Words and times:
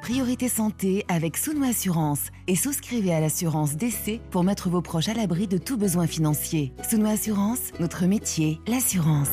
Priorité 0.00 0.48
Santé 0.48 1.04
avec 1.08 1.38
Souno 1.38 1.64
Assurance 1.64 2.28
et 2.46 2.54
souscrivez 2.54 3.14
à 3.14 3.20
l'assurance 3.20 3.76
d'essai 3.76 4.20
pour 4.30 4.44
mettre 4.44 4.68
vos 4.68 4.82
proches 4.82 5.08
à 5.08 5.14
l'abri 5.14 5.48
de 5.48 5.56
tout 5.56 5.78
besoin 5.78 6.06
financier. 6.06 6.72
Souno 6.88 7.08
Assurance, 7.08 7.72
notre 7.80 8.04
métier, 8.04 8.60
l'assurance. 8.66 9.28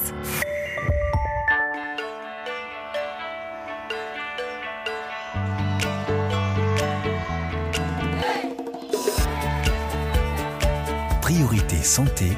Priorité 11.21 11.75
Santé. 11.83 12.31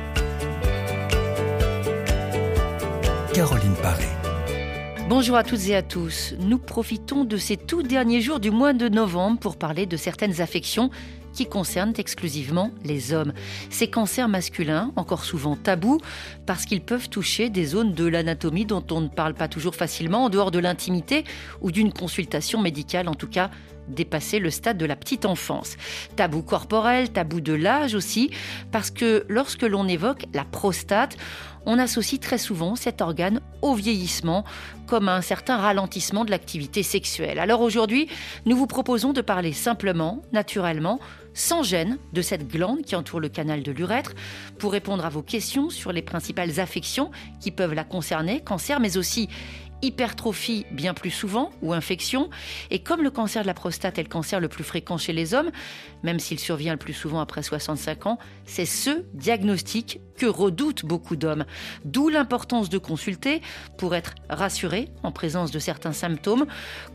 Caroline 3.34 3.76
Paré. 3.84 4.19
Bonjour 5.10 5.38
à 5.38 5.44
toutes 5.44 5.68
et 5.70 5.76
à 5.76 5.82
tous. 5.82 6.36
Nous 6.40 6.60
profitons 6.60 7.24
de 7.24 7.36
ces 7.36 7.58
tout 7.58 7.82
derniers 7.82 8.22
jours 8.22 8.40
du 8.40 8.52
mois 8.52 8.74
de 8.74 8.88
novembre 8.90 9.40
pour 9.40 9.58
parler 9.58 9.88
de 9.88 9.98
certaines 9.98 10.40
affections 10.40 10.92
qui 11.34 11.48
concernent 11.48 11.96
exclusivement 11.98 12.70
les 12.84 13.12
hommes. 13.12 13.34
Ces 13.72 13.90
cancers 13.90 14.28
masculins, 14.28 14.92
encore 14.98 15.24
souvent 15.24 15.56
tabous, 15.56 16.00
parce 16.46 16.66
qu'ils 16.66 16.82
peuvent 16.82 17.10
toucher 17.10 17.50
des 17.50 17.66
zones 17.66 17.94
de 17.94 18.06
l'anatomie 18.06 18.68
dont 18.68 18.86
on 18.92 19.02
ne 19.02 19.08
parle 19.08 19.34
pas 19.34 19.48
toujours 19.48 19.74
facilement 19.74 20.26
en 20.26 20.30
dehors 20.30 20.52
de 20.52 20.60
l'intimité 20.60 21.24
ou 21.60 21.72
d'une 21.72 21.92
consultation 21.92 22.62
médicale, 22.62 23.10
en 23.10 23.16
tout 23.16 23.28
cas 23.28 23.50
dépasser 23.90 24.40
le 24.40 24.50
stade 24.50 24.78
de 24.78 24.86
la 24.86 24.96
petite 24.96 25.26
enfance. 25.26 25.76
Tabou 26.16 26.42
corporel, 26.42 27.12
tabou 27.12 27.42
de 27.42 27.54
l'âge 27.54 27.96
aussi, 27.96 28.32
parce 28.72 28.92
que 28.92 29.26
lorsque 29.28 29.64
l'on 29.64 29.88
évoque 29.88 30.26
la 30.34 30.46
prostate, 30.46 31.18
on 31.66 31.78
associe 31.78 32.20
très 32.20 32.38
souvent 32.38 32.76
cet 32.76 33.02
organe 33.02 33.42
au 33.62 33.76
vieillissement, 33.76 34.46
comme 34.88 35.10
un 35.10 35.22
certain 35.22 35.58
ralentissement 35.58 36.26
de 36.26 36.32
l'activité 36.32 36.84
sexuelle. 36.84 37.38
Alors 37.38 37.62
aujourd'hui, 37.62 38.08
nous 38.46 38.56
vous 38.56 38.68
proposons 38.68 39.14
de 39.14 39.22
parler 39.22 39.54
simplement, 39.54 40.24
naturellement, 40.32 41.00
sans 41.34 41.64
gêne 41.64 41.98
de 42.12 42.22
cette 42.22 42.48
glande 42.48 42.82
qui 42.82 42.96
entoure 42.96 43.20
le 43.20 43.30
canal 43.30 43.62
de 43.62 43.72
l'urètre 43.72 44.14
pour 44.58 44.72
répondre 44.72 45.06
à 45.06 45.10
vos 45.10 45.22
questions 45.22 45.70
sur 45.70 45.92
les 45.92 46.02
principales 46.02 46.60
affections 46.60 47.12
qui 47.40 47.52
peuvent 47.52 47.74
la 47.74 47.84
concerner, 47.84 48.42
cancer, 48.42 48.80
mais 48.80 48.98
aussi 48.98 49.30
hypertrophie 49.82 50.66
bien 50.72 50.94
plus 50.94 51.12
souvent 51.12 51.52
ou 51.62 51.74
infection. 51.74 52.30
Et 52.72 52.80
comme 52.80 53.02
le 53.02 53.12
cancer 53.12 53.42
de 53.42 53.48
la 53.48 53.54
prostate 53.54 53.98
est 53.98 54.04
le 54.04 54.10
cancer 54.10 54.40
le 54.40 54.48
plus 54.48 54.64
fréquent 54.64 54.98
chez 54.98 55.14
les 55.14 55.34
hommes, 55.34 55.52
même 56.04 56.20
s'il 56.20 56.40
survient 56.40 56.74
le 56.74 56.80
plus 56.80 56.94
souvent 56.94 57.20
après 57.20 57.44
65 57.44 58.06
ans, 58.06 58.20
c'est 58.46 58.66
ce 58.66 59.04
diagnostic 59.14 60.00
que 60.18 60.26
redoutent 60.26 60.86
beaucoup 60.86 61.16
d'hommes. 61.16 61.46
D'où 61.86 62.10
l'importance 62.10 62.70
de 62.70 62.78
consulter 62.78 63.42
pour 63.78 63.96
être 63.96 64.16
rassuré 64.30 64.90
en 65.02 65.12
présence 65.12 65.52
de 65.52 65.60
certains 65.60 65.94
symptômes, 65.94 66.46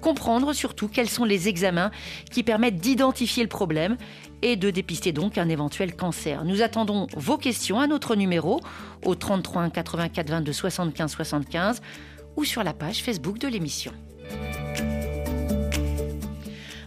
comprendre 0.00 0.52
surtout 0.52 0.88
quels 0.88 1.08
sont 1.08 1.24
les 1.24 1.48
examens 1.48 1.90
qui 2.30 2.42
permettent 2.42 2.76
d'identifier 2.76 3.42
le 3.42 3.48
problème 3.48 3.96
et 4.42 4.56
de 4.56 4.70
dépister 4.70 5.12
donc 5.12 5.38
un 5.38 5.48
éventuel 5.48 5.96
cancer. 5.96 6.44
Nous 6.44 6.60
attendons 6.60 7.06
vos 7.16 7.38
questions 7.38 7.80
à 7.80 7.86
notre 7.86 8.14
numéro 8.14 8.60
au 9.04 9.14
33 9.14 9.70
84 9.70 10.28
22 10.28 10.52
75 10.52 11.10
75 11.10 11.80
ou 12.36 12.44
sur 12.44 12.62
la 12.62 12.72
page 12.72 13.02
Facebook 13.02 13.38
de 13.38 13.48
l'émission. 13.48 13.92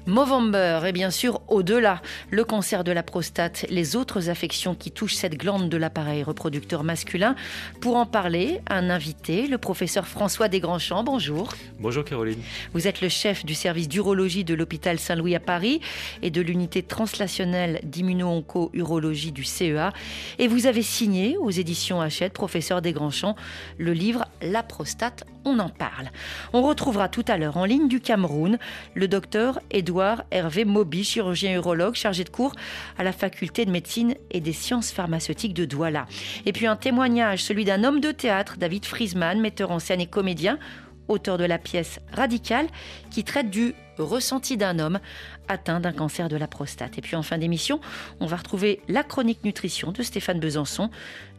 Movember 0.08 0.80
et 0.88 0.94
bien 0.94 1.12
sûr 1.12 1.42
au-delà, 1.50 2.02
le 2.32 2.46
cancer 2.46 2.86
de 2.86 2.94
la 2.94 3.04
prostate, 3.04 3.66
les 3.70 3.98
autres 3.98 4.30
affections 4.30 4.74
qui 4.74 4.90
touchent 4.90 5.16
cette 5.16 5.36
glande 5.36 5.68
de 5.68 5.76
l'appareil 5.76 6.24
reproducteur 6.24 6.86
masculin. 6.86 7.36
Pour 7.82 7.98
en 7.98 8.06
parler, 8.06 8.62
un 8.70 8.90
invité, 8.90 9.48
le 9.48 9.58
professeur 9.58 10.08
François 10.08 10.48
Desgrandchamps. 10.48 11.04
Bonjour. 11.04 11.54
Bonjour 11.78 12.06
Caroline. 12.06 12.40
Vous 12.74 12.88
êtes 12.88 13.02
le 13.02 13.10
chef 13.10 13.46
du 13.46 13.54
service 13.54 13.90
d'urologie 13.90 14.46
de 14.46 14.54
l'hôpital 14.54 14.98
Saint-Louis 14.98 15.36
à 15.36 15.42
Paris 15.42 15.82
et 16.22 16.32
de 16.32 16.40
l'unité 16.40 16.84
translationnelle 16.84 17.82
d'immuno-onco-urologie 17.84 19.34
du 19.34 19.44
CEA. 19.44 19.92
Et 20.40 20.48
vous 20.48 20.68
avez 20.68 20.84
signé 20.84 21.36
aux 21.36 21.52
éditions 21.52 22.00
Hachette, 22.00 22.32
professeur 22.32 22.82
Desgrandchamps, 22.82 23.36
le 23.78 23.92
livre 23.92 24.24
La 24.42 24.64
prostate, 24.64 25.26
on 25.48 25.60
en 25.60 25.70
parle. 25.70 26.10
On 26.54 26.62
retrouvera 26.62 27.10
tout 27.10 27.26
à 27.28 27.38
l'heure 27.38 27.58
en 27.58 27.66
ligne 27.66 27.88
du 27.88 28.00
Cameroun 28.00 28.58
le 28.94 29.08
docteur 29.08 29.60
Edouard 29.72 30.24
Hervé 30.32 30.66
Moby, 30.66 31.04
chirurgien 31.04 31.54
urologue 31.56 31.96
chargé 31.96 32.24
de 32.24 32.30
cours 32.30 32.54
à 32.98 33.04
la 33.04 33.12
faculté 33.12 33.66
de 33.66 33.72
médecine 33.72 34.16
et 34.32 34.42
des 34.42 34.54
sciences 34.54 34.92
pharmaceutiques 34.92 35.54
de 35.54 35.66
Douala. 35.66 36.06
Et 36.46 36.54
puis 36.54 36.68
un 36.68 36.76
témoignage, 36.76 37.44
celui 37.44 37.66
d'un 37.66 37.84
homme 37.84 38.00
de 38.00 38.12
théâtre, 38.12 38.58
David 38.58 38.86
Friesman, 38.86 39.40
metteur 39.40 39.72
en 39.72 39.80
scène 39.80 40.02
et 40.02 40.08
comédien, 40.08 40.60
auteur 41.08 41.38
de 41.38 41.46
la 41.46 41.58
pièce 41.58 42.00
Radical, 42.12 42.68
qui 43.10 43.24
traite 43.24 43.50
du 43.50 43.74
ressenti 43.98 44.58
d'un 44.58 44.80
homme 44.80 45.00
atteint 45.48 45.80
d'un 45.80 45.94
cancer 45.94 46.30
de 46.30 46.36
la 46.36 46.48
prostate. 46.48 46.98
Et 46.98 47.02
puis 47.02 47.16
en 47.16 47.24
fin 47.24 47.38
d'émission, 47.38 47.80
on 48.20 48.26
va 48.26 48.38
retrouver 48.38 48.82
la 48.88 49.04
chronique 49.04 49.44
nutrition 49.44 49.92
de 49.92 50.04
Stéphane 50.04 50.40
Besançon, 50.40 50.90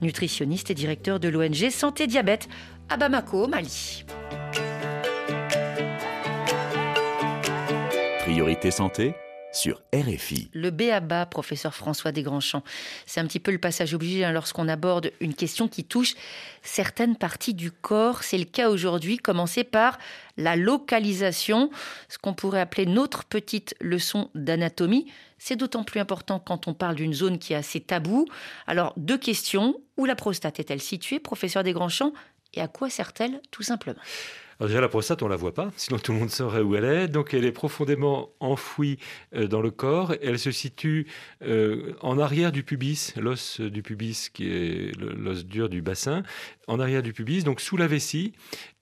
nutritionniste 0.03 0.71
et 0.71 0.75
directeur 0.75 1.21
de 1.21 1.29
l'ONG 1.29 1.71
Santé 1.71 2.07
Diabète 2.07 2.49
à 2.88 2.97
Bamako, 2.97 3.47
Mali. 3.49 4.04
Priorité 8.21 8.71
santé 8.71 9.15
sur 9.53 9.82
RFI. 9.94 10.50
Le 10.53 10.71
BABA, 10.71 11.26
professeur 11.26 11.75
François 11.75 12.12
Desgrandchamps, 12.12 12.62
c'est 13.06 13.21
un 13.21 13.26
petit 13.26 13.41
peu 13.41 13.50
le 13.50 13.59
passage 13.59 13.94
obligé 13.94 14.25
hein, 14.25 14.32
lorsqu'on 14.32 14.69
aborde 14.69 15.10
une 15.21 15.34
question 15.34 15.69
qui 15.69 15.84
touche 15.84 16.15
certaines 16.62 17.16
parties 17.16 17.54
du 17.54 17.71
corps. 17.71 18.22
C'est 18.22 18.38
le 18.38 18.44
cas 18.44 18.69
aujourd'hui, 18.69 19.16
commencer 19.16 19.65
par 19.65 19.99
la 20.37 20.55
localisation, 20.55 21.70
ce 22.09 22.19
qu'on 22.19 22.34
pourrait 22.34 22.60
appeler 22.60 22.87
notre 22.87 23.25
petite 23.25 23.75
leçon 23.81 24.31
d'anatomie. 24.34 25.10
C'est 25.38 25.56
d'autant 25.56 25.84
plus 25.84 26.00
important 26.00 26.38
quand 26.38 26.69
on 26.69 26.75
parle 26.75 26.97
d'une 26.97 27.15
zone 27.15 27.38
qui 27.38 27.53
est 27.53 27.56
assez 27.56 27.81
taboue. 27.81 28.26
Alors, 28.66 28.93
deux 28.97 29.19
questions. 29.19 29.81
Où 29.97 30.05
la 30.05 30.15
prostate 30.15 30.60
est-elle 30.60 30.81
située, 30.81 31.19
professeur 31.19 31.65
Desgrandchamps, 31.65 32.12
et 32.55 32.61
à 32.61 32.69
quoi 32.69 32.91
sert-elle 32.91 33.41
tout 33.51 33.63
simplement? 33.63 34.01
Alors 34.61 34.69
déjà, 34.69 34.81
la 34.81 34.89
prostate, 34.89 35.23
on 35.23 35.27
ne 35.27 35.31
la 35.31 35.37
voit 35.37 35.55
pas, 35.55 35.71
sinon 35.77 36.01
tout 36.01 36.13
le 36.13 36.19
monde 36.19 36.31
saurait 36.31 36.63
où 36.63 36.75
elle 36.75 36.85
est. 36.85 37.07
Donc 37.07 37.33
elle 37.33 37.45
est 37.45 37.53
profondément 37.53 38.31
enfouie 38.41 38.99
euh, 39.35 39.47
dans 39.47 39.61
le 39.61 39.71
corps. 39.71 40.15
Elle 40.21 40.39
se 40.39 40.51
situe 40.51 41.07
euh, 41.43 41.95
en 42.01 42.19
arrière 42.19 42.51
du 42.51 42.65
pubis, 42.65 43.15
l'os 43.17 43.61
du 43.61 43.83
pubis 43.83 44.31
qui 44.33 44.49
est 44.49 44.93
l'os 44.99 45.47
dur 45.47 45.69
du 45.69 45.81
bassin, 45.81 46.25
en 46.67 46.81
arrière 46.81 47.05
du 47.05 47.13
pubis, 47.13 47.45
donc 47.45 47.61
sous 47.61 47.77
la 47.77 47.87
vessie. 47.87 48.33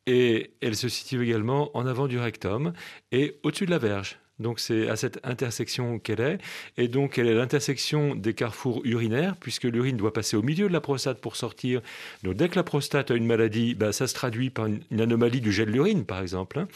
Et 0.06 0.54
elle 0.62 0.76
se 0.76 0.88
situe 0.88 1.22
également 1.22 1.76
en 1.76 1.84
avant 1.84 2.06
du 2.06 2.18
rectum 2.18 2.72
et 3.12 3.38
au-dessus 3.42 3.66
de 3.66 3.72
la 3.72 3.78
verge. 3.78 4.18
Donc 4.38 4.60
c'est 4.60 4.88
à 4.88 4.96
cette 4.96 5.18
intersection 5.24 5.98
qu'elle 5.98 6.20
est. 6.20 6.38
Et 6.76 6.88
donc 6.88 7.18
elle 7.18 7.26
est 7.26 7.34
l'intersection 7.34 8.14
des 8.14 8.34
carrefours 8.34 8.82
urinaires, 8.84 9.36
puisque 9.36 9.64
l'urine 9.64 9.96
doit 9.96 10.12
passer 10.12 10.36
au 10.36 10.42
milieu 10.42 10.68
de 10.68 10.72
la 10.72 10.80
prostate 10.80 11.20
pour 11.20 11.36
sortir. 11.36 11.80
Donc 12.22 12.34
dès 12.34 12.48
que 12.48 12.56
la 12.56 12.62
prostate 12.62 13.10
a 13.10 13.14
une 13.14 13.26
maladie, 13.26 13.74
bah, 13.74 13.92
ça 13.92 14.06
se 14.06 14.14
traduit 14.14 14.50
par 14.50 14.66
une, 14.66 15.00
anomalie 15.00 15.40
du 15.40 15.52
gel 15.52 15.70
d'urine, 15.70 16.04
par 16.04 16.20
exemple. 16.20 16.58
Hein. 16.58 16.68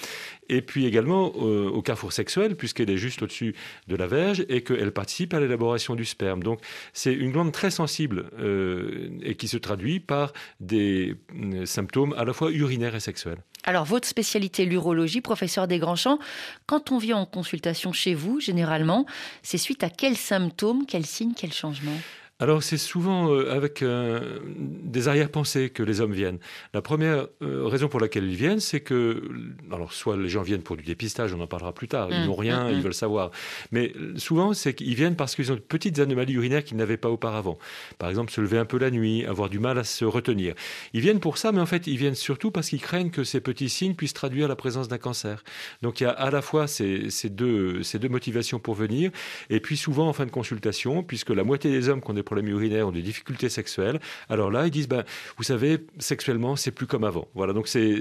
Et 0.49 0.63
puis 0.63 0.87
également 0.87 1.33
euh, 1.37 1.69
au 1.69 1.83
carrefour 1.83 2.13
sexuel, 2.13 2.57
puisqu'elle 2.57 2.91
est 2.91 2.97
juste 2.97 3.23
au-dessus 3.23 3.55
de 3.89 3.97
la 3.97 4.07
verge 4.07 4.45
et 4.49 4.63
qu'elle 4.63 4.93
participe 4.93 5.35
à 5.35 5.41
l'élaboration 5.41 5.95
du 5.95 6.05
sperme. 6.05 6.43
Donc 6.43 6.61
c'est 6.93 7.15
une 7.15 7.33
glande 7.33 7.53
très 7.53 7.71
sensible 7.71 8.31
euh, 8.39 9.09
et 9.23 9.35
qui 9.35 9.49
se 9.49 9.57
traduit 9.57 10.01
par 10.01 10.33
des 10.61 11.15
euh, 11.35 11.67
symptômes 11.67 12.15
à 12.17 12.25
la 12.25 12.33
fois 12.33 12.51
urinaires 12.51 12.95
et 12.95 13.01
sexuels. 13.01 13.39
Alors, 13.65 13.85
votre 13.85 14.09
spécialité, 14.09 14.65
l'urologie, 14.65 15.21
professeur 15.21 15.69
Desgrandchamps, 15.69 16.19
quand 16.67 16.93
on 16.93 16.99
vient 16.99 17.19
en 17.19 17.27
consultation 17.27 17.93
chez 17.93 18.15
vous, 18.15 18.41
généralement, 18.41 19.07
c'est 19.43 19.59
suite 19.59 19.85
à 19.85 19.91
quels 19.91 20.17
symptômes, 20.17 20.87
quels 20.87 21.07
signes, 21.07 21.35
quels 21.35 21.53
changements? 21.53 21.99
Alors 22.41 22.63
c'est 22.63 22.79
souvent 22.79 23.31
euh, 23.31 23.53
avec 23.53 23.83
euh, 23.83 24.41
des 24.57 25.09
arrière-pensées 25.09 25.69
que 25.69 25.83
les 25.83 26.01
hommes 26.01 26.13
viennent. 26.13 26.39
La 26.73 26.81
première 26.81 27.29
euh, 27.43 27.67
raison 27.67 27.89
pour 27.89 28.01
laquelle 28.01 28.25
ils 28.25 28.37
viennent, 28.37 28.61
c'est 28.61 28.81
que, 28.81 29.23
alors 29.71 29.93
soit 29.93 30.17
les 30.17 30.31
gens 30.31 30.41
viennent 30.41 30.63
pour 30.63 30.79
du 30.79 30.83
dépistage, 30.83 31.35
on 31.35 31.41
en 31.41 31.47
parlera 31.47 31.75
plus 31.75 31.87
tard, 31.87 32.09
ils 32.11 32.23
mmh, 32.23 32.27
n'ont 32.27 32.35
rien, 32.35 32.65
mmh, 32.65 32.71
ils 32.71 32.79
mmh. 32.79 32.81
veulent 32.81 32.95
savoir. 32.95 33.31
Mais 33.73 33.93
souvent 34.17 34.55
c'est 34.55 34.73
qu'ils 34.73 34.95
viennent 34.95 35.17
parce 35.17 35.35
qu'ils 35.35 35.53
ont 35.53 35.55
de 35.55 35.61
petites 35.61 35.99
anomalies 35.99 36.33
urinaires 36.33 36.65
qu'ils 36.65 36.79
n'avaient 36.79 36.97
pas 36.97 37.11
auparavant. 37.11 37.59
Par 37.99 38.09
exemple, 38.09 38.33
se 38.33 38.41
lever 38.41 38.57
un 38.57 38.65
peu 38.65 38.79
la 38.79 38.91
nuit, 38.91 39.27
avoir 39.27 39.51
du 39.51 39.59
mal 39.59 39.79
à 39.79 39.85
se 39.85 40.07
retenir. 40.07 40.55
Ils 40.95 41.01
viennent 41.03 41.21
pour 41.21 41.37
ça, 41.37 41.53
mais 41.53 41.61
en 41.61 41.67
fait 41.67 41.87
ils 41.87 41.99
viennent 41.99 42.15
surtout 42.15 42.51
parce 42.51 42.71
qu'ils 42.71 42.81
craignent 42.81 43.11
que 43.11 43.23
ces 43.23 43.43
petits 43.43 43.69
signes 43.69 43.95
puissent 43.95 44.15
traduire 44.15 44.49
la 44.49 44.57
présence 44.57 44.89
d'un 44.89 44.99
cancer. 44.99 45.45
Donc 45.83 46.01
il 46.01 46.05
y 46.05 46.07
a 46.07 46.11
à 46.11 46.31
la 46.31 46.41
fois 46.41 46.67
ces, 46.67 47.11
ces, 47.11 47.29
deux, 47.29 47.83
ces 47.83 47.99
deux 47.99 48.09
motivations 48.09 48.59
pour 48.59 48.75
venir, 48.75 49.11
et 49.51 49.61
puis 49.61 49.77
souvent 49.77 50.09
en 50.09 50.15
fin 50.15 50.25
de 50.25 50.31
consultation, 50.31 51.03
puisque 51.03 51.31
la 51.31 51.45
moitié 51.45 51.71
des 51.71 51.91
hommes 51.91 52.01
qui 52.01 52.11
ont 52.11 52.15
des 52.15 52.30
problèmes 52.31 52.49
urinaires 52.49 52.87
ont 52.87 52.93
des 52.93 53.03
difficultés 53.03 53.49
sexuelles. 53.49 53.99
Alors 54.29 54.53
là, 54.53 54.67
ils 54.67 54.71
disent, 54.71 54.87
ben, 54.87 55.03
vous 55.37 55.43
savez, 55.43 55.85
sexuellement, 55.99 56.55
c'est 56.55 56.71
plus 56.71 56.87
comme 56.87 57.03
avant. 57.03 57.27
Voilà, 57.35 57.53
donc 57.53 57.67
c'est 57.67 57.99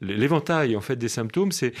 l'éventail 0.00 0.76
en 0.76 0.80
fait 0.80 0.94
des 0.94 1.08
symptômes, 1.08 1.50
c'est 1.50 1.72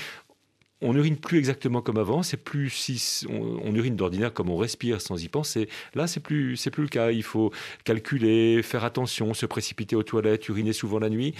on 0.80 0.92
n'urine 0.92 1.16
plus 1.16 1.38
exactement 1.38 1.80
comme 1.80 1.98
avant. 1.98 2.22
C'est 2.22 2.36
plus 2.36 2.70
si 2.70 3.26
on, 3.28 3.74
urine 3.74 3.96
d'ordinaire 3.96 4.32
comme 4.32 4.50
on 4.50 4.56
respire 4.56 5.00
sans 5.00 5.22
y 5.22 5.28
penser. 5.28 5.68
Là, 5.94 6.06
c'est 6.06 6.20
plus 6.20 6.56
c'est 6.56 6.70
plus 6.70 6.84
le 6.84 6.88
cas. 6.88 7.10
Il 7.10 7.22
faut 7.22 7.52
calculer, 7.84 8.62
faire 8.62 8.84
attention, 8.84 9.34
se 9.34 9.46
précipiter 9.46 9.96
aux 9.96 10.02
toilettes, 10.02 10.48
uriner 10.48 10.72
souvent 10.72 10.98
la 10.98 11.10
nuit. 11.10 11.34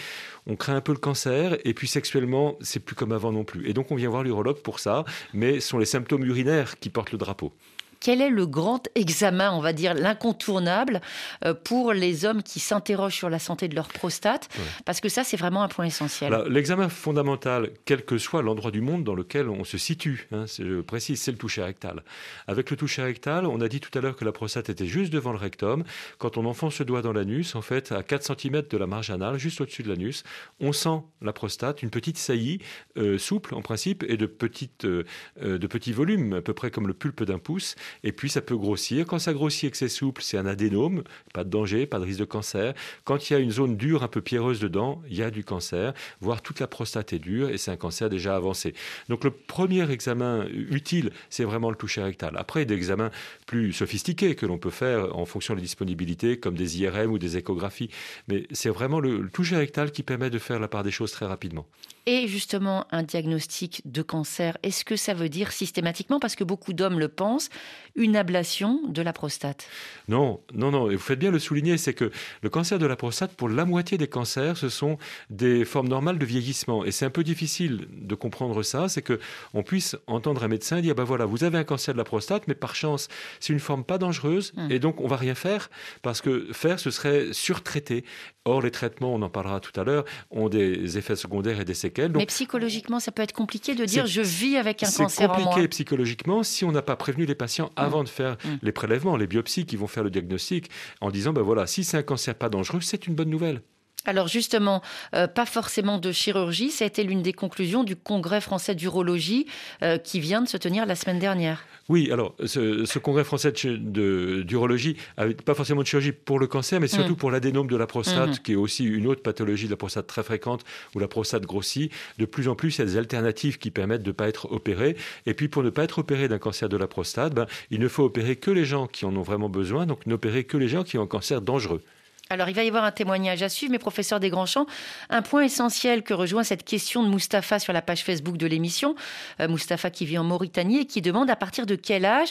On 0.46 0.56
craint 0.56 0.76
un 0.76 0.80
peu 0.80 0.92
le 0.92 0.98
cancer. 0.98 1.56
Et 1.64 1.74
puis 1.74 1.86
sexuellement, 1.86 2.56
c'est 2.60 2.80
plus 2.80 2.96
comme 2.96 3.12
avant 3.12 3.32
non 3.32 3.44
plus. 3.44 3.68
Et 3.68 3.74
donc 3.74 3.90
on 3.92 3.96
vient 3.96 4.10
voir 4.10 4.22
l'urologue 4.22 4.60
pour 4.60 4.80
ça. 4.80 5.04
Mais 5.34 5.60
ce 5.60 5.68
sont 5.68 5.78
les 5.78 5.86
symptômes 5.86 6.24
urinaires 6.24 6.78
qui 6.78 6.90
portent 6.90 7.12
le 7.12 7.18
drapeau 7.18 7.52
quel 8.00 8.20
est 8.20 8.30
le 8.30 8.46
grand 8.46 8.88
examen, 8.94 9.52
on 9.52 9.60
va 9.60 9.72
dire 9.72 9.94
l'incontournable, 9.94 11.00
euh, 11.44 11.54
pour 11.54 11.92
les 11.92 12.24
hommes 12.24 12.42
qui 12.42 12.60
s'interrogent 12.60 13.14
sur 13.14 13.30
la 13.30 13.38
santé 13.38 13.68
de 13.68 13.74
leur 13.74 13.88
prostate 13.88 14.48
Parce 14.84 15.00
que 15.00 15.08
ça, 15.08 15.24
c'est 15.24 15.36
vraiment 15.36 15.62
un 15.62 15.68
point 15.68 15.86
essentiel. 15.86 16.34
L'examen 16.48 16.88
fondamental, 16.88 17.70
quel 17.84 18.04
que 18.04 18.18
soit 18.18 18.42
l'endroit 18.42 18.70
du 18.70 18.80
monde 18.80 19.04
dans 19.04 19.14
lequel 19.14 19.48
on 19.48 19.64
se 19.64 19.78
situe, 19.78 20.28
hein, 20.32 20.44
je 20.46 20.80
précise, 20.80 21.20
c'est 21.20 21.32
le 21.32 21.38
toucher 21.38 21.62
rectal. 21.62 22.02
Avec 22.46 22.70
le 22.70 22.76
toucher 22.76 23.02
rectal, 23.02 23.46
on 23.46 23.60
a 23.60 23.68
dit 23.68 23.80
tout 23.80 23.96
à 23.96 24.00
l'heure 24.00 24.16
que 24.16 24.24
la 24.24 24.32
prostate 24.32 24.68
était 24.68 24.86
juste 24.86 25.12
devant 25.12 25.32
le 25.32 25.38
rectum. 25.38 25.84
Quand 26.18 26.36
on 26.36 26.44
enfonce 26.44 26.76
ce 26.76 26.82
doigt 26.82 27.02
dans 27.02 27.12
l'anus, 27.12 27.54
en 27.54 27.62
fait, 27.62 27.92
à 27.92 28.02
4 28.02 28.38
cm 28.38 28.62
de 28.70 28.76
la 28.76 28.86
marge 28.86 29.10
anale, 29.10 29.38
juste 29.38 29.60
au-dessus 29.60 29.82
de 29.82 29.88
l'anus, 29.88 30.24
on 30.60 30.72
sent 30.72 31.02
la 31.22 31.32
prostate, 31.32 31.82
une 31.82 31.90
petite 31.90 32.18
saillie, 32.18 32.60
euh, 32.96 33.18
souple 33.18 33.54
en 33.54 33.62
principe, 33.62 34.04
et 34.08 34.16
de, 34.16 34.26
petites, 34.26 34.84
euh, 34.84 35.04
de 35.36 35.66
petits 35.66 35.92
volumes, 35.92 36.34
à 36.34 36.42
peu 36.42 36.54
près 36.54 36.70
comme 36.70 36.86
le 36.86 36.94
pulpe 36.94 37.24
d'un 37.24 37.38
pouce 37.38 37.74
et 38.04 38.12
puis 38.12 38.28
ça 38.30 38.40
peut 38.40 38.56
grossir. 38.56 39.06
Quand 39.06 39.18
ça 39.18 39.32
grossit 39.32 39.64
et 39.64 39.70
que 39.70 39.76
c'est 39.76 39.88
souple, 39.88 40.22
c'est 40.22 40.38
un 40.38 40.46
adénome, 40.46 41.02
pas 41.32 41.44
de 41.44 41.50
danger, 41.50 41.86
pas 41.86 41.98
de 41.98 42.04
risque 42.04 42.20
de 42.20 42.24
cancer. 42.24 42.74
Quand 43.04 43.28
il 43.28 43.32
y 43.32 43.36
a 43.36 43.38
une 43.38 43.50
zone 43.50 43.76
dure, 43.76 44.02
un 44.02 44.08
peu 44.08 44.20
pierreuse 44.20 44.60
dedans, 44.60 45.02
il 45.08 45.16
y 45.16 45.22
a 45.22 45.30
du 45.30 45.44
cancer, 45.44 45.94
voire 46.20 46.42
toute 46.42 46.60
la 46.60 46.66
prostate 46.66 47.12
est 47.12 47.18
dure 47.18 47.50
et 47.50 47.58
c'est 47.58 47.70
un 47.70 47.76
cancer 47.76 48.08
déjà 48.08 48.36
avancé. 48.36 48.74
Donc 49.08 49.24
le 49.24 49.30
premier 49.30 49.90
examen 49.90 50.46
utile, 50.52 51.10
c'est 51.30 51.44
vraiment 51.44 51.70
le 51.70 51.76
toucher 51.76 52.02
rectal. 52.02 52.34
Après, 52.36 52.64
des 52.64 52.74
examens 52.74 53.10
plus 53.46 53.72
sophistiqués 53.72 54.34
que 54.34 54.46
l'on 54.46 54.58
peut 54.58 54.70
faire 54.70 55.16
en 55.16 55.24
fonction 55.24 55.54
des 55.54 55.62
disponibilités, 55.62 56.38
comme 56.38 56.56
des 56.56 56.80
IRM 56.80 57.10
ou 57.10 57.18
des 57.18 57.36
échographies. 57.36 57.90
Mais 58.28 58.46
c'est 58.52 58.70
vraiment 58.70 59.00
le, 59.00 59.20
le 59.20 59.30
toucher 59.30 59.56
rectal 59.56 59.92
qui 59.92 60.02
permet 60.02 60.30
de 60.30 60.38
faire 60.38 60.60
la 60.60 60.68
part 60.68 60.82
des 60.82 60.90
choses 60.90 61.12
très 61.12 61.26
rapidement. 61.26 61.66
Et 62.06 62.26
justement, 62.26 62.86
un 62.90 63.02
diagnostic 63.02 63.82
de 63.84 64.00
cancer, 64.00 64.56
est-ce 64.62 64.84
que 64.84 64.96
ça 64.96 65.12
veut 65.12 65.28
dire 65.28 65.52
systématiquement, 65.52 66.18
parce 66.18 66.36
que 66.36 66.44
beaucoup 66.44 66.72
d'hommes 66.72 66.98
le 66.98 67.08
pensent, 67.08 67.50
une 67.94 68.16
ablation 68.16 68.80
de 68.88 69.02
la 69.02 69.12
prostate 69.12 69.68
Non, 70.08 70.40
non, 70.54 70.70
non. 70.70 70.90
Et 70.90 70.96
vous 70.96 71.02
faites 71.02 71.18
bien 71.18 71.30
le 71.30 71.38
souligner, 71.38 71.78
c'est 71.78 71.94
que 71.94 72.10
le 72.42 72.50
cancer 72.50 72.78
de 72.78 72.86
la 72.86 72.96
prostate, 72.96 73.32
pour 73.34 73.48
la 73.48 73.64
moitié 73.64 73.98
des 73.98 74.08
cancers, 74.08 74.56
ce 74.56 74.68
sont 74.68 74.98
des 75.30 75.64
formes 75.64 75.88
normales 75.88 76.18
de 76.18 76.24
vieillissement. 76.24 76.84
Et 76.84 76.90
c'est 76.90 77.04
un 77.04 77.10
peu 77.10 77.24
difficile 77.24 77.86
de 77.90 78.14
comprendre 78.14 78.62
ça, 78.62 78.88
c'est 78.88 79.02
que 79.02 79.18
on 79.54 79.62
puisse 79.62 79.96
entendre 80.06 80.44
un 80.44 80.48
médecin 80.48 80.80
dire, 80.80 80.94
ben 80.94 81.04
voilà, 81.04 81.24
vous 81.24 81.44
avez 81.44 81.58
un 81.58 81.64
cancer 81.64 81.94
de 81.94 81.98
la 81.98 82.04
prostate, 82.04 82.48
mais 82.48 82.54
par 82.54 82.74
chance, 82.74 83.08
c'est 83.40 83.52
une 83.52 83.60
forme 83.60 83.84
pas 83.84 83.98
dangereuse, 83.98 84.52
hum. 84.56 84.70
et 84.70 84.78
donc 84.78 85.00
on 85.00 85.08
va 85.08 85.16
rien 85.16 85.34
faire, 85.34 85.70
parce 86.02 86.20
que 86.20 86.48
faire, 86.52 86.78
ce 86.78 86.90
serait 86.90 87.32
surtraiter. 87.32 88.04
Or, 88.44 88.62
les 88.62 88.70
traitements, 88.70 89.14
on 89.14 89.20
en 89.20 89.28
parlera 89.28 89.60
tout 89.60 89.78
à 89.78 89.84
l'heure, 89.84 90.04
ont 90.30 90.48
des 90.48 90.96
effets 90.96 91.16
secondaires 91.16 91.60
et 91.60 91.64
des 91.66 91.74
séquelles. 91.74 92.12
Mais 92.14 92.24
psychologiquement, 92.26 92.98
ça 92.98 93.12
peut 93.12 93.22
être 93.22 93.34
compliqué 93.34 93.74
de 93.74 93.84
dire 93.84 94.06
je 94.06 94.22
vis 94.22 94.56
avec 94.56 94.82
un 94.82 94.90
cancer 94.90 95.30
en 95.30 95.34
moi. 95.34 95.36
C'est 95.38 95.44
compliqué 95.44 95.68
psychologiquement 95.68 96.42
si 96.42 96.64
on 96.64 96.72
n'a 96.72 96.82
pas 96.82 96.96
prévenu 96.96 97.26
les 97.26 97.34
patients 97.34 97.67
avant 97.76 98.04
de 98.04 98.08
faire 98.08 98.36
mm. 98.44 98.48
les 98.62 98.72
prélèvements, 98.72 99.16
les 99.16 99.26
biopsies 99.26 99.66
qui 99.66 99.76
vont 99.76 99.86
faire 99.86 100.04
le 100.04 100.10
diagnostic, 100.10 100.70
en 101.00 101.10
disant 101.10 101.32
ben 101.32 101.42
voilà, 101.42 101.66
si 101.66 101.84
c'est 101.84 101.96
un 101.96 102.02
cancer 102.02 102.34
pas 102.34 102.48
dangereux, 102.48 102.80
c'est 102.80 103.06
une 103.06 103.14
bonne 103.14 103.30
nouvelle. 103.30 103.62
Alors 104.08 104.26
justement, 104.26 104.80
euh, 105.14 105.26
pas 105.26 105.44
forcément 105.44 105.98
de 105.98 106.12
chirurgie, 106.12 106.70
ça 106.70 106.84
a 106.84 106.86
été 106.86 107.04
l'une 107.04 107.20
des 107.20 107.34
conclusions 107.34 107.84
du 107.84 107.94
Congrès 107.94 108.40
français 108.40 108.74
d'urologie 108.74 109.44
euh, 109.82 109.98
qui 109.98 110.18
vient 110.18 110.40
de 110.40 110.48
se 110.48 110.56
tenir 110.56 110.86
la 110.86 110.94
semaine 110.94 111.18
dernière. 111.18 111.62
Oui, 111.90 112.10
alors 112.10 112.34
ce, 112.44 112.98
congrès 112.98 113.24
français 113.24 113.52
d'urologie, 113.52 114.96
pas 115.44 115.54
forcément 115.54 115.82
de 115.82 115.86
chirurgie 115.86 116.12
pour 116.12 116.38
le 116.38 116.46
cancer, 116.46 116.80
mais 116.80 116.88
surtout 116.88 117.12
mm. 117.12 117.16
pour 117.16 117.30
l'adénome 117.30 117.66
de 117.66 117.76
la 117.76 117.86
prostate, 117.86 118.30
mm-hmm. 118.30 118.42
qui 118.42 118.52
est 118.52 118.56
aussi 118.56 118.84
une 118.84 119.06
autre 119.06 119.22
pathologie 119.22 119.66
de 119.66 119.70
la 119.70 119.76
prostate 119.76 120.06
très 120.06 120.22
fréquente, 120.22 120.64
où 120.94 120.98
la 120.98 121.08
prostate 121.08 121.44
grossit. 121.44 121.92
De 122.18 122.24
plus 122.24 122.48
en 122.48 122.54
plus, 122.54 122.76
il 122.76 122.78
y 122.78 122.82
a 122.82 122.86
des 122.86 122.96
alternatives 122.96 123.58
qui 123.58 123.70
permettent 123.70 124.02
de 124.02 124.08
ne 124.08 124.12
pas 124.12 124.28
être 124.28 124.50
opéré. 124.52 124.96
Et 125.26 125.34
puis 125.34 125.48
pour 125.48 125.62
ne 125.62 125.70
pas 125.70 125.84
être 125.84 125.98
opéré 125.98 126.28
d'un 126.28 126.38
cancer 126.38 126.70
de 126.70 126.78
la 126.78 126.86
prostate, 126.86 127.34
ben, 127.34 127.46
il 127.70 127.80
ne 127.80 127.88
faut 127.88 128.04
opérer 128.04 128.36
que 128.36 128.50
les 128.50 128.64
gens 128.64 128.86
qui 128.86 129.04
en 129.04 129.14
ont 129.16 129.22
vraiment 129.22 129.50
besoin, 129.50 129.84
donc 129.84 130.06
n'opérer 130.06 130.44
que 130.44 130.56
les 130.56 130.68
gens 130.68 130.82
qui 130.82 130.96
ont 130.96 131.02
un 131.02 131.06
cancer 131.06 131.42
dangereux. 131.42 131.82
Alors, 132.30 132.50
il 132.50 132.54
va 132.54 132.62
y 132.62 132.68
avoir 132.68 132.84
un 132.84 132.90
témoignage 132.90 133.42
à 133.42 133.48
suivre, 133.48 133.72
mais 133.72 133.78
professeur 133.78 134.20
Desgrands-Champs, 134.20 134.66
un 135.08 135.22
point 135.22 135.44
essentiel 135.44 136.02
que 136.02 136.12
rejoint 136.12 136.44
cette 136.44 136.62
question 136.62 137.02
de 137.02 137.08
Mustapha 137.08 137.58
sur 137.58 137.72
la 137.72 137.80
page 137.80 138.04
Facebook 138.04 138.36
de 138.36 138.46
l'émission, 138.46 138.96
euh, 139.40 139.48
Mustapha 139.48 139.88
qui 139.88 140.04
vit 140.04 140.18
en 140.18 140.24
Mauritanie 140.24 140.80
et 140.80 140.84
qui 140.84 141.00
demande 141.00 141.30
à 141.30 141.36
partir 141.36 141.64
de 141.64 141.74
quel 141.74 142.04
âge 142.04 142.28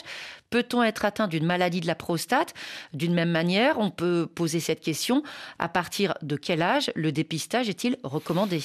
peut-on 0.50 0.84
être 0.84 1.04
atteint 1.04 1.26
d'une 1.26 1.44
maladie 1.44 1.80
de 1.80 1.88
la 1.88 1.96
prostate? 1.96 2.54
D'une 2.94 3.12
même 3.12 3.30
manière, 3.30 3.80
on 3.80 3.90
peut 3.90 4.28
poser 4.32 4.60
cette 4.60 4.80
question, 4.80 5.24
à 5.58 5.68
partir 5.68 6.14
de 6.22 6.36
quel 6.36 6.62
âge 6.62 6.92
le 6.94 7.10
dépistage 7.10 7.68
est-il 7.68 7.96
recommandé? 8.04 8.62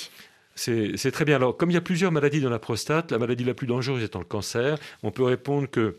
C'est 0.56 1.12
très 1.12 1.26
bien. 1.26 1.38
Alors, 1.38 1.58
comme 1.58 1.72
il 1.72 1.74
y 1.74 1.78
a 1.78 1.82
plusieurs 1.82 2.12
maladies 2.12 2.42
dans 2.42 2.52
la 2.52 2.60
prostate, 2.60 3.12
la 3.12 3.18
maladie 3.18 3.44
la 3.44 3.56
plus 3.56 3.66
dangereuse 3.66 4.04
étant 4.04 4.20
le 4.20 4.26
cancer, 4.26 4.78
on 5.02 5.10
peut 5.10 5.24
répondre 5.24 5.68
que 5.68 5.98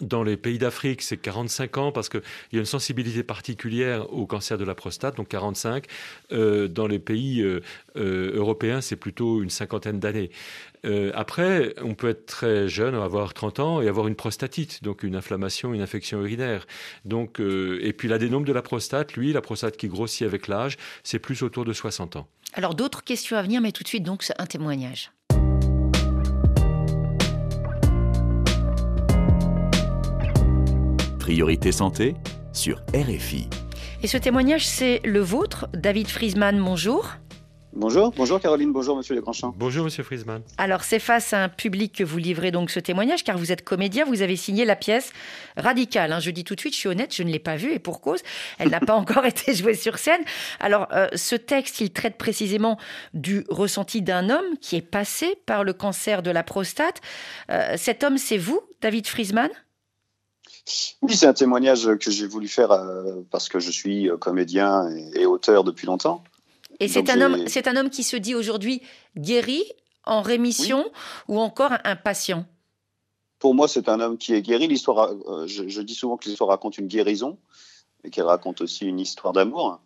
dans 0.00 0.22
les 0.22 0.36
pays 0.36 0.58
d'Afrique, 0.58 1.02
c'est 1.02 1.16
45 1.16 1.78
ans 1.78 1.92
parce 1.92 2.08
qu'il 2.08 2.22
y 2.52 2.56
a 2.56 2.60
une 2.60 2.64
sensibilité 2.64 3.22
particulière 3.22 4.12
au 4.12 4.26
cancer 4.26 4.58
de 4.58 4.64
la 4.64 4.74
prostate, 4.74 5.16
donc 5.16 5.28
45. 5.28 5.86
Euh, 6.32 6.68
dans 6.68 6.86
les 6.86 6.98
pays 6.98 7.40
euh, 7.40 7.60
euh, 7.96 8.32
européens, 8.34 8.80
c'est 8.80 8.96
plutôt 8.96 9.42
une 9.42 9.50
cinquantaine 9.50 9.98
d'années. 9.98 10.30
après, 11.14 11.74
on 11.82 11.94
peut 11.94 12.08
être 12.08 12.26
très 12.26 12.68
jeune, 12.68 12.94
avoir 12.94 13.34
30 13.34 13.60
ans 13.60 13.82
et 13.82 13.88
avoir 13.88 14.06
une 14.06 14.14
prostatite, 14.14 14.82
donc 14.82 15.02
une 15.02 15.16
inflammation, 15.16 15.74
une 15.74 15.82
infection 15.82 16.20
urinaire. 16.20 16.66
Donc, 17.04 17.40
et 17.40 17.92
puis 17.92 18.08
l'adénome 18.08 18.44
de 18.44 18.52
la 18.52 18.62
prostate, 18.62 19.14
lui, 19.14 19.32
la 19.32 19.40
prostate 19.40 19.76
qui 19.76 19.88
grossit 19.88 20.26
avec 20.26 20.46
l'âge, 20.46 20.76
c'est 21.02 21.18
plus 21.18 21.42
autour 21.42 21.64
de 21.64 21.72
60 21.72 22.16
ans. 22.16 22.28
Alors 22.54 22.74
d'autres 22.74 23.02
questions 23.02 23.36
à 23.36 23.42
venir, 23.42 23.60
mais 23.60 23.72
tout 23.72 23.82
de 23.82 23.88
suite 23.88 24.04
donc 24.04 24.24
un 24.38 24.46
témoignage. 24.46 25.10
Priorité 31.28 31.72
santé 31.72 32.14
sur 32.54 32.80
RFI. 32.94 33.50
Et 34.02 34.06
ce 34.06 34.16
témoignage, 34.16 34.66
c'est 34.66 35.02
le 35.04 35.20
vôtre, 35.20 35.68
David 35.74 36.08
Friesman, 36.08 36.58
bonjour. 36.58 37.16
Bonjour, 37.74 38.14
bonjour 38.16 38.40
Caroline, 38.40 38.72
bonjour 38.72 38.96
Monsieur 38.96 39.14
Legrandchamp. 39.14 39.52
Bonjour 39.58 39.84
Monsieur 39.84 40.02
Friesman. 40.02 40.40
Alors 40.56 40.84
c'est 40.84 40.98
face 40.98 41.34
à 41.34 41.44
un 41.44 41.50
public 41.50 41.94
que 41.94 42.02
vous 42.02 42.16
livrez 42.16 42.50
donc 42.50 42.70
ce 42.70 42.80
témoignage, 42.80 43.24
car 43.24 43.36
vous 43.36 43.52
êtes 43.52 43.62
comédien, 43.62 44.06
vous 44.06 44.22
avez 44.22 44.36
signé 44.36 44.64
la 44.64 44.74
pièce 44.74 45.12
Radicale. 45.58 46.14
Hein. 46.14 46.20
Je 46.20 46.30
dis 46.30 46.44
tout 46.44 46.54
de 46.54 46.60
suite, 46.60 46.72
je 46.72 46.78
suis 46.78 46.88
honnête, 46.88 47.14
je 47.14 47.22
ne 47.22 47.30
l'ai 47.30 47.38
pas 47.38 47.56
vue 47.56 47.72
et 47.72 47.78
pour 47.78 48.00
cause, 48.00 48.22
elle 48.58 48.70
n'a 48.70 48.80
pas 48.80 48.94
encore 48.96 49.26
été 49.26 49.52
jouée 49.52 49.74
sur 49.74 49.98
scène. 49.98 50.22
Alors 50.60 50.88
euh, 50.94 51.08
ce 51.14 51.36
texte, 51.36 51.82
il 51.82 51.92
traite 51.92 52.16
précisément 52.16 52.78
du 53.12 53.44
ressenti 53.50 54.00
d'un 54.00 54.30
homme 54.30 54.56
qui 54.62 54.76
est 54.76 54.80
passé 54.80 55.36
par 55.44 55.62
le 55.62 55.74
cancer 55.74 56.22
de 56.22 56.30
la 56.30 56.42
prostate. 56.42 57.02
Euh, 57.50 57.74
cet 57.76 58.02
homme, 58.02 58.16
c'est 58.16 58.38
vous, 58.38 58.62
David 58.80 59.06
Friesman? 59.06 59.50
Oui, 61.02 61.14
c'est 61.14 61.26
un 61.26 61.34
témoignage 61.34 61.88
que 61.96 62.10
j'ai 62.10 62.26
voulu 62.26 62.48
faire 62.48 62.72
euh, 62.72 63.22
parce 63.30 63.48
que 63.48 63.58
je 63.58 63.70
suis 63.70 64.10
euh, 64.10 64.16
comédien 64.16 64.88
et, 65.14 65.26
auteur 65.26 65.64
depuis 65.64 65.86
longtemps. 65.86 66.22
Et 66.80 66.88
c'est 66.88 67.10
un, 67.10 67.20
homme, 67.20 67.48
c'est 67.48 67.66
un 67.66 67.76
homme 67.76 67.90
qui 67.90 68.04
se 68.04 68.16
dit 68.16 68.34
aujourd'hui 68.34 68.82
guéri, 69.16 69.64
en 70.08 70.22
rémission 70.22 70.90
ou 71.28 71.38
encore 71.38 71.72
un 71.84 71.96
patient? 71.96 72.46
Pour 73.38 73.54
moi, 73.54 73.68
c'est 73.68 73.88
un 73.88 74.00
homme 74.00 74.18
qui 74.18 74.34
est 74.34 74.42
guéri. 74.42 74.66
L'histoire, 74.66 75.12
euh, 75.28 75.46
je, 75.46 75.80
dis 75.80 75.94
souvent 75.94 76.16
que 76.16 76.28
l'histoire 76.28 76.50
raconte 76.50 76.78
une 76.78 76.88
guérison 76.88 77.38
et 78.02 78.10
qu'elle 78.10 78.24
raconte 78.24 78.60
aussi 78.60 78.86
une 78.86 78.98
histoire 78.98 79.32
d'amour 79.32 79.80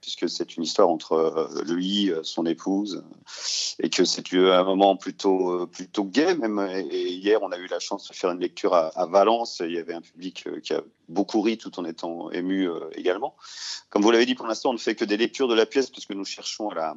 puisque 0.00 0.28
c'est 0.28 0.56
une 0.56 0.62
histoire 0.62 0.88
entre 0.88 1.12
euh, 1.12 1.62
lui, 1.64 2.10
euh, 2.10 2.22
son 2.22 2.46
épouse, 2.46 3.04
et 3.78 3.90
que 3.90 4.04
c'est 4.04 4.32
un 4.34 4.64
moment 4.64 4.96
plutôt, 4.96 5.62
euh, 5.62 5.66
plutôt 5.66 6.04
gai 6.04 6.34
même. 6.34 6.58
Et 6.90 7.12
hier, 7.12 7.42
on 7.42 7.50
a 7.52 7.58
eu 7.58 7.66
la 7.66 7.78
chance 7.78 8.08
de 8.08 8.14
faire 8.14 8.30
une 8.30 8.40
lecture 8.40 8.74
à, 8.74 9.06
Valence. 9.06 9.60
Il 9.64 9.72
y 9.72 9.78
avait 9.78 9.94
un 9.94 10.00
public 10.00 10.48
qui 10.62 10.74
a 10.74 10.82
beaucoup 11.08 11.40
ri 11.40 11.58
tout 11.58 11.78
en 11.78 11.84
étant 11.84 12.30
ému 12.30 12.68
également. 12.92 13.36
Comme 13.90 14.02
vous 14.02 14.10
l'avez 14.10 14.26
dit, 14.26 14.34
pour 14.34 14.46
l'instant, 14.46 14.70
on 14.70 14.74
ne 14.74 14.78
fait 14.78 14.94
que 14.94 15.04
des 15.04 15.16
lectures 15.16 15.48
de 15.48 15.54
la 15.54 15.66
pièce 15.66 15.90
puisque 15.90 16.10
nous 16.10 16.24
cherchons 16.24 16.70
à 16.70 16.74
la, 16.74 16.96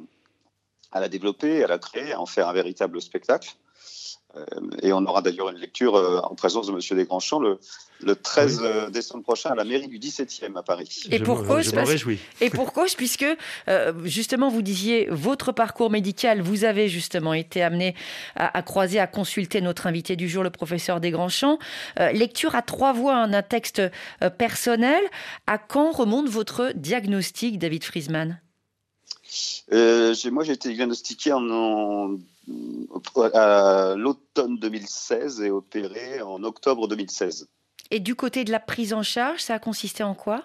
à 0.92 1.00
la 1.00 1.08
développer, 1.08 1.62
à 1.64 1.66
la 1.66 1.78
créer, 1.78 2.12
à 2.12 2.20
en 2.20 2.26
faire 2.26 2.48
un 2.48 2.52
véritable 2.52 3.00
spectacle. 3.00 3.56
Euh, 4.36 4.44
et 4.82 4.92
on 4.92 5.04
aura 5.06 5.22
d'ailleurs 5.22 5.48
une 5.48 5.56
lecture 5.56 5.96
euh, 5.96 6.20
en 6.20 6.34
présence 6.34 6.66
de 6.66 6.72
Monsieur 6.72 6.94
Desgrands-Champs 6.94 7.40
le, 7.40 7.58
le 8.02 8.14
13 8.14 8.60
euh, 8.62 8.90
décembre 8.90 9.22
prochain 9.22 9.50
à 9.50 9.54
la 9.54 9.64
mairie 9.64 9.88
du 9.88 9.98
17e 9.98 10.54
à 10.56 10.62
Paris. 10.62 11.04
Et 11.10 11.18
pour 11.18 11.46
cause, 11.46 11.72
et 12.40 12.50
pour 12.50 12.72
cause, 12.74 12.94
puisque 12.94 13.26
justement 14.04 14.48
vous 14.48 14.62
disiez 14.62 15.08
votre 15.10 15.52
parcours 15.52 15.90
médical, 15.90 16.42
vous 16.42 16.64
avez 16.64 16.88
justement 16.88 17.32
été 17.32 17.62
amené 17.62 17.94
à, 18.36 18.62
croiser, 18.62 18.98
à 18.98 19.06
consulter 19.06 19.60
notre 19.60 19.86
invité 19.86 20.16
du 20.16 20.28
jour, 20.28 20.42
le 20.42 20.50
professeur 20.50 21.00
Desgrands-Champs. 21.00 21.58
lecture 22.12 22.54
à 22.54 22.62
trois 22.62 22.92
voix 22.92 23.16
hein, 23.16 23.28
d'un 23.28 23.42
texte 23.42 23.82
personnel. 24.36 25.02
À 25.46 25.58
quand 25.58 25.90
remonte 25.92 26.28
votre 26.28 26.72
diagnostic, 26.74 27.58
David 27.58 27.84
Friesman? 27.84 28.40
Moi, 29.70 30.44
j'ai 30.44 30.52
été 30.52 30.72
diagnostiqué 30.72 31.32
en 31.32 32.18
à 33.34 33.94
l'automne 33.96 34.58
2016 34.58 35.42
et 35.42 35.50
opéré 35.50 36.22
en 36.22 36.42
octobre 36.44 36.88
2016. 36.88 37.48
Et 37.90 38.00
du 38.00 38.14
côté 38.14 38.44
de 38.44 38.50
la 38.52 38.60
prise 38.60 38.92
en 38.92 39.02
charge, 39.02 39.40
ça 39.40 39.54
a 39.54 39.58
consisté 39.58 40.02
en 40.02 40.14
quoi? 40.14 40.44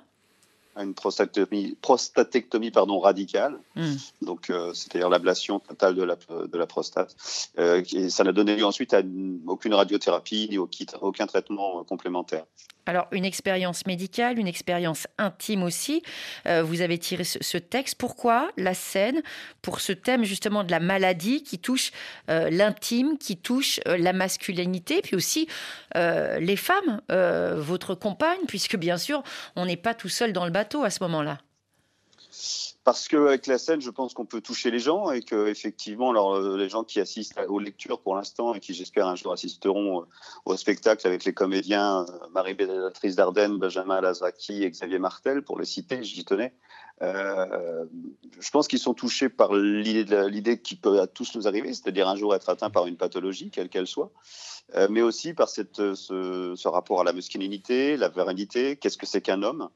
Une 0.76 0.94
prostatectomie, 0.94 1.78
prostatectomie 1.82 2.72
pardon, 2.72 3.00
radicale, 3.00 3.60
hmm. 3.76 3.96
donc 4.22 4.50
euh, 4.50 4.74
c'est-à-dire 4.74 5.10
l'ablation 5.10 5.60
totale 5.60 5.96
de 5.96 6.04
la, 6.04 6.16
de 6.16 6.58
la 6.58 6.66
prostate. 6.66 7.16
Euh, 7.60 7.84
et 7.94 8.10
ça 8.10 8.24
n'a 8.24 8.32
donné 8.32 8.56
lieu 8.56 8.66
ensuite 8.66 8.94
à 8.94 9.02
aucune 9.48 9.74
radiothérapie 9.74 10.48
ni 10.50 10.58
aucun 10.58 11.28
traitement 11.28 11.84
complémentaire. 11.84 12.46
Alors, 12.86 13.08
une 13.12 13.24
expérience 13.24 13.86
médicale, 13.86 14.40
une 14.40 14.48
expérience 14.48 15.08
intime 15.18 15.64
aussi. 15.64 16.04
Euh, 16.48 16.64
vous 16.64 16.82
avez 16.82 16.98
tiré 16.98 17.24
ce, 17.24 17.58
texte. 17.58 17.96
Pourquoi 17.96 18.52
la 18.58 18.74
scène 18.74 19.22
Pour 19.62 19.80
ce 19.80 19.94
thème 19.94 20.26
justement 20.26 20.66
de 20.66 20.72
la 20.72 20.82
maladie 20.82 21.44
qui 21.44 21.60
touche 21.60 21.92
euh, 22.30 22.50
l'intime, 22.50 23.18
qui 23.18 23.38
touche 23.38 23.80
euh, 23.88 23.98
la 23.98 24.12
masculinité, 24.12 25.02
puis 25.02 25.16
aussi 25.16 25.48
les 25.96 26.56
femmes, 26.56 27.02
votre 27.10 27.94
compagne, 27.94 28.40
puisque 28.48 28.78
bien 28.78 28.98
sûr, 28.98 29.22
on 29.56 29.66
n'est 29.66 29.78
pas 29.78 29.94
tout 29.94 30.10
seul 30.10 30.34
dans 30.34 30.46
le 30.46 30.52
à 30.84 30.90
ce 30.90 31.04
moment-là? 31.04 31.40
Parce 32.84 33.08
qu'avec 33.08 33.48
la 33.48 33.58
scène, 33.58 33.80
je 33.80 33.90
pense 33.90 34.14
qu'on 34.14 34.26
peut 34.26 34.42
toucher 34.42 34.70
les 34.70 34.80
gens 34.80 35.12
et 35.12 35.22
que 35.22 35.48
effectivement, 35.48 36.10
alors 36.10 36.36
euh, 36.36 36.58
les 36.58 36.68
gens 36.68 36.84
qui 36.84 37.00
assistent 37.00 37.40
aux 37.48 37.60
lectures 37.60 38.02
pour 38.02 38.16
l'instant 38.16 38.54
et 38.54 38.60
qui 38.60 38.74
j'espère 38.74 39.08
un 39.08 39.16
jour 39.16 39.32
assisteront 39.32 40.02
euh, 40.02 40.06
au 40.46 40.58
spectacle 40.58 41.08
avec 41.08 41.24
les 41.24 41.34
comédiens 41.34 42.02
euh, 42.02 42.28
Marie 42.34 42.56
Bédatrice 42.56 43.16
Dardenne, 43.16 43.58
Benjamin 43.58 44.02
Lazraki 44.02 44.64
et 44.64 44.70
Xavier 44.70 45.00
Martel, 45.00 45.44
pour 45.44 45.58
les 45.60 45.66
citer, 45.66 46.04
j'y 46.04 46.26
tenais. 46.26 46.54
Je 47.02 48.50
pense 48.52 48.68
qu'ils 48.70 48.80
sont 48.80 48.94
touchés 48.94 49.28
par 49.28 49.54
l'idée 49.54 50.62
qui 50.62 50.76
peut 50.76 51.02
à 51.02 51.08
tous 51.08 51.36
nous 51.36 51.48
arriver, 51.48 51.74
c'est-à-dire 51.74 52.08
un 52.08 52.16
jour 52.16 52.34
être 52.34 52.48
atteint 52.48 52.70
par 52.70 52.88
une 52.88 52.96
pathologie, 52.96 53.52
quelle 53.52 53.68
qu'elle 53.68 53.88
soit, 53.88 54.14
mais 54.90 55.02
aussi 55.02 55.34
par 55.34 55.50
cette, 55.50 55.96
ce, 55.96 56.54
ce, 56.56 56.68
rapport 56.70 57.02
à 57.02 57.04
la 57.04 57.12
masculinité, 57.12 57.98
la 57.98 58.08
virilité. 58.08 58.78
Qu'est-ce 58.78 58.98
que 58.98 59.06
c'est 59.06 59.22
qu'un 59.22 59.44
homme? 59.44 59.70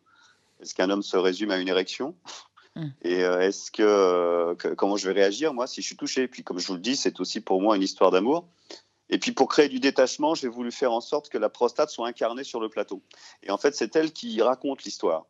Est-ce 0.62 0.74
qu'un 0.76 0.90
homme 0.90 1.04
se 1.04 1.18
résume 1.18 1.52
à 1.52 1.58
une 1.58 1.68
érection 1.68 2.16
Mm. 2.78 2.88
Et 3.02 3.24
euh, 3.24 3.42
est-ce 3.42 3.72
euh, 3.80 4.56
que, 4.56 4.70
comment 4.70 4.98
je 4.98 5.08
vais 5.08 5.14
réagir 5.14 5.54
moi 5.54 5.68
si 5.68 5.82
je 5.82 5.88
suis 5.88 5.96
touché? 5.96 6.28
Puis 6.28 6.44
comme 6.44 6.60
je 6.60 6.68
vous 6.68 6.76
le 6.76 6.80
dis, 6.80 6.96
c'est 6.96 7.20
aussi 7.20 7.42
pour 7.42 7.62
moi 7.62 7.76
une 7.76 7.82
histoire 7.82 8.12
d'amour. 8.12 8.48
Et 9.10 9.18
puis 9.20 9.32
pour 9.32 9.48
créer 9.48 9.70
du 9.70 9.80
détachement, 9.80 10.36
j'ai 10.36 10.48
voulu 10.48 10.72
faire 10.72 10.92
en 10.92 11.02
sorte 11.02 11.30
que 11.30 11.38
la 11.38 11.50
prostate 11.50 11.90
soit 11.90 12.08
incarnée 12.08 12.44
sur 12.44 12.60
le 12.60 12.70
plateau. 12.70 13.02
Et 13.42 13.52
en 13.52 13.58
fait, 13.58 13.74
c'est 13.76 13.96
elle 13.96 14.12
qui 14.12 14.42
raconte 14.42 14.84
l'histoire. 14.84 15.26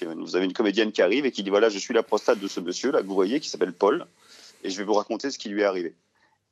Vous 0.00 0.36
avez 0.36 0.44
une 0.44 0.52
comédienne 0.52 0.92
qui 0.92 1.02
arrive 1.02 1.26
et 1.26 1.32
qui 1.32 1.42
dit 1.42 1.50
voilà, 1.50 1.68
je 1.68 1.78
suis 1.78 1.94
la 1.94 2.04
prostate 2.04 2.38
de 2.38 2.46
ce 2.46 2.60
monsieur 2.60 2.92
là 2.92 3.02
que 3.02 3.06
vous 3.06 3.14
voyez, 3.14 3.40
qui 3.40 3.48
s'appelle 3.48 3.72
Paul, 3.72 4.06
et 4.62 4.70
je 4.70 4.78
vais 4.78 4.84
vous 4.84 4.92
raconter 4.92 5.30
ce 5.30 5.38
qui 5.38 5.48
lui 5.48 5.62
est 5.62 5.64
arrivé. 5.64 5.96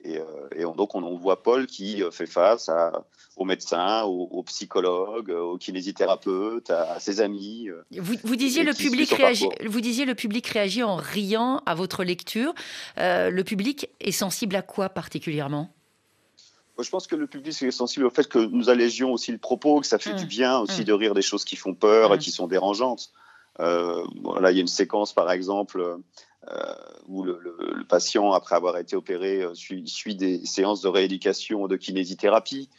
Et, 0.04 0.19
euh, 0.19 0.73
donc, 0.75 0.95
on, 0.95 1.16
voit 1.16 1.42
Paul 1.42 1.66
qui 1.66 2.02
euh, 2.02 2.11
fait 2.11 2.26
face 2.26 2.69
à, 2.69 3.04
aux 3.37 3.45
médecins, 3.45 4.04
aux, 4.04 4.42
psychologues, 4.45 5.30
aux 5.30 5.59
kinésithérapeutes, 5.59 6.71
à, 6.71 6.99
ses 7.00 7.21
amis. 7.21 7.69
Euh, 7.69 7.83
vous, 7.99 8.37
disiez 8.37 8.62
le 8.62 8.73
public 8.73 9.11
réagit, 9.11 9.49
vous 9.66 9.80
disiez 9.80 10.04
le 10.07 10.14
public 10.14 10.47
réagit 10.47 10.83
en 10.83 10.97
riant 10.97 11.62
à 11.66 11.75
votre 11.75 12.04
lecture. 12.04 12.54
le 12.97 13.42
public 13.42 13.90
est 14.00 14.12
sensible 14.12 14.57
à 14.57 14.62
quoi 14.62 14.88
particulièrement? 14.88 15.71
Je 16.78 16.88
pense 16.88 17.07
que 17.07 17.16
le 17.16 17.26
public 17.26 17.62
est 17.62 17.71
sensible 17.71 18.07
au 18.07 18.11
fait 18.11 18.26
que 18.26 18.38
nous 18.38 18.71
allégions 18.71 19.12
aussi 19.12 19.33
le 19.33 19.38
propos, 19.38 19.80
que 19.80 19.87
ça 19.87 19.99
fait 19.99 20.14
mmh. 20.14 20.16
du 20.16 20.25
bien 20.25 20.59
aussi 20.61 20.80
mmh. 20.80 20.85
de 20.85 20.92
rire 20.95 21.14
des 21.14 21.21
choses 21.21 21.45
qui 21.45 21.57
font 21.57 21.75
peur 21.75 22.14
et 22.14 22.16
mmh. 22.16 22.21
qui 22.21 22.30
sont 22.30 22.47
dérangeantes. 22.47 23.11
voilà, 23.59 24.50
il 24.50 24.54
y 24.54 24.59
a 24.59 24.62
une 24.62 24.66
séquence, 24.66 25.12
par 25.12 25.30
exemple, 25.30 25.80
euh, 25.80 25.97
où 27.06 27.23
le, 27.23 27.85
patient, 27.88 28.32
après 28.32 28.54
avoir 28.54 28.78
été 28.78 28.97
opéré, 28.97 29.42
euh, 29.42 29.54
suit, 29.54 30.14
des 30.14 30.44
séances 30.47 30.80
de 30.80 30.88
rééducation, 30.88 31.66
de 31.66 31.76
kinésithérapie. 31.76 32.70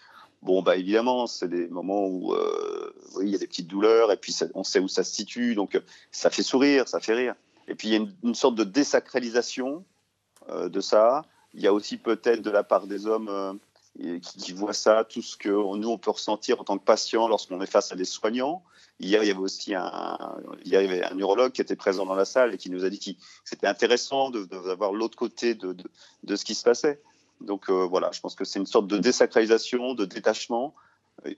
Bon, 0.42 0.62
bah 0.62 0.76
évidemment, 0.78 1.28
c'est 1.28 1.50
des 1.50 1.68
moments 1.68 2.08
où 2.08 2.34
euh, 2.34 2.94
il 3.22 3.30
y 3.30 3.36
a 3.36 3.38
des 3.38 3.46
petites 3.46 3.68
douleurs 3.68 4.12
et 4.12 4.18
puis 4.18 4.36
on 4.56 4.64
sait 4.64 4.80
où 4.80 4.88
ça 4.88 5.04
se 5.04 5.14
situe, 5.14 5.54
donc 5.54 5.80
ça 6.12 6.30
fait 6.30 6.44
sourire, 6.44 6.88
ça 6.88 7.00
fait 7.00 7.14
rire. 7.14 7.36
Et 7.68 7.76
puis 7.76 7.90
il 7.90 7.94
y 7.94 7.98
a 7.98 8.08
une, 8.24 8.36
sorte 8.36 8.56
de 8.56 8.64
désacralisation 8.64 9.86
de 10.50 10.82
ça. 10.82 11.26
Il 11.54 11.62
y 11.62 11.68
a 11.68 11.74
aussi 11.74 11.98
peut-être 11.98 12.42
de 12.42 12.50
la 12.50 12.64
part 12.64 12.88
des 12.88 13.06
hommes 13.06 13.60
qui, 14.00 14.54
voient 14.54 14.74
ça, 14.74 15.04
tout 15.04 15.22
ce 15.22 15.38
que 15.38 15.50
nous 15.50 15.90
on 15.90 15.98
peut 15.98 16.12
ressentir 16.12 16.60
en 16.62 16.64
tant 16.64 16.78
que 16.78 16.84
patient 16.84 17.28
lorsqu'on 17.28 17.62
est 17.62 17.72
face 17.72 17.92
à 17.92 17.96
des 17.96 18.06
soignants. 18.06 18.64
Hier, 19.00 19.24
il 19.24 19.28
y 19.28 19.32
avait 19.32 19.40
aussi 19.40 19.74
un, 19.76 20.18
il 20.64 20.72
y 20.72 20.76
avait 20.76 21.04
un 21.04 21.16
neurologue 21.16 21.52
qui 21.52 21.62
était 21.62 21.76
présent 21.76 22.06
dans 22.06 22.16
la 22.16 22.26
salle 22.26 22.54
et 22.54 22.58
qui 22.58 22.70
nous 22.70 22.86
a 22.86 22.90
dit 22.90 23.00
que 23.00 23.22
c'était 23.44 23.68
intéressant 23.68 24.30
de, 24.30 24.48
voir 24.76 24.94
l'autre 24.94 25.18
côté 25.18 25.56
de, 25.56 25.76
de, 26.24 26.36
ce 26.36 26.46
qui 26.46 26.56
se 26.56 26.64
passait. 26.64 27.02
Donc 27.42 27.70
euh, 27.70 27.86
voilà, 27.86 28.12
je 28.14 28.20
pense 28.20 28.36
que 28.36 28.46
c'est 28.46 28.60
une 28.60 28.68
sorte 28.68 28.88
de 28.88 28.98
désacralisation, 28.98 29.94
de 29.94 30.06
détachement. 30.06 30.76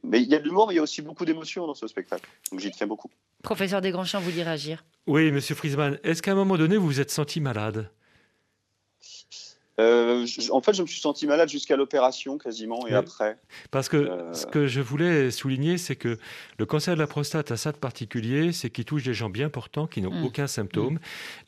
Mais 0.03 0.22
il 0.22 0.29
y 0.29 0.36
a 0.36 0.39
de 0.39 0.43
l'humour, 0.43 0.67
mais 0.67 0.75
il 0.75 0.77
y 0.77 0.79
a 0.79 0.83
aussi 0.83 1.01
beaucoup 1.01 1.25
d'émotions 1.25 1.67
dans 1.67 1.74
ce 1.74 1.88
spectacle. 1.88 2.29
Donc 2.51 2.60
j'y 2.60 2.72
tiens 2.72 2.88
beaucoup. 2.88 3.10
Professeur 3.41 3.81
Desgrands-Champs, 3.81 4.22
vous 4.22 4.31
dire 4.31 4.48
agir. 4.48 4.86
Oui, 5.07 5.31
monsieur 5.31 5.55
Friesman, 5.55 6.00
est-ce 6.03 6.22
qu'à 6.22 6.31
un 6.31 6.36
moment 6.36 6.57
donné, 6.57 6.77
vous 6.77 6.86
vous 6.86 7.01
êtes 7.01 7.12
senti 7.12 7.41
malade? 7.41 7.89
Euh, 9.79 10.25
en 10.51 10.61
fait, 10.61 10.73
je 10.73 10.83
me 10.83 10.87
suis 10.87 10.99
senti 10.99 11.25
malade 11.25 11.49
jusqu'à 11.49 11.75
l'opération 11.75 12.37
quasiment 12.37 12.87
et 12.87 12.93
après. 12.93 13.37
Parce 13.71 13.89
que 13.89 13.97
euh, 13.97 14.33
ce 14.33 14.45
que 14.45 14.67
je 14.67 14.81
voulais 14.81 15.31
souligner, 15.31 15.79
c'est 15.79 15.95
que 15.95 16.19
le 16.59 16.65
cancer 16.65 16.93
de 16.93 16.99
la 16.99 17.07
prostate 17.07 17.51
a 17.51 17.57
ça 17.57 17.71
de 17.71 17.77
particulier, 17.77 18.51
c'est 18.51 18.69
qu'il 18.69 18.85
touche 18.85 19.03
des 19.03 19.15
gens 19.15 19.29
bien 19.29 19.49
portants 19.49 19.87
qui 19.87 20.01
n'ont 20.01 20.13
mm. 20.13 20.25
aucun 20.25 20.47
symptôme 20.47 20.95
mm. 20.95 20.99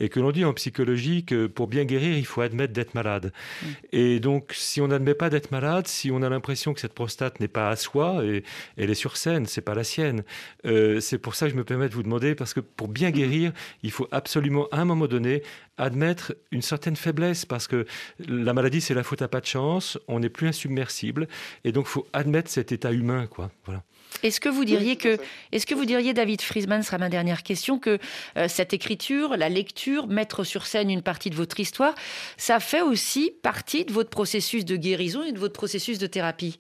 et 0.03 0.09
que 0.09 0.19
l'on 0.19 0.31
dit 0.31 0.43
en 0.43 0.53
psychologie 0.53 1.23
que 1.23 1.45
pour 1.45 1.67
bien 1.67 1.85
guérir, 1.85 2.17
il 2.17 2.25
faut 2.25 2.41
admettre 2.41 2.73
d'être 2.73 2.95
malade. 2.95 3.31
Mm. 3.61 3.67
Et 3.91 4.19
donc, 4.19 4.53
si 4.53 4.81
on 4.81 4.87
n'admet 4.87 5.13
pas 5.13 5.29
d'être 5.29 5.51
malade, 5.51 5.87
si 5.87 6.09
on 6.09 6.23
a 6.23 6.29
l'impression 6.29 6.73
que 6.73 6.79
cette 6.79 6.93
prostate 6.93 7.39
n'est 7.39 7.47
pas 7.47 7.69
à 7.69 7.75
soi 7.75 8.25
et 8.25 8.43
elle 8.77 8.89
est 8.89 8.95
sur 8.95 9.17
scène, 9.17 9.45
c'est 9.45 9.61
pas 9.61 9.75
la 9.75 9.83
sienne. 9.83 10.23
Euh, 10.65 10.99
c'est 10.99 11.19
pour 11.19 11.35
ça 11.35 11.45
que 11.45 11.51
je 11.51 11.57
me 11.57 11.63
permets 11.63 11.89
de 11.89 11.93
vous 11.93 12.03
demander 12.03 12.33
parce 12.33 12.55
que 12.55 12.59
pour 12.59 12.87
bien 12.87 13.11
guérir, 13.11 13.51
il 13.83 13.91
faut 13.91 14.07
absolument 14.11 14.67
à 14.71 14.79
un 14.79 14.85
moment 14.85 15.05
donné 15.05 15.43
admettre 15.77 16.35
une 16.51 16.61
certaine 16.61 16.95
faiblesse 16.95 17.45
parce 17.45 17.67
que 17.67 17.85
la 18.19 18.53
maladie, 18.53 18.81
c'est 18.81 18.93
la 18.93 19.03
faute 19.03 19.21
à 19.21 19.27
pas 19.27 19.41
de 19.41 19.45
chance, 19.45 19.97
on 20.07 20.19
n'est 20.19 20.29
plus 20.29 20.47
insubmersible, 20.47 21.27
et 21.63 21.71
donc 21.71 21.85
il 21.87 21.91
faut 21.91 22.07
admettre 22.13 22.49
cet 22.49 22.71
état 22.71 22.91
humain. 22.91 23.27
quoi. 23.27 23.51
Voilà. 23.65 23.83
Est-ce 24.23 24.39
que 24.39 24.49
vous 24.49 24.65
diriez 24.65 24.95
que, 24.95 25.17
est-ce 25.51 25.65
que 25.65 25.75
vous 25.75 25.85
diriez, 25.85 26.13
David 26.13 26.41
Friesman, 26.41 26.83
sera 26.83 26.97
ma 26.97 27.09
dernière 27.09 27.43
question, 27.43 27.79
que 27.79 27.99
euh, 28.37 28.47
cette 28.47 28.73
écriture, 28.73 29.35
la 29.37 29.49
lecture, 29.49 30.07
mettre 30.07 30.43
sur 30.43 30.65
scène 30.65 30.89
une 30.89 31.01
partie 31.01 31.29
de 31.29 31.35
votre 31.35 31.59
histoire, 31.59 31.93
ça 32.37 32.59
fait 32.59 32.81
aussi 32.81 33.33
partie 33.43 33.85
de 33.85 33.91
votre 33.91 34.09
processus 34.09 34.65
de 34.65 34.77
guérison 34.77 35.23
et 35.23 35.31
de 35.31 35.39
votre 35.39 35.53
processus 35.53 35.99
de 35.99 36.07
thérapie? 36.07 36.59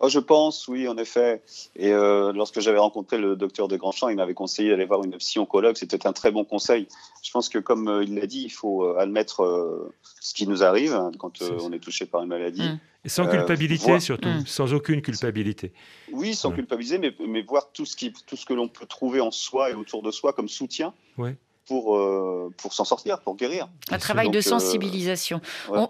Oh, 0.00 0.08
je 0.08 0.20
pense, 0.20 0.68
oui, 0.68 0.86
en 0.86 0.96
effet. 0.96 1.42
Et 1.74 1.92
euh, 1.92 2.32
lorsque 2.32 2.60
j'avais 2.60 2.78
rencontré 2.78 3.18
le 3.18 3.34
docteur 3.34 3.66
de 3.66 3.76
Grandchamp, 3.76 4.08
il 4.10 4.16
m'avait 4.16 4.34
conseillé 4.34 4.70
d'aller 4.70 4.84
voir 4.84 5.02
une 5.02 5.16
psy-oncologue. 5.16 5.76
C'était 5.76 6.06
un 6.06 6.12
très 6.12 6.30
bon 6.30 6.44
conseil. 6.44 6.86
Je 7.24 7.32
pense 7.32 7.48
que, 7.48 7.58
comme 7.58 7.88
euh, 7.88 8.04
il 8.04 8.14
l'a 8.14 8.26
dit, 8.26 8.42
il 8.44 8.50
faut 8.50 8.84
euh, 8.84 8.96
admettre 8.96 9.90
ce 10.20 10.34
qui 10.34 10.46
nous 10.46 10.62
arrive 10.62 10.94
hein, 10.94 11.10
quand 11.18 11.42
on 11.42 11.72
est 11.72 11.80
touché 11.80 12.06
par 12.06 12.22
une 12.22 12.28
maladie. 12.28 12.62
Mmh. 12.62 12.80
Et 13.06 13.08
sans 13.08 13.26
culpabilité, 13.26 13.98
surtout. 13.98 14.28
Mmh. 14.28 14.46
Sans 14.46 14.72
aucune 14.72 15.02
culpabilité. 15.02 15.72
Oui, 16.12 16.34
sans 16.34 16.52
culpabiliser, 16.52 16.98
mais, 16.98 17.12
mais, 17.26 17.42
voir 17.42 17.72
tout 17.72 17.84
ce, 17.84 17.96
qui, 17.96 18.12
tout 18.12 18.36
ce 18.36 18.46
que 18.46 18.54
l'on 18.54 18.68
peut 18.68 18.86
trouver 18.86 19.20
en 19.20 19.32
soi 19.32 19.70
et 19.70 19.74
autour 19.74 20.02
de 20.02 20.12
soi 20.12 20.32
comme 20.32 20.48
soutien. 20.48 20.94
Ouais 21.16 21.36
pour, 21.68 21.96
euh, 21.96 22.52
pour 22.56 22.72
s'en 22.72 22.84
sortir, 22.84 23.20
pour 23.20 23.36
guérir. 23.36 23.68
Un 23.90 23.98
travail 23.98 24.30
de 24.30 24.38
euh, 24.38 24.42
sensibilisation. 24.42 25.40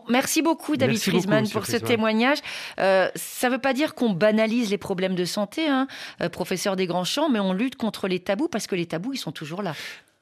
merci 0.09 0.43
beaucoup, 0.43 0.77
David 0.77 0.99
Friesman, 0.99 1.49
pour 1.49 1.67
ce 1.67 1.77
témoignage. 1.77 2.39
Euh, 2.81 3.09
ça 3.15 3.49
ne 3.49 3.55
veut 3.55 3.61
pas 3.61 3.73
dire 3.73 3.95
qu'on 3.95 4.11
banalise 4.11 4.71
les 4.71 4.79
problèmes 4.79 5.15
de 5.15 5.25
santé, 5.25 5.69
hein, 5.69 5.87
professeur 6.33 6.75
des 6.75 6.87
grands 6.87 7.05
champs, 7.05 7.31
mais 7.31 7.39
on 7.39 7.53
lutte 7.53 7.77
contre 7.77 8.09
les 8.09 8.19
tabous 8.19 8.49
parce 8.49 8.67
que 8.67 8.75
les 8.75 8.87
tabous, 8.87 9.15
ils 9.15 9.19
sont 9.19 9.33
toujours 9.33 9.63
là. 9.63 9.75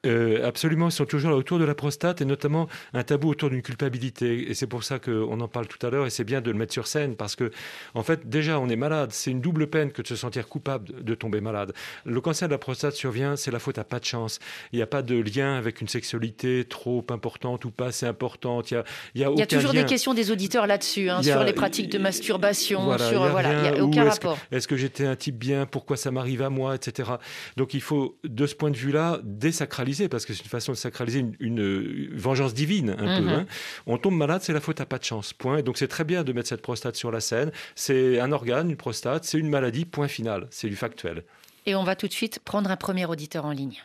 Euh, 0.07 0.47
absolument, 0.47 0.87
ils 0.87 0.93
sont 0.93 1.05
toujours 1.05 1.35
autour 1.35 1.59
de 1.59 1.65
la 1.65 1.75
prostate 1.75 2.21
et 2.21 2.25
notamment 2.25 2.67
un 2.93 3.03
tabou 3.03 3.29
autour 3.29 3.49
d'une 3.49 3.61
culpabilité. 3.61 4.49
Et 4.49 4.53
c'est 4.53 4.67
pour 4.67 4.83
ça 4.83 4.99
qu'on 4.99 5.39
en 5.39 5.47
parle 5.47 5.67
tout 5.67 5.85
à 5.85 5.89
l'heure 5.89 6.05
et 6.05 6.09
c'est 6.09 6.23
bien 6.23 6.41
de 6.41 6.49
le 6.49 6.57
mettre 6.57 6.73
sur 6.73 6.87
scène 6.87 7.15
parce 7.15 7.35
que, 7.35 7.51
en 7.93 8.03
fait, 8.03 8.27
déjà, 8.27 8.59
on 8.59 8.69
est 8.69 8.75
malade. 8.75 9.11
C'est 9.11 9.31
une 9.31 9.41
double 9.41 9.67
peine 9.67 9.91
que 9.91 10.01
de 10.01 10.07
se 10.07 10.15
sentir 10.15 10.47
coupable 10.47 11.03
de 11.03 11.15
tomber 11.15 11.41
malade. 11.41 11.73
Le 12.05 12.21
cancer 12.21 12.47
de 12.47 12.53
la 12.53 12.57
prostate 12.57 12.93
survient, 12.93 13.35
c'est 13.35 13.51
la 13.51 13.59
faute 13.59 13.77
à 13.77 13.83
pas 13.83 13.99
de 13.99 14.05
chance. 14.05 14.39
Il 14.71 14.77
n'y 14.77 14.83
a 14.83 14.87
pas 14.87 15.01
de 15.01 15.15
lien 15.15 15.55
avec 15.55 15.81
une 15.81 15.87
sexualité 15.87 16.65
trop 16.65 17.05
importante 17.09 17.65
ou 17.65 17.71
pas 17.71 17.87
assez 17.87 18.05
importante. 18.05 18.71
Il 18.71 18.75
y 18.75 18.77
a, 18.77 18.83
il 19.15 19.21
y 19.21 19.23
a, 19.25 19.29
il 19.31 19.39
y 19.39 19.41
a 19.41 19.47
toujours 19.47 19.73
des 19.73 19.85
questions 19.85 20.13
des 20.13 20.31
auditeurs 20.31 20.67
là-dessus, 20.67 21.09
hein, 21.09 21.21
sur 21.21 21.43
les 21.43 21.53
pratiques 21.53 21.91
de 21.91 21.97
masturbation, 21.97 22.85
voilà, 22.85 23.09
sur, 23.09 23.27
voilà, 23.27 23.53
il 23.53 23.71
n'y 23.71 23.79
a 23.79 23.83
aucun 23.83 24.09
rapport. 24.09 24.37
Est-ce 24.51 24.67
que, 24.67 24.75
que 24.75 24.81
j'étais 24.81 25.05
un 25.05 25.15
type 25.15 25.37
bien? 25.37 25.65
Pourquoi 25.65 25.97
ça 25.97 26.11
m'arrive 26.11 26.41
à 26.41 26.49
moi, 26.49 26.75
etc. 26.75 27.11
Donc 27.55 27.73
il 27.73 27.81
faut, 27.81 28.17
de 28.23 28.45
ce 28.45 28.55
point 28.55 28.71
de 28.71 28.77
vue-là, 28.77 29.19
désacraliser 29.23 29.96
parce 30.07 30.25
que 30.25 30.33
c'est 30.33 30.43
une 30.43 30.49
façon 30.49 30.71
de 30.71 30.77
sacraliser 30.77 31.25
une, 31.39 32.09
vengeance 32.13 32.53
divine, 32.53 32.91
un 32.91 33.17
peu. 33.17 33.23
Mhm. 33.23 33.29
Hein. 33.29 33.45
On 33.85 33.97
tombe 33.97 34.15
malade, 34.15 34.41
c'est 34.43 34.53
la 34.53 34.61
faute 34.61 34.79
à 34.81 34.85
pas 34.85 34.99
de 34.99 35.03
chance. 35.03 35.33
Point. 35.33 35.61
Donc 35.61 35.77
c'est 35.77 35.87
très 35.87 36.03
bien 36.03 36.23
de 36.23 36.33
mettre 36.33 36.49
cette 36.49 36.61
prostate 36.61 36.95
sur 36.95 37.11
la 37.11 37.19
scène. 37.19 37.51
C'est 37.75 38.19
un 38.19 38.31
organe, 38.31 38.69
une 38.69 38.77
prostate, 38.77 39.23
c'est 39.25 39.37
une 39.37 39.49
maladie, 39.49 39.85
point 39.85 40.07
final. 40.07 40.47
C'est 40.51 40.69
du 40.69 40.75
factuel. 40.75 41.23
Et 41.65 41.75
on 41.75 41.83
va 41.83 41.95
tout 41.95 42.07
de 42.07 42.13
suite 42.13 42.39
prendre 42.39 42.69
un 42.71 42.77
premier 42.77 43.05
auditeur 43.05 43.45
en 43.45 43.51
ligne. 43.51 43.83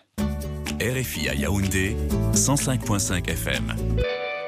RFI 0.81 1.29
à 1.29 1.35
Yaoundé, 1.35 1.97
105.5 2.33 3.29
FM. 3.29 3.75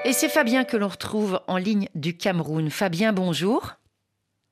Et 0.05 0.13
c'est 0.13 0.29
Fabien 0.29 0.65
que 0.65 0.77
l'on 0.77 0.89
retrouve 0.89 1.41
en 1.47 1.57
ligne 1.57 1.89
du 1.95 2.17
Cameroun. 2.17 2.71
Fabien, 2.71 3.13
bonjour. 3.13 3.75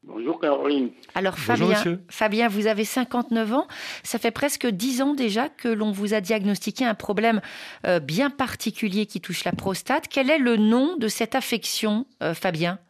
Bonjour 0.04 0.40
Caroline. 0.40 0.90
Alors 1.14 1.38
Fabien, 1.38 1.80
Fabien, 2.09 2.49
vous 2.49 2.66
avez 2.66 2.85
59 2.85 3.52
ans. 3.52 3.68
Ça 4.02 4.18
fait 4.18 4.32
presque 4.32 4.66
10 4.66 5.00
ans 5.00 5.14
déjà 5.14 5.49
que 5.49 5.68
l'on 5.68 5.92
vous 5.92 6.12
a 6.12 6.21
diagnostiqué 6.21 6.85
un 6.85 6.94
problème 6.94 7.40
euh, 7.87 8.00
bien 8.00 8.28
particulier 8.28 9.06
qui 9.06 9.21
touche 9.21 9.44
la 9.44 9.52
prostate. 9.52 10.09
Quel 10.09 10.28
est 10.28 10.38
le 10.38 10.56
nom 10.56 10.97
de 10.97 11.06
cette 11.06 11.37
affection, 11.37 12.06
euh, 12.21 12.35
Fabien? 12.35 12.80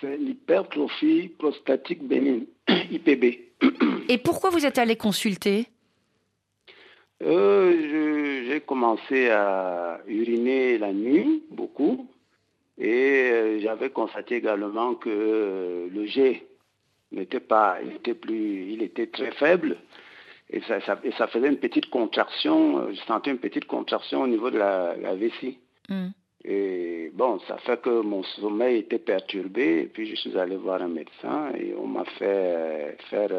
C'est 0.00 0.16
l'hypertrophie 0.16 1.32
prostatique 1.36 2.06
bénigne, 2.06 2.44
IPB. 2.68 3.40
Et 4.08 4.18
pourquoi 4.18 4.50
vous 4.50 4.64
êtes 4.64 4.78
allé 4.78 4.94
consulter? 4.94 5.66
Euh, 7.24 8.44
J'ai 8.46 8.60
commencé 8.60 9.30
à 9.30 9.98
uriner 10.06 10.78
la 10.78 10.92
nuit, 10.92 11.42
beaucoup. 11.50 12.07
Euh, 13.68 13.68
j'avais 13.68 13.90
constaté 13.90 14.36
également 14.36 14.94
que 14.94 15.10
euh, 15.10 15.88
le 15.92 16.06
jet 16.06 16.46
n'était 17.12 17.40
pas, 17.40 17.78
il 17.84 17.96
était 17.96 18.14
plus, 18.14 18.72
il 18.72 18.82
était 18.82 19.08
très 19.08 19.32
faible. 19.32 19.76
Et 20.50 20.62
ça, 20.62 20.80
ça, 20.80 20.96
faisait 21.26 21.48
une 21.48 21.58
petite 21.58 21.90
contraction, 21.90 22.78
euh, 22.78 22.92
je 22.92 23.00
sentais 23.02 23.30
une 23.30 23.38
petite 23.38 23.66
contraction 23.66 24.22
au 24.22 24.26
niveau 24.26 24.48
de 24.50 24.56
la, 24.58 24.94
vessie. 25.14 25.58
Hmm. 25.88 26.08
Et 26.44 27.10
bon, 27.12 27.38
ça 27.40 27.58
fait 27.58 27.82
que 27.82 28.00
mon 28.00 28.22
sommeil 28.22 28.78
était 28.78 28.98
perturbé. 28.98 29.82
Et 29.82 29.86
puis 29.86 30.08
je 30.08 30.16
suis 30.16 30.38
allé 30.38 30.56
voir 30.56 30.80
un 30.80 30.88
médecin 30.88 31.50
et 31.54 31.74
on 31.74 31.86
m'a 31.86 32.06
fait 32.18 32.96
faire 33.10 33.30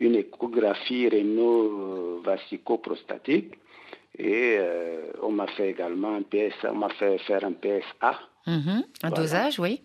une 0.00 0.16
échographie 0.16 1.08
réno-vasico-prostatique. 1.08 3.54
Et 4.18 4.58
on 5.22 5.30
m'a 5.32 5.46
fait 5.48 5.68
également 5.70 6.14
un 6.14 6.22
PSA, 6.22 6.72
on 6.72 6.76
m'a 6.76 6.88
fait 6.88 7.18
faire 7.18 7.44
un 7.44 7.52
PSA. 7.52 8.18
Mhm. 8.46 8.84
Un 9.02 9.10
dosage, 9.10 9.58
oui. 9.58 9.80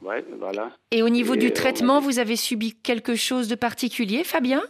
voilà. 0.00 0.70
Et 0.90 1.02
au 1.02 1.08
niveau 1.08 1.36
du 1.36 1.52
traitement, 1.52 2.00
vous 2.00 2.18
avez 2.18 2.36
subi 2.36 2.74
quelque 2.74 3.14
chose 3.14 3.48
de 3.48 3.54
particulier, 3.54 4.24
Fabien? 4.24 4.62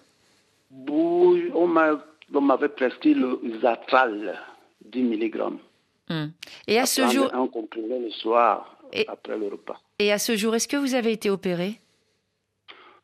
On 0.88 1.67
m'avait 2.41 2.69
prescrit 2.69 3.15
le 3.15 3.41
Zatral, 3.62 4.38
10 4.85 5.03
mg. 5.03 5.43
Hmm. 6.11 6.27
Et 6.67 6.79
à 6.79 6.87
ce 6.87 7.07
jour. 7.09 7.31
Comprimé 7.53 7.99
le 7.99 8.11
soir, 8.11 8.79
après 9.09 9.38
le 9.38 9.49
repas. 9.49 9.81
Et 9.99 10.12
à 10.12 10.19
ce 10.19 10.37
jour, 10.37 10.55
est-ce 10.55 10.69
que 10.69 10.77
vous 10.77 10.95
avez 10.95 11.12
été 11.12 11.31
opéré? 11.31 11.81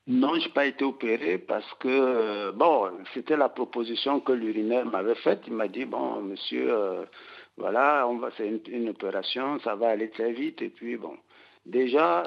Non, 0.06 0.34
je 0.38 0.46
n'ai 0.46 0.52
pas 0.52 0.66
été 0.66 0.84
opéré 0.84 1.38
parce 1.38 1.73
que, 1.80 1.88
euh, 1.88 2.52
bon, 2.52 2.90
c'était 3.14 3.38
la 3.38 3.49
proposition 3.49 4.20
que 4.20 4.32
l'urinaire 4.32 4.84
m'avait 4.84 5.14
faite. 5.14 5.40
Il 5.46 5.54
m'a 5.54 5.66
dit, 5.66 5.87
bon, 5.87 6.20
monsieur, 6.20 6.70
euh, 6.70 7.04
voilà, 7.56 8.06
on 8.08 8.18
va, 8.18 8.30
c'est 8.37 8.49
une, 8.68 8.88
opération, 8.88 9.61
ça 9.61 9.75
va 9.75 9.88
aller 9.90 10.11
très 10.11 10.32
vite. 10.32 10.61
Et 10.62 10.70
puis, 10.70 10.96
bon, 10.96 11.16
déjà, 11.66 12.25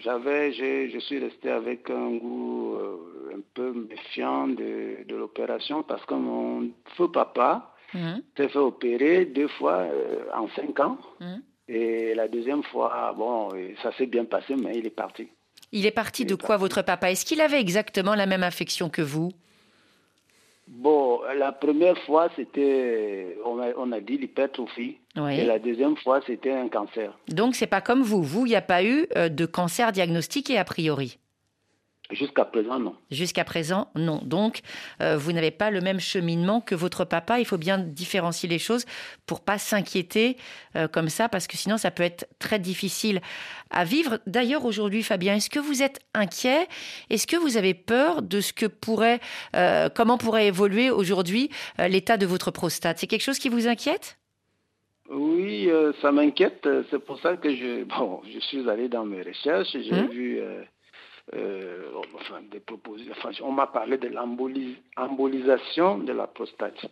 j'avais, 0.00 0.52
je, 0.52 0.98
suis 0.98 1.18
resté 1.18 1.50
avec 1.50 1.88
un 1.90 2.16
goût 2.16 2.74
euh, 2.74 3.36
un 3.36 3.40
peu 3.54 3.72
méfiant 3.72 4.48
de, 4.48 5.04
l'opération 5.08 5.82
parce 5.82 6.04
que 6.04 6.14
mon 6.14 6.70
feu 6.96 7.08
papa 7.08 7.72
mmh. 7.94 8.14
s'est 8.36 8.48
fait 8.48 8.58
opérer 8.58 9.24
deux 9.26 9.48
fois 9.48 9.78
euh, 9.78 10.24
en 10.34 10.48
cinq 10.48 10.80
ans. 10.80 10.98
Mmh. 11.20 11.36
Et 11.68 12.14
la 12.14 12.28
deuxième 12.28 12.62
fois, 12.64 13.14
bon, 13.16 13.48
ça 13.82 13.92
s'est 13.96 14.06
bien 14.06 14.24
passé, 14.26 14.54
mais 14.56 14.76
il 14.76 14.86
est 14.86 14.90
parti. 14.90 15.28
Il 15.72 15.86
est 15.86 15.90
parti 15.90 16.24
de 16.26 16.34
quoi, 16.34 16.56
votre 16.56 16.82
papa? 16.82 17.10
Est-ce 17.10 17.24
qu'il 17.24 17.40
avait 17.40 17.60
exactement 17.60 18.14
la 18.14 18.26
même 18.26 18.42
affection 18.42 18.90
que 18.90 19.00
vous? 19.00 19.32
Bon, 20.66 21.20
la 21.36 21.52
première 21.52 21.98
fois, 22.04 22.28
c'était, 22.36 23.36
on 23.44 23.92
a, 23.92 24.00
dit 24.00 24.18
l'hypertrophie. 24.18 24.98
Et 25.16 25.44
la 25.44 25.58
deuxième 25.58 25.96
fois, 25.96 26.20
c'était 26.26 26.52
un 26.52 26.68
cancer. 26.68 27.12
Donc, 27.28 27.54
c'est 27.54 27.66
pas 27.66 27.80
comme 27.80 28.02
vous. 28.02 28.22
Vous, 28.22 28.46
il 28.46 28.50
n'y 28.50 28.56
a 28.56 28.62
pas 28.62 28.82
eu 28.82 29.06
euh, 29.16 29.28
de 29.28 29.46
cancer 29.46 29.92
diagnostiqué 29.92 30.58
a 30.58 30.64
priori 30.64 31.18
Jusqu'à 32.14 32.44
présent, 32.44 32.78
non. 32.78 32.94
Jusqu'à 33.10 33.44
présent, 33.44 33.88
non. 33.96 34.20
Donc, 34.24 34.60
euh, 35.00 35.16
vous 35.16 35.32
n'avez 35.32 35.50
pas 35.50 35.70
le 35.70 35.80
même 35.80 35.98
cheminement 35.98 36.60
que 36.60 36.76
votre 36.76 37.04
papa. 37.04 37.40
Il 37.40 37.44
faut 37.44 37.58
bien 37.58 37.78
différencier 37.78 38.48
les 38.48 38.60
choses 38.60 38.84
pour 39.26 39.40
pas 39.40 39.58
s'inquiéter 39.58 40.36
euh, 40.76 40.86
comme 40.86 41.08
ça, 41.08 41.28
parce 41.28 41.48
que 41.48 41.56
sinon, 41.56 41.76
ça 41.76 41.90
peut 41.90 42.04
être 42.04 42.28
très 42.38 42.60
difficile 42.60 43.20
à 43.70 43.84
vivre. 43.84 44.20
D'ailleurs, 44.28 44.64
aujourd'hui, 44.64 45.02
Fabien, 45.02 45.34
est-ce 45.34 45.50
que 45.50 45.58
vous 45.58 45.82
êtes 45.82 46.00
inquiet? 46.14 46.68
Est-ce 47.10 47.26
que 47.26 47.36
vous 47.36 47.56
avez 47.56 47.74
peur 47.74 48.22
de 48.22 48.40
ce 48.40 48.52
que 48.52 48.66
pourrait, 48.66 49.18
euh, 49.56 49.88
comment 49.92 50.16
pourrait 50.16 50.46
évoluer 50.46 50.90
aujourd'hui 50.90 51.50
l'état 51.78 52.16
de 52.16 52.26
votre 52.26 52.52
prostate? 52.52 52.98
C'est 52.98 53.08
quelque 53.08 53.22
chose 53.22 53.38
qui 53.40 53.48
vous 53.48 53.66
inquiète? 53.66 54.18
Oui, 55.10 55.68
ça 56.00 56.12
m'inquiète. 56.12 56.68
C'est 56.90 57.04
pour 57.04 57.18
ça 57.20 57.36
que 57.36 57.54
je, 57.54 57.82
bon, 57.98 58.22
je 58.32 58.38
suis 58.38 58.68
allé 58.70 58.88
dans 58.88 59.04
mes 59.04 59.22
recherches. 59.22 59.72
J'ai 59.72 59.92
hum? 59.92 60.06
vu 60.06 60.40
euh, 61.32 61.90
on 63.42 63.52
m'a 63.52 63.66
parlé 63.66 63.96
de 63.98 64.08
l'embolisation 64.08 65.98
de 65.98 66.12
la 66.12 66.26
prostate. 66.26 66.86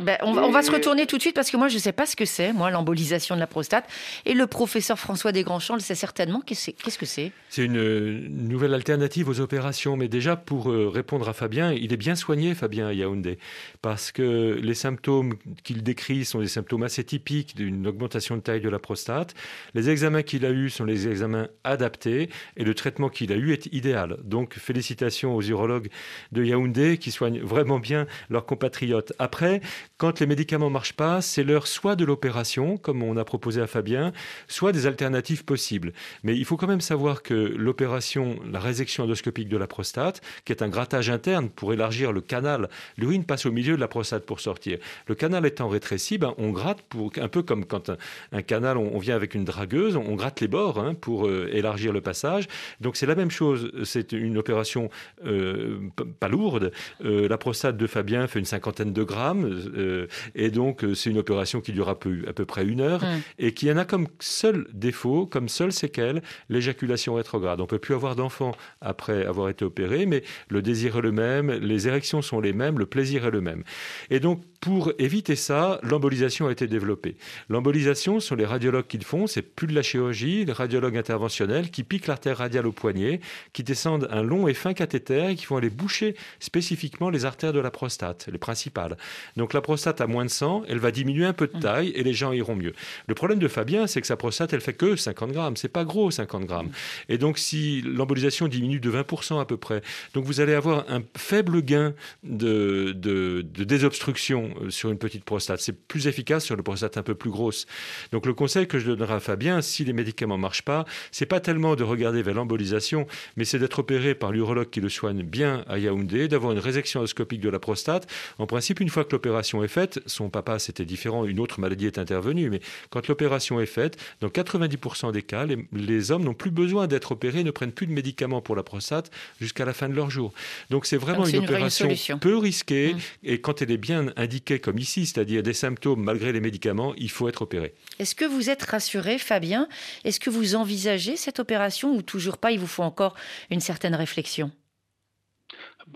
Ben, 0.00 0.16
on, 0.22 0.50
va, 0.50 0.62
se 0.62 0.70
retourner 0.70 1.06
tout 1.06 1.16
de 1.16 1.20
suite 1.20 1.34
parce 1.34 1.50
que 1.50 1.56
moi, 1.58 1.68
je 1.68 1.74
ne 1.74 1.80
sais 1.80 1.92
pas 1.92 2.06
ce 2.06 2.16
que 2.16 2.24
c'est, 2.24 2.54
moi, 2.54 2.70
l'embolisation 2.70 3.34
de 3.34 3.40
la 3.40 3.46
prostate. 3.46 3.84
Et 4.24 4.32
le 4.32 4.46
professeur 4.46 4.98
François 4.98 5.32
Desgrands-Champs 5.32 5.74
le 5.74 5.80
sait 5.80 5.94
certainement. 5.94 6.40
Qu'est-ce 6.40 6.98
que 6.98 7.06
c'est 7.06 7.30
C'est? 7.50 7.64
Une 7.64 8.28
nouvelle 8.48 8.72
alternative 8.72 9.28
aux 9.28 9.40
opérations. 9.40 9.98
Mais 9.98 10.08
déjà, 10.08 10.34
pour 10.36 10.70
euh, 10.70 10.88
répondre 10.88 11.28
à 11.28 11.34
Fabien, 11.34 11.72
il 11.72 11.92
est 11.92 11.98
bien 11.98 12.14
soigné, 12.14 12.54
Fabien 12.54 12.86
à 12.86 12.94
Yaoundé. 12.94 13.38
Parce 13.82 14.12
que 14.12 14.58
les 14.62 14.74
symptômes 14.74 15.34
qu'il 15.62 15.82
décrit 15.82 16.24
sont 16.24 16.40
des 16.40 16.48
symptômes 16.48 16.84
assez 16.84 17.04
typiques 17.04 17.54
d'une 17.54 17.86
augmentation 17.86 18.36
de 18.36 18.40
taille 18.40 18.62
de 18.62 18.70
la 18.70 18.78
prostate. 18.78 19.34
Les 19.74 19.90
examens 19.90 20.22
qu'il 20.22 20.46
a 20.46 20.50
eus 20.50 20.70
sont 20.70 20.84
les 20.84 21.06
examens 21.06 21.48
adaptés. 21.64 22.30
Et 22.56 22.64
le 22.64 22.74
traitement 22.74 23.10
qu'il 23.10 23.30
a 23.30 23.36
eu 23.36 23.52
est 23.52 23.66
idéal. 23.72 24.16
Donc, 24.24 24.54
félicitations 24.54 25.36
aux 25.36 25.42
urologues 25.42 25.90
de 26.32 26.42
Yaoundé 26.42 26.96
qui 26.96 27.10
soignent 27.10 27.40
vraiment 27.40 27.78
bien 27.78 28.06
leurs 28.30 28.46
compatriotes. 28.46 29.12
Après, 29.18 29.60
quand 29.98 30.20
les 30.20 30.26
médicaments 30.26 30.68
ne 30.68 30.72
marchent 30.72 30.92
pas, 30.94 31.20
c'est 31.20 31.44
l'heure 31.44 31.66
soit 31.66 31.96
de 31.96 32.04
l'opération, 32.04 32.76
comme 32.76 33.02
on 33.02 33.16
a 33.16 33.24
proposé 33.24 33.60
à 33.60 33.66
Fabien, 33.66 34.12
soit 34.48 34.72
des 34.72 34.86
alternatives 34.86 35.44
possibles. 35.44 35.92
Mais 36.22 36.36
il 36.36 36.44
faut 36.44 36.56
quand 36.56 36.66
même 36.66 36.80
savoir 36.80 37.22
que 37.22 37.34
l'opération, 37.34 38.38
la 38.50 38.60
résection 38.60 39.04
endoscopique 39.04 39.48
de 39.48 39.56
la 39.56 39.66
prostate, 39.66 40.20
qui 40.44 40.52
est 40.52 40.62
un 40.62 40.68
grattage 40.68 41.10
interne 41.10 41.48
pour 41.48 41.72
élargir 41.72 42.12
le 42.12 42.20
canal, 42.20 42.68
l'urine 42.96 43.24
passe 43.24 43.46
au 43.46 43.52
milieu 43.52 43.76
de 43.76 43.80
la 43.80 43.88
prostate 43.88 44.24
pour 44.26 44.40
sortir. 44.40 44.78
Le 45.06 45.14
canal 45.14 45.46
étant 45.46 45.68
rétréci, 45.68 46.18
ben, 46.18 46.34
on 46.38 46.50
gratte 46.50 46.82
pour, 46.82 47.12
un 47.16 47.28
peu 47.28 47.42
comme 47.42 47.64
quand 47.64 47.90
un, 48.32 48.42
canal, 48.42 48.76
on, 48.76 48.98
vient 48.98 49.16
avec 49.16 49.34
une 49.34 49.44
dragueuse, 49.44 49.96
on, 49.96 50.14
gratte 50.14 50.40
les 50.40 50.48
bords 50.48 50.78
hein, 50.78 50.94
pour 50.94 51.26
euh, 51.26 51.48
élargir 51.52 51.92
le 51.92 52.00
passage. 52.00 52.48
Donc 52.80 52.96
c'est 52.96 53.06
la 53.06 53.14
même 53.14 53.30
chose, 53.30 53.70
c'est 53.84 54.12
une 54.12 54.38
opération 54.38 54.90
euh, 55.24 55.78
pas 56.20 56.28
lourde. 56.28 56.72
Euh, 57.04 57.28
la 57.28 57.38
prostate 57.38 57.76
de 57.76 57.86
Fabien 57.86 58.26
fait 58.26 58.38
une 58.38 58.44
cinquantaine 58.44 58.92
de 58.92 59.02
grammes, 59.02 59.71
euh, 59.74 60.06
et 60.34 60.50
donc, 60.50 60.84
euh, 60.84 60.94
c'est 60.94 61.10
une 61.10 61.18
opération 61.18 61.60
qui 61.60 61.72
dure 61.72 61.88
à 61.88 61.98
peu, 61.98 62.22
à 62.28 62.32
peu 62.32 62.44
près 62.44 62.64
une 62.64 62.80
heure 62.80 63.02
hum. 63.02 63.20
et 63.38 63.52
qui 63.52 63.70
en 63.70 63.76
a 63.76 63.84
comme 63.84 64.08
seul 64.20 64.66
défaut, 64.72 65.26
comme 65.26 65.48
seule 65.48 65.72
séquelle, 65.72 66.22
l'éjaculation 66.48 67.14
rétrograde. 67.14 67.60
On 67.60 67.66
peut 67.66 67.78
plus 67.78 67.94
avoir 67.94 68.16
d'enfants 68.16 68.52
après 68.80 69.24
avoir 69.24 69.48
été 69.48 69.64
opéré, 69.64 70.06
mais 70.06 70.22
le 70.48 70.62
désir 70.62 70.98
est 70.98 71.02
le 71.02 71.12
même, 71.12 71.50
les 71.50 71.88
érections 71.88 72.22
sont 72.22 72.40
les 72.40 72.52
mêmes, 72.52 72.78
le 72.78 72.86
plaisir 72.86 73.26
est 73.26 73.30
le 73.30 73.40
même. 73.40 73.62
Et 74.10 74.20
donc, 74.20 74.42
pour 74.60 74.92
éviter 75.00 75.34
ça, 75.34 75.80
l'embolisation 75.82 76.46
a 76.46 76.52
été 76.52 76.68
développée. 76.68 77.16
L'embolisation, 77.48 78.20
ce 78.20 78.28
sont 78.28 78.36
les 78.36 78.46
radiologues 78.46 78.86
qui 78.86 78.96
le 78.96 79.04
font, 79.04 79.26
c'est 79.26 79.42
plus 79.42 79.66
de 79.66 79.74
la 79.74 79.82
chirurgie, 79.82 80.44
les 80.44 80.52
radiologues 80.52 80.96
interventionnels 80.96 81.70
qui 81.70 81.82
piquent 81.82 82.06
l'artère 82.06 82.38
radiale 82.38 82.68
au 82.68 82.72
poignet, 82.72 83.20
qui 83.52 83.64
descendent 83.64 84.06
un 84.12 84.22
long 84.22 84.46
et 84.46 84.54
fin 84.54 84.72
cathéter 84.72 85.30
et 85.30 85.34
qui 85.34 85.46
vont 85.46 85.56
aller 85.56 85.68
boucher 85.68 86.14
spécifiquement 86.38 87.10
les 87.10 87.24
artères 87.24 87.52
de 87.52 87.58
la 87.58 87.72
prostate, 87.72 88.28
les 88.30 88.38
principales. 88.38 88.96
Donc 89.36 89.52
la 89.52 89.61
prostate 89.62 90.00
a 90.00 90.06
moins 90.06 90.24
de 90.24 90.30
sang, 90.30 90.62
elle 90.68 90.78
va 90.78 90.90
diminuer 90.90 91.24
un 91.24 91.32
peu 91.32 91.46
de 91.46 91.58
taille 91.58 91.88
et 91.94 92.02
les 92.02 92.12
gens 92.12 92.32
iront 92.32 92.56
mieux. 92.56 92.74
Le 93.06 93.14
problème 93.14 93.38
de 93.38 93.48
Fabien, 93.48 93.86
c'est 93.86 94.00
que 94.00 94.06
sa 94.06 94.16
prostate, 94.16 94.52
elle 94.52 94.60
fait 94.60 94.74
que 94.74 94.96
50 94.96 95.32
grammes. 95.32 95.56
C'est 95.56 95.68
pas 95.68 95.84
gros, 95.84 96.10
50 96.10 96.44
grammes. 96.44 96.70
Et 97.08 97.18
donc, 97.18 97.38
si 97.38 97.82
l'embolisation 97.82 98.48
diminue 98.48 98.80
de 98.80 98.90
20% 98.90 99.40
à 99.40 99.44
peu 99.44 99.56
près, 99.56 99.82
donc 100.14 100.24
vous 100.24 100.40
allez 100.40 100.54
avoir 100.54 100.84
un 100.90 101.02
faible 101.16 101.62
gain 101.62 101.94
de, 102.22 102.92
de, 102.96 103.42
de 103.42 103.64
désobstruction 103.64 104.50
euh, 104.60 104.70
sur 104.70 104.90
une 104.90 104.98
petite 104.98 105.24
prostate. 105.24 105.60
C'est 105.60 105.72
plus 105.86 106.06
efficace 106.06 106.44
sur 106.44 106.56
une 106.56 106.62
prostate 106.62 106.96
un 106.96 107.02
peu 107.02 107.14
plus 107.14 107.30
grosse. 107.30 107.66
Donc 108.12 108.26
le 108.26 108.34
conseil 108.34 108.66
que 108.66 108.78
je 108.78 108.86
donnerai 108.86 109.14
à 109.14 109.20
Fabien, 109.20 109.62
si 109.62 109.84
les 109.84 109.92
médicaments 109.92 110.36
ne 110.36 110.42
marchent 110.42 110.64
pas, 110.64 110.84
c'est 111.10 111.26
pas 111.26 111.40
tellement 111.40 111.76
de 111.76 111.84
regarder 111.84 112.22
vers 112.22 112.34
l'embolisation, 112.34 113.06
mais 113.36 113.44
c'est 113.44 113.58
d'être 113.58 113.78
opéré 113.78 114.14
par 114.14 114.32
l'urologue 114.32 114.70
qui 114.70 114.80
le 114.80 114.88
soigne 114.88 115.22
bien 115.22 115.64
à 115.68 115.78
Yaoundé, 115.78 116.28
d'avoir 116.28 116.52
une 116.52 116.58
résection 116.58 117.00
endoscopique 117.00 117.40
de 117.40 117.48
la 117.48 117.58
prostate. 117.58 118.08
En 118.38 118.46
principe, 118.46 118.80
une 118.80 118.88
fois 118.88 119.04
que 119.04 119.12
l'opération 119.12 119.51
l'opération 119.52 119.64
est 119.64 119.68
faite, 119.68 120.00
son 120.06 120.30
papa 120.30 120.58
c'était 120.58 120.84
différent, 120.84 121.24
une 121.24 121.40
autre 121.40 121.60
maladie 121.60 121.86
est 121.86 121.98
intervenue, 121.98 122.50
mais 122.50 122.60
quand 122.90 123.08
l'opération 123.08 123.60
est 123.60 123.66
faite, 123.66 123.96
dans 124.20 124.28
90% 124.28 125.12
des 125.12 125.22
cas, 125.22 125.46
les, 125.72 126.10
hommes 126.10 126.24
n'ont 126.24 126.34
plus 126.34 126.50
besoin 126.50 126.86
d'être 126.86 127.12
opérés, 127.12 127.44
ne 127.44 127.50
prennent 127.50 127.72
plus 127.72 127.86
de 127.86 127.92
médicaments 127.92 128.40
pour 128.40 128.56
la 128.56 128.62
prostate 128.62 129.10
jusqu'à 129.40 129.64
la 129.64 129.72
fin 129.72 129.88
de 129.88 129.94
leur 129.94 130.10
jour. 130.10 130.32
Donc 130.70 130.86
c'est 130.86 130.96
vraiment 130.96 131.26
une, 131.26 131.44
opération 131.44 132.18
peu 132.18 132.36
risquée, 132.36 132.94
mmh. 132.94 132.98
et 133.24 133.40
quand 133.40 133.62
elle 133.62 133.70
est 133.70 133.76
bien 133.76 134.06
indiquée 134.16 134.58
comme 134.58 134.78
ici, 134.78 135.06
c'est-à-dire 135.06 135.42
des 135.42 135.52
symptômes 135.52 136.02
malgré 136.02 136.32
les 136.32 136.40
médicaments, 136.40 136.94
il 136.96 137.10
faut 137.10 137.28
être 137.28 137.42
opéré. 137.42 137.74
Est-ce 137.98 138.14
que 138.14 138.24
vous 138.24 138.50
êtes 138.50 138.62
rassuré, 138.62 139.18
Fabien? 139.18 139.68
Est-ce 140.04 140.20
que 140.20 140.30
vous 140.30 140.54
envisagez 140.54 141.16
cette 141.16 141.38
opération 141.40 141.94
ou 141.94 142.02
toujours 142.02 142.38
pas 142.38 142.52
Il 142.52 142.58
vous 142.58 142.66
faut 142.66 142.82
encore 142.82 143.14
une 143.50 143.60
certaine 143.60 143.94
réflexion? 143.94 144.50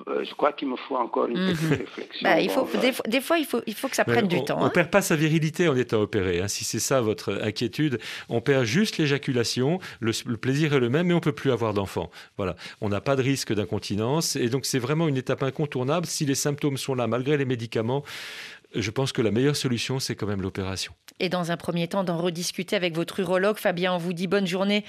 Je 0.07 0.35
crois 0.35 0.53
qu'il 0.53 0.69
me 0.69 0.77
faut 0.77 0.97
encore 0.97 1.27
une 1.27 1.35
petite 1.35 1.63
mhm. 1.63 1.79
réflexion. 1.79 2.21
Bah, 2.23 2.41
il 2.41 2.51
faut, 2.51 2.69
des, 3.07 3.21
fois, 3.21 3.39
il 3.39 3.47
faut, 3.47 3.61
il 3.67 3.75
faut 3.75 3.89
que 3.89 3.97
ça 3.97 4.05
prenne 4.05 4.27
du 4.27 4.45
temps. 4.45 4.57
On 4.59 4.63
ne 4.63 4.67
hein. 4.67 4.71
perd 4.71 4.91
pas 4.91 5.03
sa 5.03 5.17
virilité 5.17 5.69
en 5.69 5.77
étant 5.77 6.01
opéré. 6.01 6.41
Hein. 6.41 6.49
Si 6.49 6.65
c'est 6.65 6.81
ça 6.81 7.01
votre 7.01 7.41
inquiétude, 7.43 7.99
on 8.29 8.41
perd 8.41 8.65
juste 8.65 8.99
l'éjaculation. 8.99 9.79
Le, 10.01 10.13
plaisir 10.37 10.75
est 10.75 10.81
le 10.81 10.89
même, 10.89 11.07
mais 11.07 11.15
on 11.15 11.21
peut 11.21 11.33
plus 11.33 11.53
avoir 11.53 11.73
d'enfant. 11.73 12.11
Voilà. 12.37 12.57
On 12.81 12.89
n'a 12.89 13.01
pas 13.01 13.17
de 13.17 13.23
risque 13.23 13.53
d'incontinence. 13.53 14.37
Et 14.37 14.49
donc, 14.49 14.67
c'est 14.67 14.79
vraiment 14.79 15.09
une 15.09 15.17
étape 15.17 15.43
incontournable. 15.43 16.07
Si 16.07 16.27
les 16.27 16.35
symptômes 16.35 16.77
sont 16.77 16.95
là, 16.95 17.07
malgré 17.07 17.37
les 17.37 17.45
médicaments, 17.45 18.05
je 18.75 18.91
pense 18.91 19.13
que 19.13 19.23
la 19.23 19.31
meilleure 19.31 19.57
solution, 19.57 19.99
c'est 19.99 20.15
quand 20.15 20.27
même 20.27 20.43
l'opération. 20.43 20.93
Et 21.19 21.29
dans 21.29 21.51
un 21.51 21.57
premier 21.57 21.89
temps, 21.89 22.05
d'en 22.05 22.19
rediscuter 22.19 22.77
avec 22.77 22.95
votre 22.95 23.21
urologue. 23.21 23.57
Fabien, 23.57 23.95
on 23.95 23.99
vous 23.99 24.13
dit 24.13 24.27
bonne 24.27 24.47
journée 24.47 24.85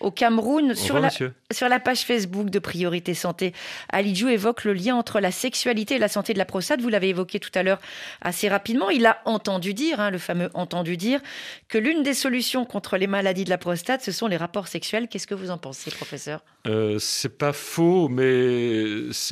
au 0.00 0.10
Cameroun. 0.10 0.74
sur, 0.74 0.98
la, 0.98 1.10
sur 1.10 1.68
la 1.68 1.80
page 1.80 2.00
Facebook 2.02 2.50
de 2.50 2.58
Priorité 2.58 3.14
Santé, 3.14 3.54
Alidjou 3.88 4.28
évoque 4.28 4.64
le 4.64 4.74
lien 4.74 4.94
entre 4.96 5.20
la 5.20 5.30
sexualité 5.30 5.94
et 5.94 5.98
la 5.98 6.08
santé 6.08 6.34
de 6.34 6.38
la 6.38 6.44
prostate. 6.44 6.82
Vous 6.82 6.90
l'avez 6.90 7.08
évoqué 7.08 7.40
tout 7.40 7.50
à 7.54 7.62
l'heure 7.62 7.80
assez 8.20 8.48
rapidement. 8.48 8.90
Il 8.90 9.06
a 9.06 9.22
entendu 9.24 9.72
dire, 9.72 10.00
hein, 10.00 10.10
le 10.10 10.18
fameux 10.18 10.50
entendu 10.52 10.98
dire, 10.98 11.20
que 11.68 11.78
l'une 11.78 12.02
des 12.02 12.14
solutions 12.14 12.66
contre 12.66 12.98
les 12.98 13.06
maladies 13.06 13.44
de 13.44 13.50
la 13.50 13.58
prostate, 13.58 14.02
ce 14.02 14.12
sont 14.12 14.26
les 14.26 14.36
rapports 14.36 14.68
sexuels. 14.68 15.08
Qu'est-ce 15.08 15.26
que 15.26 15.34
vous 15.34 15.50
en 15.50 15.58
pensez, 15.58 15.90
professeur? 15.90 16.44
Euh, 16.66 16.98
C'est 16.98 17.38
pas 17.38 17.54
faux, 17.54 18.08
mais 18.08 18.84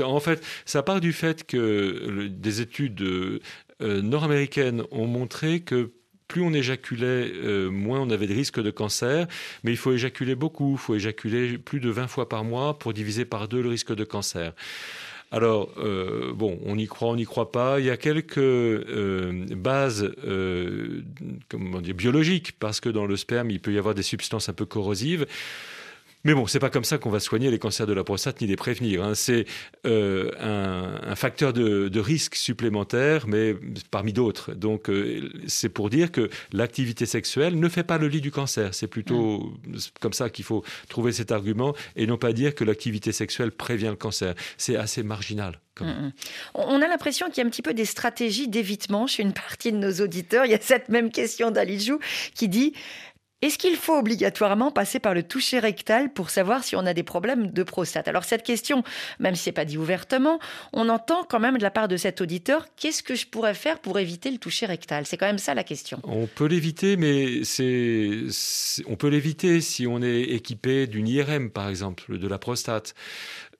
en 0.02 0.20
fait, 0.20 0.42
ça 0.64 0.82
part 0.82 1.00
du 1.00 1.12
fait 1.12 1.44
que 1.44 2.28
des 2.30 2.60
études 2.62 3.40
nord-américaines 3.80 4.82
ont 4.90 5.06
montré 5.06 5.60
que 5.60 5.92
plus 6.28 6.42
on 6.42 6.52
éjaculait, 6.52 7.32
euh, 7.34 7.70
moins 7.70 8.00
on 8.00 8.10
avait 8.10 8.26
de 8.26 8.34
risques 8.34 8.62
de 8.62 8.70
cancer. 8.70 9.26
Mais 9.64 9.72
il 9.72 9.76
faut 9.76 9.92
éjaculer 9.92 10.34
beaucoup. 10.34 10.72
Il 10.72 10.78
faut 10.78 10.94
éjaculer 10.94 11.58
plus 11.58 11.80
de 11.80 11.88
20 11.88 12.06
fois 12.06 12.28
par 12.28 12.44
mois 12.44 12.78
pour 12.78 12.92
diviser 12.92 13.24
par 13.24 13.48
deux 13.48 13.62
le 13.62 13.70
risque 13.70 13.94
de 13.94 14.04
cancer. 14.04 14.52
Alors, 15.30 15.70
euh, 15.78 16.32
bon, 16.32 16.58
on 16.64 16.78
y 16.78 16.86
croit, 16.86 17.08
on 17.08 17.16
n'y 17.16 17.24
croit 17.24 17.50
pas. 17.52 17.80
Il 17.80 17.86
y 17.86 17.90
a 17.90 17.96
quelques 17.96 18.38
bases 19.54 20.14
comment 21.48 21.80
dire, 21.80 21.94
biologiques, 21.94 22.52
parce 22.58 22.80
que 22.80 22.88
dans 22.88 23.06
le 23.06 23.16
sperme, 23.16 23.50
il 23.50 23.60
peut 23.60 23.72
y 23.72 23.78
avoir 23.78 23.94
des 23.94 24.02
substances 24.02 24.48
un 24.48 24.54
peu 24.54 24.64
corrosives. 24.64 25.26
Mais 26.24 26.34
bon, 26.34 26.46
c'est 26.46 26.58
pas 26.58 26.70
comme 26.70 26.84
ça 26.84 26.98
qu'on 26.98 27.10
va 27.10 27.20
soigner 27.20 27.50
les 27.50 27.58
cancers 27.58 27.86
de 27.86 27.92
la 27.92 28.02
prostate 28.02 28.40
ni 28.40 28.46
les 28.46 28.56
prévenir. 28.56 29.04
Hein. 29.04 29.14
C'est 29.14 29.46
euh, 29.86 30.30
un, 30.40 31.14
facteur 31.14 31.52
de, 31.52 32.00
risque 32.00 32.34
supplémentaire, 32.34 33.26
mais 33.28 33.54
parmi 33.90 34.12
d'autres. 34.12 34.52
Donc, 34.52 34.90
euh, 34.90 35.30
c'est 35.46 35.68
pour 35.68 35.90
dire 35.90 36.10
que 36.10 36.28
l'activité 36.52 37.06
sexuelle 37.06 37.58
ne 37.58 37.68
fait 37.68 37.84
pas 37.84 37.98
le 37.98 38.08
lit 38.08 38.20
du 38.20 38.30
cancer. 38.30 38.74
C'est 38.74 38.88
plutôt 38.88 39.56
mm. 39.66 39.78
comme 40.00 40.12
ça 40.12 40.28
qu'il 40.30 40.44
faut 40.44 40.64
trouver 40.88 41.12
cet 41.12 41.32
argument 41.32 41.74
et 41.96 42.06
non 42.06 42.18
pas 42.18 42.32
dire 42.32 42.54
que 42.54 42.64
l'activité 42.64 43.12
sexuelle 43.12 43.52
prévient 43.52 43.90
le 43.90 43.96
cancer. 43.96 44.34
C'est 44.56 44.76
assez 44.76 45.02
marginal. 45.02 45.60
Mm, 45.80 45.86
mm. 45.86 46.12
On 46.54 46.82
a 46.82 46.88
l'impression 46.88 47.26
qu'il 47.26 47.38
y 47.38 47.40
a 47.42 47.46
un 47.46 47.50
petit 47.50 47.62
peu 47.62 47.74
des 47.74 47.84
stratégies 47.84 48.48
d'évitement 48.48 49.06
chez 49.06 49.22
une 49.22 49.32
partie 49.32 49.72
de 49.72 49.78
nos 49.78 49.92
auditeurs. 50.00 50.44
Il 50.46 50.50
y 50.50 50.54
a 50.54 50.60
cette 50.60 50.88
même 50.88 51.10
question 51.10 51.50
d'Alijou 51.50 52.00
qui 52.34 52.48
dit 52.48 52.72
est-ce 53.40 53.56
qu'il 53.56 53.76
faut 53.76 53.96
obligatoirement 53.96 54.72
passer 54.72 54.98
par 54.98 55.14
le 55.14 55.22
toucher 55.22 55.60
rectal 55.60 56.12
pour 56.12 56.30
savoir 56.30 56.64
si 56.64 56.74
on 56.74 56.84
a 56.86 56.92
des 56.92 57.04
problèmes 57.04 57.52
de 57.52 57.62
prostate? 57.62 58.08
Alors 58.08 58.24
cette 58.24 58.42
question, 58.42 58.82
même 59.20 59.36
si 59.36 59.44
c'est 59.44 59.52
pas 59.52 59.64
dit 59.64 59.78
ouvertement, 59.78 60.40
on 60.72 60.88
entend 60.88 61.22
quand 61.22 61.38
même 61.38 61.56
de 61.56 61.62
la 61.62 61.70
part 61.70 61.86
de 61.86 61.96
cet 61.96 62.20
auditeur, 62.20 62.66
qu'est-ce 62.76 63.02
que 63.02 63.14
je 63.14 63.26
pourrais 63.26 63.54
faire 63.54 63.78
pour 63.78 64.00
éviter 64.00 64.32
le 64.32 64.38
toucher 64.38 64.66
rectal? 64.66 65.06
C'est 65.06 65.16
quand 65.16 65.26
même 65.26 65.38
ça 65.38 65.54
la 65.54 65.62
question. 65.62 66.00
On 66.02 66.26
peut 66.26 66.46
l'éviter, 66.46 66.96
mais 66.96 67.44
c'est, 67.44 68.22
on 68.86 68.96
peut 68.96 69.08
l'éviter 69.08 69.60
si 69.60 69.86
on 69.86 70.02
est 70.02 70.22
équipé 70.22 70.88
d'une 70.88 71.06
IRM 71.06 71.50
par 71.50 71.68
exemple 71.68 72.18
de 72.18 72.26
la 72.26 72.38
prostate. 72.38 72.94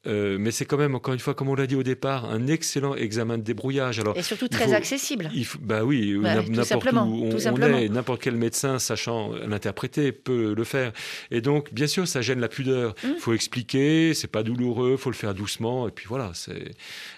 Euh, 0.07 0.37
mais 0.39 0.53
c'est 0.53 0.65
quand 0.65 0.77
même, 0.77 0.95
encore 0.95 1.13
une 1.13 1.21
fois, 1.21 1.35
comme 1.35 1.49
on 1.49 1.55
l'a 1.55 1.67
dit 1.67 1.75
au 1.75 1.83
départ, 1.83 2.25
un 2.27 2.47
excellent 2.47 2.95
examen 2.95 3.37
de 3.37 3.43
débrouillage. 3.43 3.99
Alors, 3.99 4.17
et 4.17 4.23
surtout 4.23 4.49
très 4.49 4.73
accessible. 4.73 5.29
Il 5.35 5.47
bah 5.61 5.85
oui, 5.85 6.17
bah, 6.17 6.37
n'importe 6.49 6.93
où 6.93 7.31
on, 7.33 7.61
est, 7.61 7.89
n'importe 7.89 8.23
quel 8.23 8.37
médecin 8.37 8.79
sachant 8.79 9.33
l'interpréter 9.47 10.13
peut 10.13 10.55
le 10.57 10.65
faire. 10.65 10.93
Et 11.31 11.41
donc, 11.41 11.75
bien 11.75 11.89
sûr, 11.89 12.07
ça 12.07 12.21
gêne 12.21 12.41
la 12.41 12.49
pudeur. 12.49 12.95
Il 13.03 13.11
mmh. 13.11 13.17
faut 13.17 13.33
expliquer, 13.33 14.15
c'est 14.15 14.29
pas 14.29 14.45
douloureux, 14.45 14.97
faut 14.97 15.11
le 15.11 15.17
faire 15.17 15.35
doucement. 15.35 15.89
Et 15.89 15.91
puis 15.91 16.07
voilà, 16.09 16.33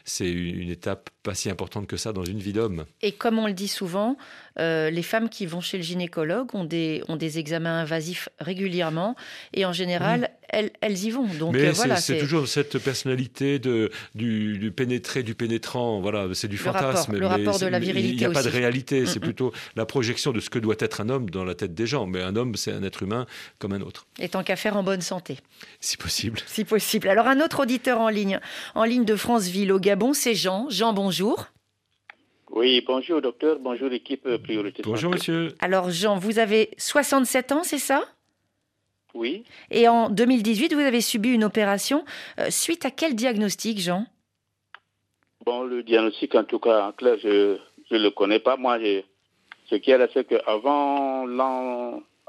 c'est 0.05 0.31
une 0.31 0.71
étape 0.71 1.11
pas 1.23 1.35
si 1.35 1.51
importante 1.51 1.87
que 1.87 1.97
ça 1.97 2.13
dans 2.13 2.25
une 2.25 2.39
vie 2.39 2.53
d'homme. 2.53 2.87
Et 3.03 3.13
comme 3.13 3.39
on 3.39 3.47
le 3.47 3.53
dit 3.53 3.69
souvent, 3.69 4.17
euh, 4.59 4.91
les 4.91 5.03
femmes 5.03 5.29
qui 5.29 5.47
vont 5.47 5.61
chez 5.61 5.77
le 5.77 5.83
gynécologue 5.83 6.55
ont 6.55 6.65
des, 6.65 7.03
ont 7.09 7.17
des 7.17 7.39
examens 7.39 7.81
invasifs 7.81 8.29
régulièrement 8.39 9.17
et 9.53 9.67
en 9.67 9.73
général, 9.73 10.31
elles, 10.49 10.71
elles, 10.81 11.05
y 11.05 11.11
vont. 11.11 11.27
Donc, 11.27 11.53
Mais 11.53 11.67
euh, 11.67 11.73
voilà, 11.73 11.97
c'est 11.97 12.19
toujours 12.19 12.49
cette 12.49 12.79
personnalité 12.79 13.59
de, 13.59 13.91
du, 14.15 14.59
du 14.59 14.73
pénétré, 14.73 15.23
du 15.23 15.35
pénétrant. 15.35 16.01
Voilà, 16.01 16.27
c'est 16.33 16.49
du 16.49 16.57
fantasme. 16.57 17.17
le 17.17 17.27
rapport 17.27 17.59
de 17.59 17.67
la 17.67 17.79
virilité. 17.79 18.15
Il 18.15 18.19
n'y 18.19 18.25
a 18.25 18.31
pas 18.31 18.43
de 18.43 18.49
réalité. 18.49 19.07
C'est 19.07 19.21
plutôt 19.21 19.53
la 19.77 19.87
projection 19.87 20.33
de 20.33 20.41
ce 20.41 20.51
que 20.51 20.59
doit 20.59 20.77
être 20.79 21.01
un 21.01 21.09
homme 21.09 21.31
dans 21.31 21.45
la 21.45 21.55
tête 21.55 21.75
des 21.75 21.87
gens. 21.87 22.07
Mais 22.07 22.23
un 22.23 22.35
homme, 22.35 22.57
c'est 22.57 22.73
un 22.73 22.83
être 22.83 23.03
humain 23.03 23.27
comme 23.59 23.73
un 23.73 23.81
autre. 23.83 24.07
Et 24.19 24.29
tant 24.29 24.43
qu'à 24.43 24.57
faire 24.57 24.77
en 24.77 24.83
bonne 24.83 25.03
santé. 25.03 25.39
Si 25.81 25.97
possible. 25.97 26.41
Si 26.47 26.65
possible. 26.65 27.09
Alors, 27.09 27.29
un 27.29 27.41
autre 27.41 27.61
auditeur 27.61 28.01
en 28.01 28.09
ligne, 28.09 28.41
en 28.75 28.85
ligne 28.85 29.05
de 29.05 29.15
Franceville 29.15 29.71
au 29.71 29.79
Gabon, 29.79 30.15
c'est 30.15 30.35
Jean. 30.35 30.69
Jean, 30.71 30.93
bonjour. 30.93 31.10
Oui, 32.51 32.83
bonjour 32.87 33.21
docteur, 33.21 33.59
bonjour 33.61 33.93
équipe 33.93 34.29
Priorité. 34.43 34.83
Bonjour 34.85 35.13
monsieur. 35.13 35.55
Alors 35.61 35.91
Jean, 35.91 36.19
vous 36.19 36.39
avez 36.39 36.71
67 36.79 37.53
ans, 37.53 37.63
c'est 37.63 37.79
ça? 37.79 38.05
Oui. 39.15 39.45
Et 39.71 39.89
en 39.89 40.09
2018, 40.09 40.75
vous 40.75 40.81
avez 40.81 41.01
subi 41.01 41.31
une 41.31 41.45
opération. 41.45 42.05
Euh, 42.39 42.51
suite 42.51 42.85
à 42.85 42.91
quel 42.91 43.15
diagnostic, 43.15 43.79
Jean? 43.79 44.07
Bon, 45.45 45.63
le 45.63 45.83
diagnostic, 45.83 46.35
en 46.35 46.45
tout 46.45 46.59
cas, 46.59 46.89
en 46.89 46.93
clair, 46.93 47.17
je 47.23 47.59
ne 47.91 47.99
le 47.99 48.11
connais 48.11 48.41
pas. 48.41 48.57
Moi, 48.57 48.79
ce 49.69 49.75
qui 49.77 49.91
est 49.91 49.99
là, 49.99 50.07
c'est 50.13 50.27
qu'avant 50.27 51.27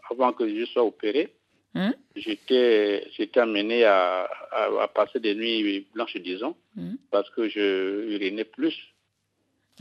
avant 0.09 0.33
que 0.33 0.47
je 0.47 0.65
sois 0.65 0.83
opéré, 0.83 1.33
hum? 1.75 1.93
j'étais 2.15 3.39
amené 3.39 3.83
à, 3.85 4.29
à, 4.51 4.87
passer 4.87 5.19
des 5.19 5.35
nuits 5.35 5.87
blanches, 5.93 6.17
disons, 6.17 6.55
hum? 6.77 6.97
parce 7.11 7.29
que 7.31 7.47
je 7.49 8.13
urinais 8.13 8.45
plus 8.45 8.75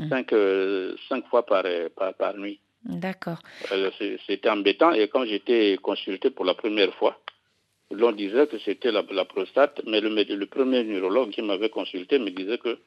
Mmh. 0.01 0.09
cinq, 0.09 0.33
euh, 0.33 0.97
cinq 1.09 1.27
fois 1.27 1.45
par, 1.45 1.65
par, 1.97 2.15
par 2.15 2.37
nuit. 2.37 2.61
D'accord. 2.85 3.39
Euh, 3.73 3.91
c'était 4.27 4.49
embêtant 4.49 4.93
et 4.93 5.09
quand 5.09 5.27
j'étais 5.27 5.79
consulté 5.83 6.31
pour 6.31 6.47
la 6.47 6.55
première 6.55 6.95
fois, 6.95 7.21
l'on 7.91 8.13
disait 8.13 8.47
que 8.47 8.59
c'était 8.61 8.93
la, 8.93 9.03
la, 9.11 9.27
prostate, 9.27 9.83
mais 9.87 10.01
le, 10.01 10.09
le 10.09 10.47
premier 10.47 10.85
neurologue 10.85 11.31
qui 11.31 11.43
m'avait 11.43 11.69
consulté 11.69 12.19
me 12.19 12.31
disait 12.31 12.57
que 12.57 12.79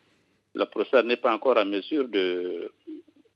la 0.55 0.65
prostate 0.65 1.05
n'est 1.05 1.17
pas 1.17 1.33
encore 1.33 1.57
à 1.57 1.65
mesure 1.65 2.07
de, 2.07 2.71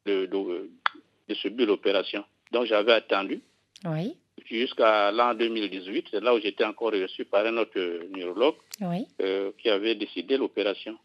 de, 0.08 0.26
de, 0.26 1.34
subir 1.36 1.68
l'opération. 1.68 2.24
Donc 2.52 2.66
j'avais 2.66 2.94
attendu 2.94 3.42
oui. 3.86 4.16
Jusqu'à 4.56 5.12
l'an 5.12 5.34
2018, 5.34 6.08
c'est 6.12 6.22
là 6.22 6.34
où 6.34 6.40
j'étais 6.40 6.64
encore 6.64 6.92
reçu 6.92 7.26
par 7.26 7.46
un 7.46 7.58
autre 7.58 7.80
neurologue 8.16 8.56
oui. 8.82 9.06
euh, 9.22 9.52
qui 9.58 9.70
avait 9.70 9.96
décidé 9.96 10.38
l'opération. 10.38 10.98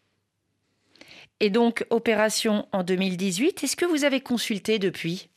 Et 1.41 1.51
donc, 1.51 1.85
opération 1.91 2.67
en 2.73 2.85
2018. 2.85 3.65
Est-ce 3.65 3.77
que 3.77 3.85
vous 3.85 4.05
avez 4.05 4.21
consulté 4.21 4.79
depuis? 4.79 5.29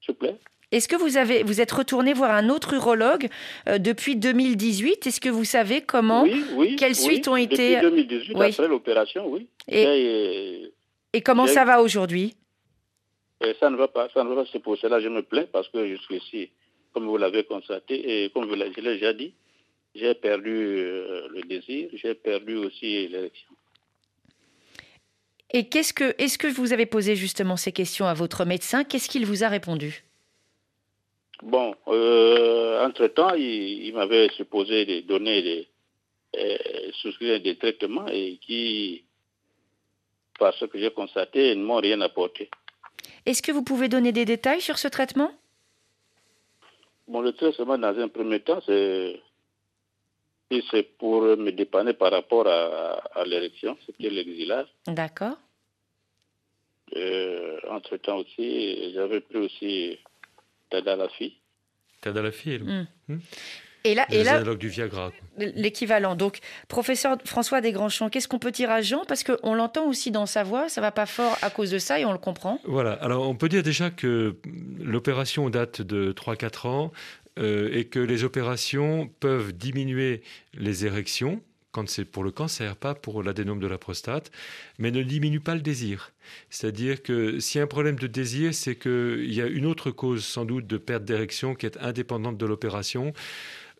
S'il 0.00 0.14
vous 0.14 0.14
plaît 0.14 0.36
est-ce 0.72 0.86
que 0.86 0.94
vous 0.94 1.16
avez 1.16 1.42
vous 1.42 1.60
êtes 1.60 1.72
retourné 1.72 2.12
voir 2.12 2.30
un 2.30 2.48
autre 2.48 2.74
urologue 2.74 3.28
euh, 3.68 3.78
depuis 3.78 4.14
2018 4.14 5.04
Est-ce 5.04 5.20
que 5.20 5.28
vous 5.28 5.44
savez 5.44 5.80
comment 5.80 6.22
Oui, 6.22 6.44
oui. 6.54 6.76
Quelles 6.76 6.94
suites 6.94 7.26
ont 7.26 7.34
été 7.34 7.80
Depuis 7.80 8.06
2018, 8.06 8.36
après 8.40 8.68
l'opération, 8.68 9.26
oui. 9.26 9.48
Et, 9.66 10.72
et 11.12 11.20
comment 11.22 11.48
ça 11.48 11.64
va 11.64 11.82
aujourd'hui? 11.82 12.36
Ça 13.58 13.68
ne 13.68 13.76
va 13.76 13.88
pas, 13.88 14.08
ça 14.14 14.22
ne 14.22 14.28
va 14.28 14.44
pas. 14.44 14.48
C'est 14.52 14.60
pour 14.60 14.76
cela 14.76 14.98
que 14.98 15.02
je 15.04 15.08
me 15.08 15.22
plains 15.22 15.46
parce 15.50 15.68
que 15.68 15.88
je 15.88 15.96
suis 16.02 16.18
ici, 16.18 16.50
comme 16.92 17.06
vous 17.06 17.16
l'avez 17.16 17.44
constaté 17.44 18.24
et 18.24 18.30
comme 18.30 18.46
vous 18.46 18.54
l'avez 18.54 18.74
déjà 18.74 19.12
dit, 19.12 19.34
j'ai 19.94 20.14
perdu 20.14 20.50
euh, 20.50 21.28
le 21.30 21.42
désir, 21.42 21.88
j'ai 21.92 22.14
perdu 22.14 22.56
aussi 22.56 23.08
l'érection. 23.08 23.48
Et 25.52 25.68
qu'est-ce 25.68 25.92
que, 25.92 26.14
est-ce 26.18 26.38
que 26.38 26.46
vous 26.46 26.72
avez 26.72 26.86
posé 26.86 27.16
justement 27.16 27.56
ces 27.56 27.72
questions 27.72 28.06
à 28.06 28.14
votre 28.14 28.44
médecin? 28.44 28.84
Qu'est-ce 28.84 29.08
qu'il 29.08 29.26
vous 29.26 29.42
a 29.42 29.48
répondu? 29.48 30.04
Bon, 31.42 31.74
euh, 31.88 32.84
entre-temps, 32.84 33.34
il, 33.34 33.92
m'avait 33.94 34.28
supposé 34.36 34.84
des 34.84 35.02
donner 35.02 35.42
des, 35.42 35.68
euh, 36.36 36.56
souscrire 36.92 37.40
des 37.40 37.56
traitements 37.56 38.06
et 38.06 38.38
qui, 38.42 39.04
par 40.38 40.54
ce 40.54 40.66
que 40.66 40.78
j'ai 40.78 40.90
constaté, 40.90 41.54
ne 41.56 41.64
m'ont 41.64 41.80
rien 41.80 42.00
apporté. 42.00 42.48
Est-ce 43.26 43.42
que 43.42 43.52
vous 43.52 43.64
pouvez 43.64 43.88
donner 43.88 44.12
des 44.12 44.24
détails 44.24 44.60
sur 44.60 44.78
ce 44.78 44.86
traitement? 44.86 45.32
Bon, 47.10 47.22
le 47.22 47.32
traitement, 47.32 47.76
dans 47.76 47.98
un 47.98 48.08
premier 48.08 48.38
temps, 48.38 48.62
c'est 48.64 49.20
c'est 50.70 50.84
pour 50.96 51.22
me 51.22 51.50
dépanner 51.50 51.92
par 51.92 52.12
rapport 52.12 52.46
à, 52.46 53.24
l'érection, 53.24 53.76
c'était 53.84 54.10
l'exilage. 54.10 54.68
D'accord. 54.86 55.36
Euh, 56.96 57.58
entre-temps 57.68 58.18
aussi, 58.18 58.92
j'avais 58.94 59.20
pris 59.20 59.38
aussi 59.38 59.98
Tadalafi. 60.70 61.36
Tadalafi, 62.00 62.58
mmh. 62.58 62.86
Mmh. 63.08 63.18
Et 63.84 63.94
là, 63.94 64.06
et 64.10 64.22
là 64.22 64.42
du 64.54 64.68
Viagra. 64.68 65.12
L'équivalent. 65.38 66.16
Donc, 66.16 66.40
professeur 66.68 67.16
François 67.24 67.60
Desgrands-Champs, 67.60 68.10
qu'est-ce 68.10 68.28
qu'on 68.28 68.38
peut 68.38 68.50
dire 68.50 68.70
à 68.70 68.82
Jean? 68.82 69.04
Parce 69.06 69.24
qu'on 69.24 69.54
l'entend 69.54 69.86
aussi 69.86 70.10
dans 70.10 70.26
sa 70.26 70.42
voix, 70.42 70.68
ça 70.68 70.80
va 70.80 70.90
pas 70.90 71.06
fort 71.06 71.38
à 71.40 71.50
cause 71.50 71.70
de 71.70 71.78
ça 71.78 71.98
et 71.98 72.04
on 72.04 72.12
le 72.12 72.18
comprend. 72.18 72.60
Voilà. 72.64 72.92
Alors, 72.94 73.28
on 73.28 73.34
peut 73.34 73.48
dire 73.48 73.62
déjà 73.62 73.90
que 73.90 74.36
l'opération 74.78 75.48
date 75.48 75.80
de 75.82 76.12
3-4 76.12 76.68
ans 76.68 76.92
euh, 77.38 77.70
et 77.72 77.86
que 77.86 78.00
les 78.00 78.24
opérations 78.24 79.10
peuvent 79.20 79.52
diminuer 79.52 80.22
les 80.54 80.84
érections 80.84 81.40
quand 81.72 81.88
c'est 81.88 82.04
pour 82.04 82.24
le 82.24 82.30
cancer, 82.30 82.76
pas 82.76 82.94
pour 82.94 83.22
l'adénome 83.22 83.60
de 83.60 83.66
la 83.66 83.78
prostate, 83.78 84.30
mais 84.78 84.90
ne 84.90 85.02
diminue 85.02 85.40
pas 85.40 85.54
le 85.54 85.60
désir. 85.60 86.12
C'est-à-dire 86.48 87.02
que 87.02 87.38
s'il 87.38 87.58
y 87.58 87.60
a 87.60 87.64
un 87.64 87.68
problème 87.68 87.96
de 87.96 88.06
désir, 88.06 88.54
c'est 88.54 88.76
qu'il 88.76 89.32
y 89.32 89.40
a 89.40 89.46
une 89.46 89.66
autre 89.66 89.90
cause 89.90 90.24
sans 90.24 90.44
doute 90.44 90.66
de 90.66 90.78
perte 90.78 91.04
d'érection 91.04 91.54
qui 91.54 91.66
est 91.66 91.76
indépendante 91.78 92.38
de 92.38 92.46
l'opération. 92.46 93.12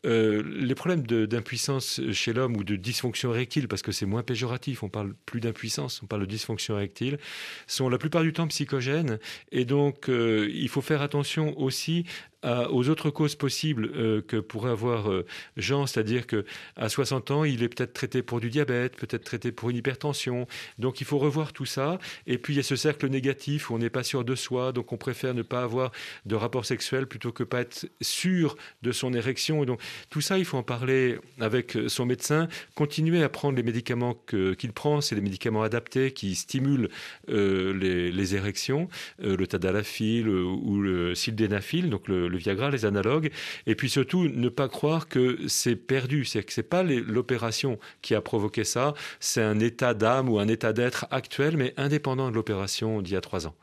Euh, 0.06 0.42
les 0.46 0.74
problèmes 0.74 1.06
d'impuissance 1.06 2.00
chez 2.12 2.32
l'homme 2.32 2.56
ou 2.56 2.64
de 2.64 2.76
dysfonction 2.76 3.34
érectile, 3.34 3.68
parce 3.68 3.82
que 3.82 3.92
c'est 3.92 4.06
moins 4.06 4.22
péjoratif, 4.22 4.82
on 4.82 4.88
parle 4.88 5.14
plus 5.26 5.40
d'impuissance, 5.40 6.02
on 6.02 6.06
parle 6.06 6.22
de 6.22 6.26
dysfonction 6.26 6.76
érectile, 6.76 7.18
sont 7.66 7.88
la 7.88 7.98
plupart 7.98 8.22
du 8.22 8.32
temps 8.32 8.48
psychogènes. 8.48 9.18
Et 9.52 9.64
donc, 9.64 10.08
euh, 10.08 10.48
il 10.52 10.68
faut 10.68 10.80
faire 10.80 11.02
attention 11.02 11.58
aussi 11.60 12.06
aux 12.44 12.88
autres 12.88 13.10
causes 13.10 13.34
possibles 13.34 13.90
euh, 13.94 14.22
que 14.22 14.36
pourrait 14.36 14.70
avoir 14.70 15.10
euh, 15.10 15.26
Jean, 15.56 15.86
c'est-à-dire 15.86 16.26
que 16.26 16.44
à 16.76 16.88
60 16.88 17.30
ans, 17.30 17.44
il 17.44 17.62
est 17.62 17.68
peut-être 17.68 17.92
traité 17.92 18.22
pour 18.22 18.40
du 18.40 18.50
diabète, 18.50 18.96
peut-être 18.96 19.24
traité 19.24 19.52
pour 19.52 19.70
une 19.70 19.76
hypertension. 19.76 20.46
Donc 20.78 21.00
il 21.00 21.06
faut 21.06 21.18
revoir 21.18 21.52
tout 21.52 21.66
ça. 21.66 21.98
Et 22.26 22.38
puis 22.38 22.54
il 22.54 22.56
y 22.56 22.60
a 22.60 22.62
ce 22.62 22.76
cercle 22.76 23.08
négatif 23.08 23.70
où 23.70 23.74
on 23.74 23.78
n'est 23.78 23.90
pas 23.90 24.02
sûr 24.02 24.24
de 24.24 24.34
soi, 24.34 24.72
donc 24.72 24.92
on 24.92 24.96
préfère 24.96 25.34
ne 25.34 25.42
pas 25.42 25.62
avoir 25.62 25.92
de 26.24 26.34
rapport 26.34 26.64
sexuel 26.64 27.06
plutôt 27.06 27.32
que 27.32 27.44
pas 27.44 27.60
être 27.60 27.86
sûr 28.00 28.56
de 28.82 28.92
son 28.92 29.12
érection. 29.12 29.64
Donc 29.64 29.80
tout 30.08 30.20
ça, 30.20 30.38
il 30.38 30.44
faut 30.44 30.56
en 30.56 30.62
parler 30.62 31.18
avec 31.40 31.76
son 31.88 32.06
médecin, 32.06 32.48
continuer 32.74 33.22
à 33.22 33.28
prendre 33.28 33.56
les 33.56 33.62
médicaments 33.62 34.14
qu'il 34.26 34.72
prend, 34.72 35.00
c'est 35.00 35.14
les 35.14 35.20
médicaments 35.20 35.62
adaptés 35.62 36.12
qui 36.12 36.34
stimulent 36.34 36.88
euh, 37.28 37.74
les, 37.74 38.34
érections, 38.34 38.88
le 39.18 39.44
tadalafil 39.46 40.28
ou 40.28 40.80
le 40.80 41.14
sildenafil, 41.14 41.90
donc 41.90 42.06
le, 42.06 42.29
le 42.30 42.38
Viagra, 42.38 42.70
les 42.70 42.84
analogues, 42.84 43.30
et 43.66 43.74
puis 43.74 43.90
surtout 43.90 44.28
ne 44.28 44.48
pas 44.48 44.68
croire 44.68 45.08
que 45.08 45.38
c'est 45.48 45.76
perdu, 45.76 46.24
c'est 46.24 46.42
que 46.42 46.52
c'est 46.52 46.62
pas 46.62 46.82
l'opération 46.82 47.78
qui 48.02 48.14
a 48.14 48.20
provoqué 48.20 48.64
ça, 48.64 48.94
c'est 49.18 49.42
un 49.42 49.58
état 49.60 49.94
d'âme 49.94 50.28
ou 50.28 50.38
un 50.38 50.48
état 50.48 50.72
d'être 50.72 51.06
actuel, 51.10 51.56
mais 51.56 51.74
indépendant 51.76 52.30
de 52.30 52.34
l'opération 52.34 53.02
d'il 53.02 53.14
y 53.14 53.16
a 53.16 53.20
trois 53.20 53.46
ans. 53.46 53.54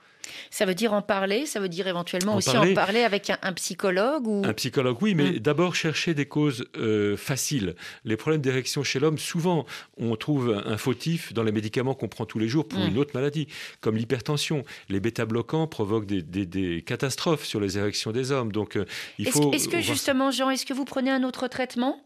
Ça 0.50 0.66
veut 0.66 0.76
dire 0.76 0.94
en 0.94 1.02
parler, 1.02 1.46
ça 1.46 1.60
veut 1.60 1.70
dire 1.70 1.88
éventuellement 1.88 2.36
aussi 2.36 2.58
en 2.58 2.74
parler 2.74 3.04
avec 3.04 3.32
un, 3.42 3.54
psychologue 3.54 4.28
ou... 4.28 4.42
Un 4.46 4.54
psychologue, 4.54 4.98
oui, 5.02 5.16
mais 5.16 5.30
hum. 5.30 5.40
d'abord 5.40 5.76
chercher 5.76 6.14
des 6.14 6.26
causes 6.26 6.66
euh, 6.78 7.18
faciles. 7.18 7.76
Les 8.06 8.18
problèmes 8.18 8.42
d'érection 8.42 8.84
chez 8.84 9.00
l'homme, 9.00 9.18
souvent, 9.18 9.66
on 9.98 10.16
trouve 10.16 10.62
un 10.66 10.78
fautif 10.78 11.34
dans 11.34 11.44
les 11.44 11.52
médicaments 11.52 11.94
qu'on 11.94 12.08
prend 12.08 12.26
tous 12.26 12.40
les 12.40 12.48
jours 12.48 12.68
pour 12.68 12.80
une 12.80 12.98
autre 12.98 13.12
maladie, 13.14 13.48
comme 13.82 13.96
l'hypertension. 13.96 14.64
Les 14.90 15.00
bêta-bloquants 15.00 15.68
provoquent 15.68 16.06
des, 16.06 16.84
catastrophes 16.86 17.46
sur 17.46 17.60
les 17.60 17.78
érections 17.78 18.12
des 18.12 18.32
hommes. 18.32 18.52
Donc, 18.52 18.76
euh, 18.76 18.86
il 19.18 19.30
faut. 19.30 19.52
Est-ce 19.52 19.70
que 19.70 19.82
justement, 19.82 20.32
Jean, 20.32 20.50
est-ce 20.50 20.66
que 20.66 20.74
vous 20.74 20.86
prenez 20.86 21.12
un 21.12 21.24
autre 21.24 21.48
traitement? 21.48 22.02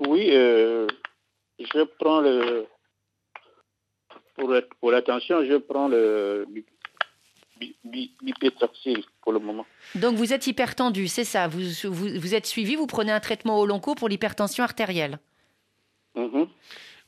Oui, 0.00 0.28
euh, 0.32 0.86
je 1.58 1.84
prends 1.98 2.20
le 2.20 2.66
pour, 4.34 4.52
pour 4.80 4.90
l'attention, 4.90 5.44
je 5.44 5.56
prends 5.56 5.88
le 5.88 6.46
bipétraxil 8.22 9.04
pour 9.22 9.32
le 9.32 9.38
moment. 9.38 9.66
Donc 9.94 10.16
vous 10.16 10.32
êtes 10.32 10.46
hypertendu, 10.46 11.08
c'est 11.08 11.24
ça 11.24 11.48
vous, 11.48 11.60
vous, 11.90 12.34
êtes 12.34 12.46
suivi, 12.46 12.74
vous 12.74 12.86
prenez 12.86 13.12
un 13.12 13.20
traitement 13.20 13.58
au 13.58 13.66
long 13.66 13.80
cours 13.80 13.94
pour 13.94 14.08
l'hypertension 14.08 14.64
artérielle. 14.64 15.18
Mm-hmm. 16.16 16.48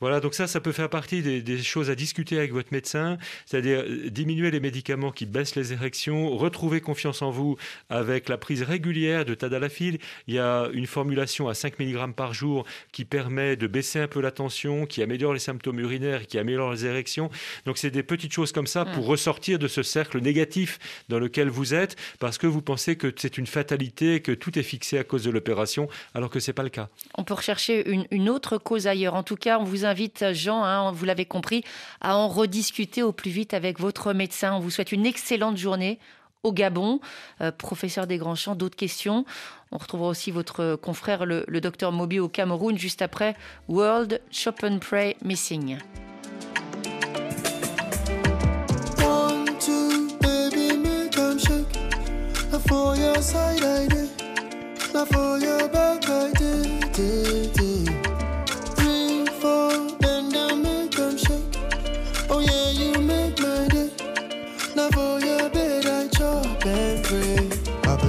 Voilà, 0.00 0.20
donc 0.20 0.35
ça, 0.35 0.46
ça 0.46 0.61
peut 0.61 0.72
faire 0.72 0.90
partie 0.90 1.22
des, 1.22 1.59
choses 1.62 1.88
à 1.88 1.94
discuter 1.94 2.37
avec 2.37 2.52
votre 2.52 2.68
médecin, 2.70 3.16
c'est-à-dire 3.46 3.78
euh, 3.78 4.11
diminuer 4.11 4.50
les 4.50 4.61
médicaments 4.61 5.11
qui 5.11 5.24
baissent 5.24 5.56
les 5.56 5.72
érections, 5.72 6.37
retrouver 6.37 6.82
confiance 6.82 7.22
en 7.22 7.30
vous 7.30 7.56
avec 7.88 8.28
la 8.28 8.37
prise 8.37 8.62
régulière 8.62 9.24
de 9.24 9.35
tadalafil. 9.35 9.98
Il 10.26 10.35
y 10.35 10.38
a 10.38 10.68
une 10.74 10.87
formulation 10.87 11.48
à 11.48 11.54
5 11.54 11.78
mg 11.78 12.12
par 12.12 12.35
jour 12.35 12.66
qui 12.92 13.06
permet 13.06 13.56
de 13.56 13.66
baisser 13.66 13.98
un 13.98 14.06
peu 14.06 14.20
la 14.20 14.30
tension, 14.30 14.85
qui 14.85 15.02
améliore 15.02 15.32
les 15.32 15.38
symptômes 15.38 15.80
urinaires, 15.80 16.26
qui 16.26 16.38
améliore 16.38 16.72
les 16.72 16.85
érections. 16.85 17.30
Donc 17.64 17.78
c'est 17.78 17.90
des 17.90 18.02
petites 18.02 18.35
choses 18.35 18.52
comme 18.52 18.66
ça 18.66 18.85
pour 18.85 19.04
mm. 19.04 19.09
ressortir 19.09 19.59
de 19.59 19.66
ce 19.66 19.82
cercle 19.82 20.20
négatif 20.20 20.78
dans 21.09 21.18
lequel 21.18 21.48
vous 21.48 21.72
êtes, 21.72 21.96
parce 22.18 22.37
que 22.37 22.46
vous 22.46 22.61
pensez 22.61 22.96
que 22.96 23.11
c'est 23.16 23.38
une 23.38 23.46
fatalité, 23.46 24.20
que 24.20 24.32
tout 24.32 24.59
est 24.59 24.62
fixé 24.62 24.98
à 24.98 25.04
cause 25.04 25.24
de 25.24 25.30
l'opération, 25.30 25.88
alors 26.14 26.28
que 26.28 26.38
c'est 26.38 26.52
pas 26.52 26.64
le 26.64 26.68
cas. 26.68 26.90
On 27.14 27.24
peut 27.24 27.32
rechercher 27.32 27.88
une, 27.88 28.06
une 28.11 28.28
autre 28.28 28.59
cause 28.59 28.87
ailleurs. 28.87 29.14
En 29.14 29.22
tout 29.22 29.37
cas, 29.37 29.59
on 29.59 29.64
vous 29.64 29.86
invite, 29.87 30.33
Jean, 30.33 30.64
hein, 30.64 30.92
vous 30.92 31.05
l'avez 31.05 31.25
compris, 31.25 31.64
à 32.01 32.16
en 32.16 32.29
rediscuter 32.29 33.03
au 33.03 33.12
plus 33.12 33.31
vite 33.31 33.55
avec 33.55 33.81
votre 33.81 34.12
médecin. 34.12 34.55
On 34.55 34.61
vous 34.61 34.70
souhaite 34.70 34.92
une 34.92 35.07
excellente 35.07 35.57
journée 35.57 35.99
au 36.42 36.53
Gabon. 36.53 37.01
Euh, 37.40 37.51
professeur 37.51 38.07
des 38.07 38.18
Grands 38.18 38.35
Champs, 38.35 38.55
d'autres 38.55 38.77
questions? 38.77 39.25
On 39.72 39.79
retrouvera 39.79 40.09
aussi 40.09 40.31
votre 40.31 40.77
confrère, 40.77 41.27
le, 41.27 41.44
docteur 41.61 41.92
Moby, 41.92 42.20
au 42.20 42.29
Cameroun, 42.29 42.79
juste 42.79 43.03
après 43.03 43.35
World 43.68 44.20
Shop 44.31 44.55
and 44.62 44.79
Pray 44.79 45.16
Missing. 45.25 45.79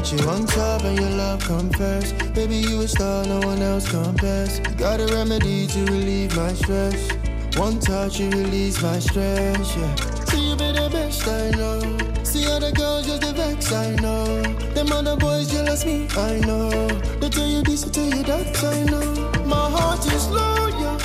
Put 0.08 0.22
you 0.22 0.30
on 0.30 0.46
top 0.46 0.84
and 0.86 0.98
your 0.98 1.10
love 1.10 1.43
come 1.43 1.70
first. 1.72 2.17
Baby, 2.34 2.56
you 2.56 2.80
a 2.80 2.88
star, 2.88 3.26
no 3.26 3.39
one 3.39 3.62
else 3.62 3.91
compares. 3.91 4.60
You 4.60 4.76
got 4.76 5.02
a 5.02 5.06
remedy 5.08 5.67
to 5.67 5.80
relieve 5.84 6.34
my 6.38 6.54
stress. 6.54 7.12
One 7.58 7.78
touch, 7.82 8.17
you 8.17 8.30
release 8.30 8.82
my 8.82 9.00
stress, 9.00 9.76
yeah. 9.76 9.96
See, 10.24 10.50
you 10.50 10.56
be 10.56 10.72
the 10.72 10.88
best, 10.89 11.28
I 11.28 11.50
know. 11.58 12.24
See 12.24 12.48
other 12.48 12.72
girls 12.72 13.06
just 13.06 13.20
the 13.20 13.34
vex, 13.34 13.74
I 13.74 13.96
know. 13.96 14.43
Them 14.74 14.93
other 14.93 15.17
boys 15.17 15.52
jealous 15.52 15.86
me, 15.86 16.08
I 16.15 16.39
know. 16.39 16.88
They 17.20 17.28
tell 17.28 17.46
you 17.46 17.62
this, 17.63 17.82
they 17.82 17.91
tell 17.91 18.06
you 18.06 18.24
that, 18.24 18.63
I 18.63 18.84
know. 18.86 19.46
My 19.46 19.70
heart 19.70 20.06
is 20.08 20.30
loyal, 20.30 21.00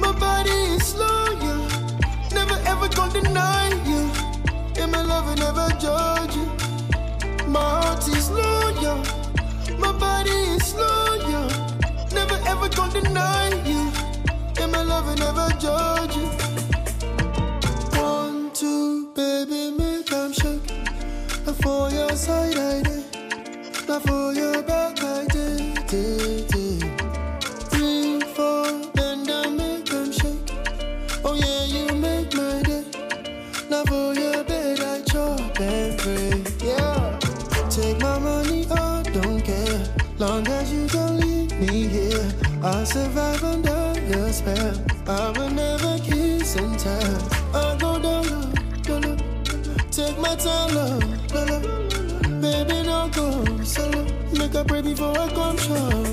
my 0.00 0.12
body 0.18 0.50
is 0.72 0.94
loyal. 0.94 1.68
Never 2.32 2.58
ever 2.64 2.88
gonna 2.88 3.20
deny 3.20 3.68
you. 3.84 4.10
and 4.82 4.90
my 4.90 5.02
love, 5.02 5.26
will 5.26 5.36
never 5.36 5.68
judge 5.78 6.34
you. 6.34 6.61
My 7.52 7.60
heart 7.60 8.08
is 8.08 8.30
loyal, 8.30 8.96
my 9.78 9.92
body 9.92 10.30
is 10.56 10.74
loyal. 10.74 11.48
Never 12.14 12.38
ever 12.46 12.66
gonna 12.70 13.02
deny 13.02 13.48
you, 13.66 13.92
and 14.58 14.72
my 14.72 14.82
love 14.82 15.04
will 15.06 15.16
never 15.16 15.48
judge 15.60 16.16
you. 16.16 16.28
One, 18.00 18.50
two, 18.54 19.12
baby, 19.14 19.70
make 19.76 20.06
them 20.06 20.32
shake. 20.32 20.70
And 21.46 21.56
for 21.62 21.90
your 21.90 22.16
side, 22.16 22.56
I 22.56 22.82
did. 22.84 23.04
Now 23.86 23.98
for 23.98 24.32
your 24.32 24.62
back, 24.62 25.02
I 25.02 25.26
did. 25.26 26.51
Survive 42.92 43.42
under 43.42 43.94
your 44.06 44.28
spell. 44.32 44.74
I 45.08 45.30
will 45.38 45.50
never 45.50 45.98
kiss 46.00 46.56
and 46.56 46.78
tell. 46.78 47.16
I 47.54 47.74
go 47.80 47.98
down 47.98 48.24
low, 48.28 48.52
low, 48.88 48.98
low. 48.98 49.16
Take 49.90 50.18
my 50.18 50.34
time, 50.36 50.74
love, 50.74 51.32
low. 51.32 51.60
Baby, 52.42 52.82
don't 52.84 53.10
go 53.14 53.64
solo. 53.64 54.04
Make 54.38 54.54
a 54.54 54.62
pray 54.64 54.82
before 54.82 55.16
I 55.18 55.28
come 55.32 55.56
short. 55.56 56.11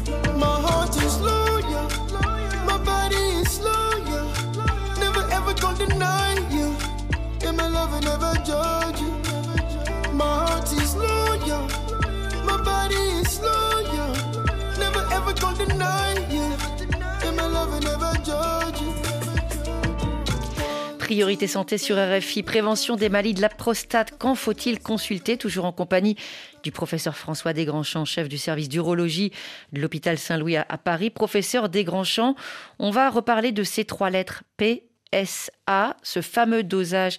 Priorité 21.10 21.48
santé 21.48 21.80
sur 21.80 21.98
RFI, 21.98 22.44
prévention 22.44 22.96
des 22.96 23.10
maladies 23.10 23.34
de 23.34 23.42
la 23.42 23.50
prostate. 23.50 24.14
Quand 24.20 24.36
faut-il 24.36 24.80
consulter? 24.80 25.38
Toujours 25.38 25.66
en 25.66 25.72
compagnie 25.72 26.16
du 26.62 26.72
professeur 26.72 27.18
François 27.18 27.52
Desgrandchamps, 27.52 28.06
chef 28.06 28.30
du 28.30 28.38
service 28.38 28.70
d'urologie 28.70 29.32
de 29.74 29.82
l'hôpital 29.82 30.20
Saint-Louis 30.20 30.58
à 30.58 30.66
Paris. 30.78 31.10
Professeur 31.10 31.68
Desgrandchamps, 31.68 32.36
on 32.78 32.92
va 32.92 33.10
reparler 33.10 33.52
de 33.52 33.64
ces 33.64 33.86
trois 33.86 34.12
lettres 34.12 34.44
P, 34.56 34.89
SA, 35.14 35.98
ce 36.04 36.22
fameux 36.22 36.64
dosage 36.64 37.18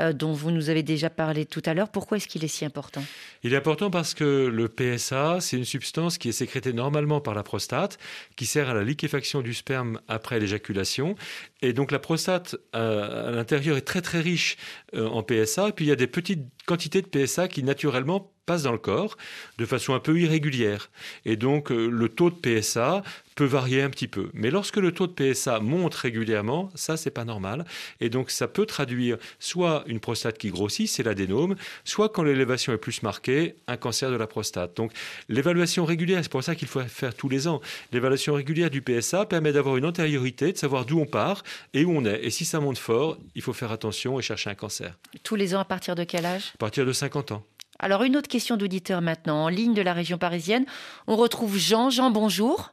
euh, 0.00 0.12
dont 0.12 0.32
vous 0.32 0.50
nous 0.50 0.70
avez 0.70 0.82
déjà 0.82 1.10
parlé 1.10 1.44
tout 1.44 1.62
à 1.64 1.74
l'heure. 1.74 1.88
Pourquoi 1.88 2.16
est-ce 2.16 2.28
qu'il 2.28 2.44
est 2.44 2.48
si 2.48 2.64
important? 2.64 3.02
Il 3.42 3.52
est 3.52 3.56
important 3.56 3.90
parce 3.90 4.14
que 4.14 4.46
le 4.46 4.68
PSA, 4.68 5.38
c'est 5.40 5.56
une 5.56 5.64
substance 5.64 6.18
qui 6.18 6.28
est 6.28 6.32
sécrétée 6.32 6.72
normalement 6.72 7.20
par 7.20 7.34
la 7.34 7.42
prostate, 7.42 7.98
qui 8.36 8.46
sert 8.46 8.70
à 8.70 8.74
la 8.74 8.84
liquéfaction 8.84 9.42
du 9.42 9.54
sperme 9.54 10.00
après 10.08 10.38
l'éjaculation. 10.38 11.16
Et 11.62 11.72
donc 11.72 11.90
la 11.90 11.98
prostate 11.98 12.56
euh, 12.74 13.28
à 13.28 13.30
l'intérieur 13.32 13.76
est 13.76 13.82
très 13.82 14.02
très 14.02 14.20
riche 14.20 14.56
euh, 14.94 15.08
en 15.08 15.22
PSA. 15.22 15.68
Et 15.68 15.72
puis 15.72 15.84
il 15.84 15.88
y 15.88 15.92
a 15.92 15.96
des 15.96 16.06
petites 16.06 16.44
quantités 16.66 17.02
de 17.02 17.08
PSA 17.08 17.48
qui 17.48 17.62
naturellement 17.64 18.32
passe 18.46 18.64
dans 18.64 18.72
le 18.72 18.78
corps 18.78 19.16
de 19.58 19.66
façon 19.66 19.94
un 19.94 20.00
peu 20.00 20.18
irrégulière. 20.18 20.90
Et 21.24 21.36
donc 21.36 21.70
le 21.70 22.08
taux 22.08 22.30
de 22.30 22.34
PSA 22.34 23.02
peut 23.34 23.44
varier 23.44 23.82
un 23.82 23.90
petit 23.90 24.08
peu. 24.08 24.30
Mais 24.34 24.50
lorsque 24.50 24.76
le 24.76 24.92
taux 24.92 25.06
de 25.06 25.12
PSA 25.12 25.60
monte 25.60 25.94
régulièrement, 25.94 26.70
ça 26.74 26.96
c'est 26.96 27.10
pas 27.10 27.24
normal. 27.24 27.64
Et 28.00 28.10
donc 28.10 28.30
ça 28.30 28.48
peut 28.48 28.66
traduire 28.66 29.18
soit 29.38 29.84
une 29.86 30.00
prostate 30.00 30.38
qui 30.38 30.50
grossit, 30.50 30.88
c'est 30.88 31.02
l'adénome, 31.02 31.56
soit 31.84 32.08
quand 32.08 32.22
l'élévation 32.22 32.72
est 32.72 32.78
plus 32.78 33.02
marquée, 33.02 33.56
un 33.66 33.76
cancer 33.76 34.10
de 34.10 34.16
la 34.16 34.26
prostate. 34.26 34.76
Donc 34.76 34.92
l'évaluation 35.28 35.84
régulière, 35.84 36.20
c'est 36.22 36.32
pour 36.32 36.44
ça 36.44 36.54
qu'il 36.54 36.68
faut 36.68 36.80
faire 36.80 37.14
tous 37.14 37.28
les 37.28 37.48
ans. 37.48 37.60
L'évaluation 37.92 38.34
régulière 38.34 38.70
du 38.70 38.82
PSA 38.82 39.26
permet 39.26 39.52
d'avoir 39.52 39.76
une 39.76 39.86
antériorité, 39.86 40.52
de 40.52 40.58
savoir 40.58 40.84
d'où 40.84 41.00
on 41.00 41.06
part 41.06 41.42
et 41.74 41.84
où 41.84 41.92
on 41.92 42.04
est. 42.04 42.24
Et 42.24 42.30
si 42.30 42.44
ça 42.44 42.60
monte 42.60 42.78
fort, 42.78 43.18
il 43.34 43.42
faut 43.42 43.52
faire 43.52 43.72
attention 43.72 44.18
et 44.18 44.22
chercher 44.22 44.50
un 44.50 44.54
cancer. 44.54 44.98
Tous 45.22 45.36
les 45.36 45.54
ans 45.54 45.60
à 45.60 45.64
partir 45.64 45.94
de 45.94 46.04
quel 46.04 46.26
âge? 46.26 46.52
À 46.54 46.58
partir 46.58 46.86
de 46.86 46.92
50 46.92 47.32
ans. 47.32 47.44
Alors 47.78 48.04
une 48.04 48.16
autre 48.16 48.28
question 48.28 48.56
d'auditeur 48.56 49.02
maintenant, 49.02 49.44
en 49.44 49.48
ligne 49.48 49.74
de 49.74 49.82
la 49.82 49.92
région 49.92 50.16
parisienne. 50.18 50.66
On 51.06 51.16
retrouve 51.16 51.56
Jean. 51.56 51.90
Jean, 51.90 52.10
bonjour. 52.10 52.72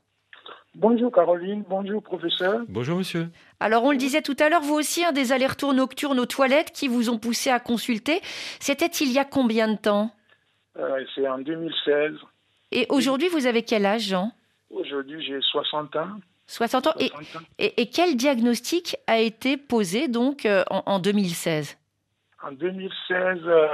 Bonjour 0.75 1.11
Caroline, 1.11 1.63
bonjour 1.67 2.01
professeur. 2.03 2.61
Bonjour 2.67 2.97
monsieur. 2.97 3.29
Alors 3.59 3.83
on 3.83 3.91
le 3.91 3.97
disait 3.97 4.21
tout 4.21 4.35
à 4.39 4.49
l'heure, 4.49 4.61
vous 4.61 4.75
aussi, 4.75 5.03
un 5.03 5.11
des 5.11 5.31
allers-retours 5.31 5.73
nocturnes 5.73 6.19
aux 6.19 6.25
toilettes 6.25 6.71
qui 6.71 6.87
vous 6.87 7.09
ont 7.09 7.17
poussé 7.17 7.49
à 7.49 7.59
consulter, 7.59 8.21
c'était 8.59 8.85
il 8.85 9.11
y 9.11 9.17
a 9.17 9.25
combien 9.25 9.67
de 9.67 9.77
temps 9.77 10.11
euh, 10.77 11.03
C'est 11.15 11.27
en 11.27 11.39
2016. 11.39 12.13
Et 12.71 12.85
aujourd'hui, 12.89 13.29
vous 13.29 13.47
avez 13.47 13.63
quel 13.63 13.85
âge, 13.85 14.03
Jean? 14.09 14.31
Aujourd'hui, 14.69 15.23
j'ai 15.25 15.41
60 15.41 15.95
ans. 15.95 16.09
60 16.45 16.87
ans. 16.87 16.93
Et, 17.57 17.87
quel 17.87 18.15
diagnostic 18.15 18.95
a 19.07 19.19
été 19.19 19.57
posé 19.57 20.07
donc 20.07 20.45
euh, 20.45 20.63
en 20.69 20.99
2016 20.99 21.77
en 22.41 22.53
2016, 22.53 23.41
euh, 23.45 23.67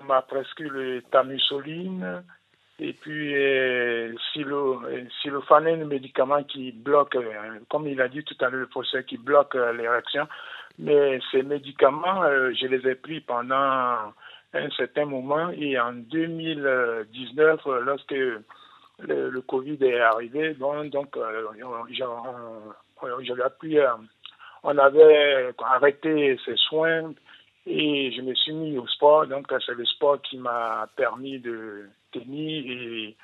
on 0.00 0.04
m'a 0.04 0.22
prescrit 0.22 0.68
le 0.68 1.02
tamusoline 1.02 2.24
et 2.80 2.92
puis 2.92 3.34
euh, 3.34 4.14
silo, 4.32 4.80
le 4.80 5.84
médicament 5.84 6.44
qui 6.44 6.72
bloque, 6.72 7.16
euh, 7.16 7.58
comme 7.68 7.88
il 7.88 8.00
a 8.00 8.08
dit 8.08 8.22
tout 8.22 8.36
à 8.40 8.48
l'heure 8.48 8.60
le 8.60 8.66
professeur, 8.66 9.04
qui 9.04 9.16
bloque 9.16 9.54
l'érection. 9.54 10.28
Mais 10.78 11.18
ces 11.32 11.42
médicaments, 11.42 12.22
je 12.52 12.66
les 12.66 12.88
ai 12.88 12.94
pris 12.94 13.20
pendant 13.20 14.12
un 14.54 14.70
certain 14.76 15.06
moment 15.06 15.50
et 15.50 15.78
en 15.78 15.92
2019, 15.92 17.60
lorsque 17.84 18.14
le, 19.00 19.40
Covid 19.40 19.78
est 19.80 20.00
arrivé, 20.00 20.54
bon, 20.54 20.84
donc 20.84 21.16
appris, 23.44 23.78
on 24.62 24.78
avait 24.78 25.52
arrêté 25.64 26.38
ces 26.44 26.56
soins 26.56 27.12
et 27.66 28.12
je 28.12 28.22
me 28.22 28.34
suis 28.34 28.52
mis 28.52 28.78
au 28.78 28.86
sport, 28.86 29.26
donc 29.26 29.52
c'est 29.66 29.74
le 29.74 29.84
sport 29.84 30.22
qui 30.22 30.38
m'a 30.38 30.88
permis 30.96 31.38
de 31.38 31.88
tenir. 32.12 32.64
Et 32.66 33.16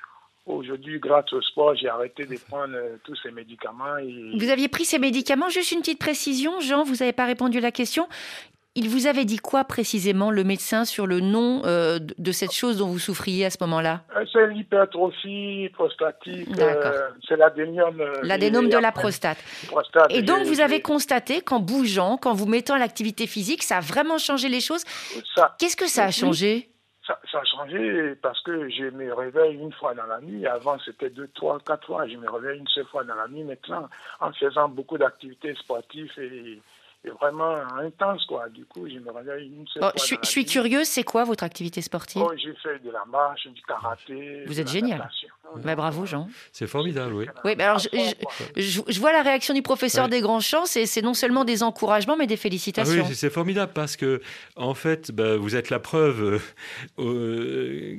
aujourd'hui, 0.45 0.99
grâce 0.99 1.31
au 1.33 1.41
sport, 1.41 1.75
j'ai 1.75 1.89
arrêté 1.89 2.25
de 2.25 2.37
prendre 2.49 2.75
euh, 2.75 2.97
tous 3.03 3.15
ces 3.23 3.31
médicaments. 3.31 3.97
Vous 4.37 4.49
aviez 4.49 4.67
pris 4.67 4.85
ces 4.85 4.99
médicaments, 4.99 5.49
juste 5.49 5.71
une 5.71 5.79
petite 5.79 5.99
précision, 5.99 6.59
Jean, 6.59 6.83
vous 6.83 6.95
n'avez 6.95 7.13
pas 7.13 7.25
répondu 7.25 7.57
à 7.57 7.61
la 7.61 7.71
question. 7.71 8.07
Il 8.77 8.89
vous 8.89 9.07
avait 9.07 9.23
dit 9.23 9.37
quoi 9.37 9.63
précisément, 9.63 10.31
le 10.31 10.43
médecin, 10.43 10.83
sur 10.83 11.07
le 11.07 11.21
nom 11.21 11.61
euh, 11.63 11.97
de 11.97 12.31
cette 12.33 12.51
chose 12.51 12.75
dont 12.75 12.87
vous 12.87 12.99
souffriez 12.99 13.45
à 13.45 13.49
ce 13.49 13.55
moment-là? 13.61 14.03
Euh, 14.17 14.25
C'est 14.33 14.47
l'hypertrophie 14.47 15.69
prostatique. 15.71 16.49
Euh, 16.59 17.09
c'est 17.25 17.37
l'adénome. 17.37 18.03
L'adénome 18.21 18.67
de 18.67 18.77
la 18.77 18.91
prostate. 18.91 19.37
Et 20.09 20.23
donc, 20.23 20.43
vous 20.43 20.59
avez 20.59 20.81
constaté 20.81 21.39
qu'en 21.39 21.61
bougeant, 21.61 22.17
qu'en 22.17 22.33
vous 22.33 22.47
mettant 22.47 22.73
à 22.73 22.77
l'activité 22.77 23.27
physique, 23.27 23.63
ça 23.63 23.77
a 23.77 23.79
vraiment 23.79 24.17
changé 24.17 24.49
les 24.49 24.59
choses. 24.59 24.83
Qu'est-ce 25.57 25.77
que 25.77 25.87
ça 25.87 26.03
a 26.03 26.11
changé? 26.11 26.67
Ça, 27.05 27.19
ça, 27.31 27.39
a 27.39 27.43
changé 27.43 28.15
parce 28.15 28.41
que 28.41 28.69
je 28.69 28.85
me 28.85 29.13
réveille 29.13 29.55
une 29.55 29.71
fois 29.71 29.93
dans 29.93 30.05
la 30.05 30.19
nuit. 30.21 30.45
Avant, 30.47 30.77
c'était 30.79 31.09
deux, 31.09 31.27
trois, 31.29 31.59
quatre 31.59 31.85
fois. 31.85 32.07
Je 32.07 32.17
me 32.17 32.29
réveille 32.29 32.59
une 32.59 32.67
seule 32.67 32.85
fois 32.85 33.03
dans 33.03 33.15
la 33.15 33.27
nuit. 33.27 33.43
Maintenant, 33.43 33.87
en 34.19 34.31
faisant 34.33 34.69
beaucoup 34.69 34.97
d'activités 34.97 35.53
sportives 35.55 36.11
et 36.17 36.59
vraiment 37.11 37.55
intense, 37.79 38.25
quoi. 38.25 38.49
Du 38.49 38.65
coup, 38.65 38.87
je 38.87 38.99
me 38.99 39.11
réveille 39.11 39.47
une 39.47 39.67
seule 39.67 39.83
oh, 39.85 39.91
Je 39.95 40.01
suis, 40.01 40.17
je 40.21 40.27
suis 40.27 40.45
curieuse, 40.45 40.87
c'est 40.87 41.03
quoi 41.03 41.23
votre 41.23 41.43
activité 41.43 41.81
sportive? 41.81 42.21
Oh, 42.25 42.31
J'ai 42.35 42.53
fait 42.55 42.79
de 42.83 42.91
la 42.91 43.05
marche, 43.05 43.47
du 43.47 43.61
karaté. 43.61 44.43
Vous 44.45 44.59
êtes 44.59 44.69
génial. 44.69 45.09
Bah, 45.63 45.75
bravo, 45.75 46.05
Jean. 46.05 46.27
C'est 46.51 46.67
formidable, 46.67 47.13
oui. 47.13 47.25
Oui, 47.43 47.55
alors 47.59 47.79
je, 47.79 47.89
je, 48.57 48.99
vois 48.99 49.13
la 49.13 49.21
réaction 49.21 49.53
du 49.53 49.61
professeur 49.61 50.09
des 50.09 50.21
grands 50.21 50.39
champs, 50.39 50.65
c'est 50.65 51.01
non 51.01 51.13
seulement 51.13 51.45
des 51.45 51.63
encouragements, 51.63 52.17
mais 52.17 52.27
des 52.27 52.37
félicitations. 52.37 53.03
Ah 53.05 53.07
oui, 53.07 53.15
c'est 53.15 53.29
formidable 53.29 53.71
parce 53.73 53.95
que, 53.95 54.21
en 54.55 54.73
fait, 54.73 55.11
bah, 55.11 55.37
vous 55.37 55.55
êtes 55.55 55.69
la 55.69 55.79
preuve. 55.79 56.21
Euh, 56.23 56.39
euh, 56.99 57.95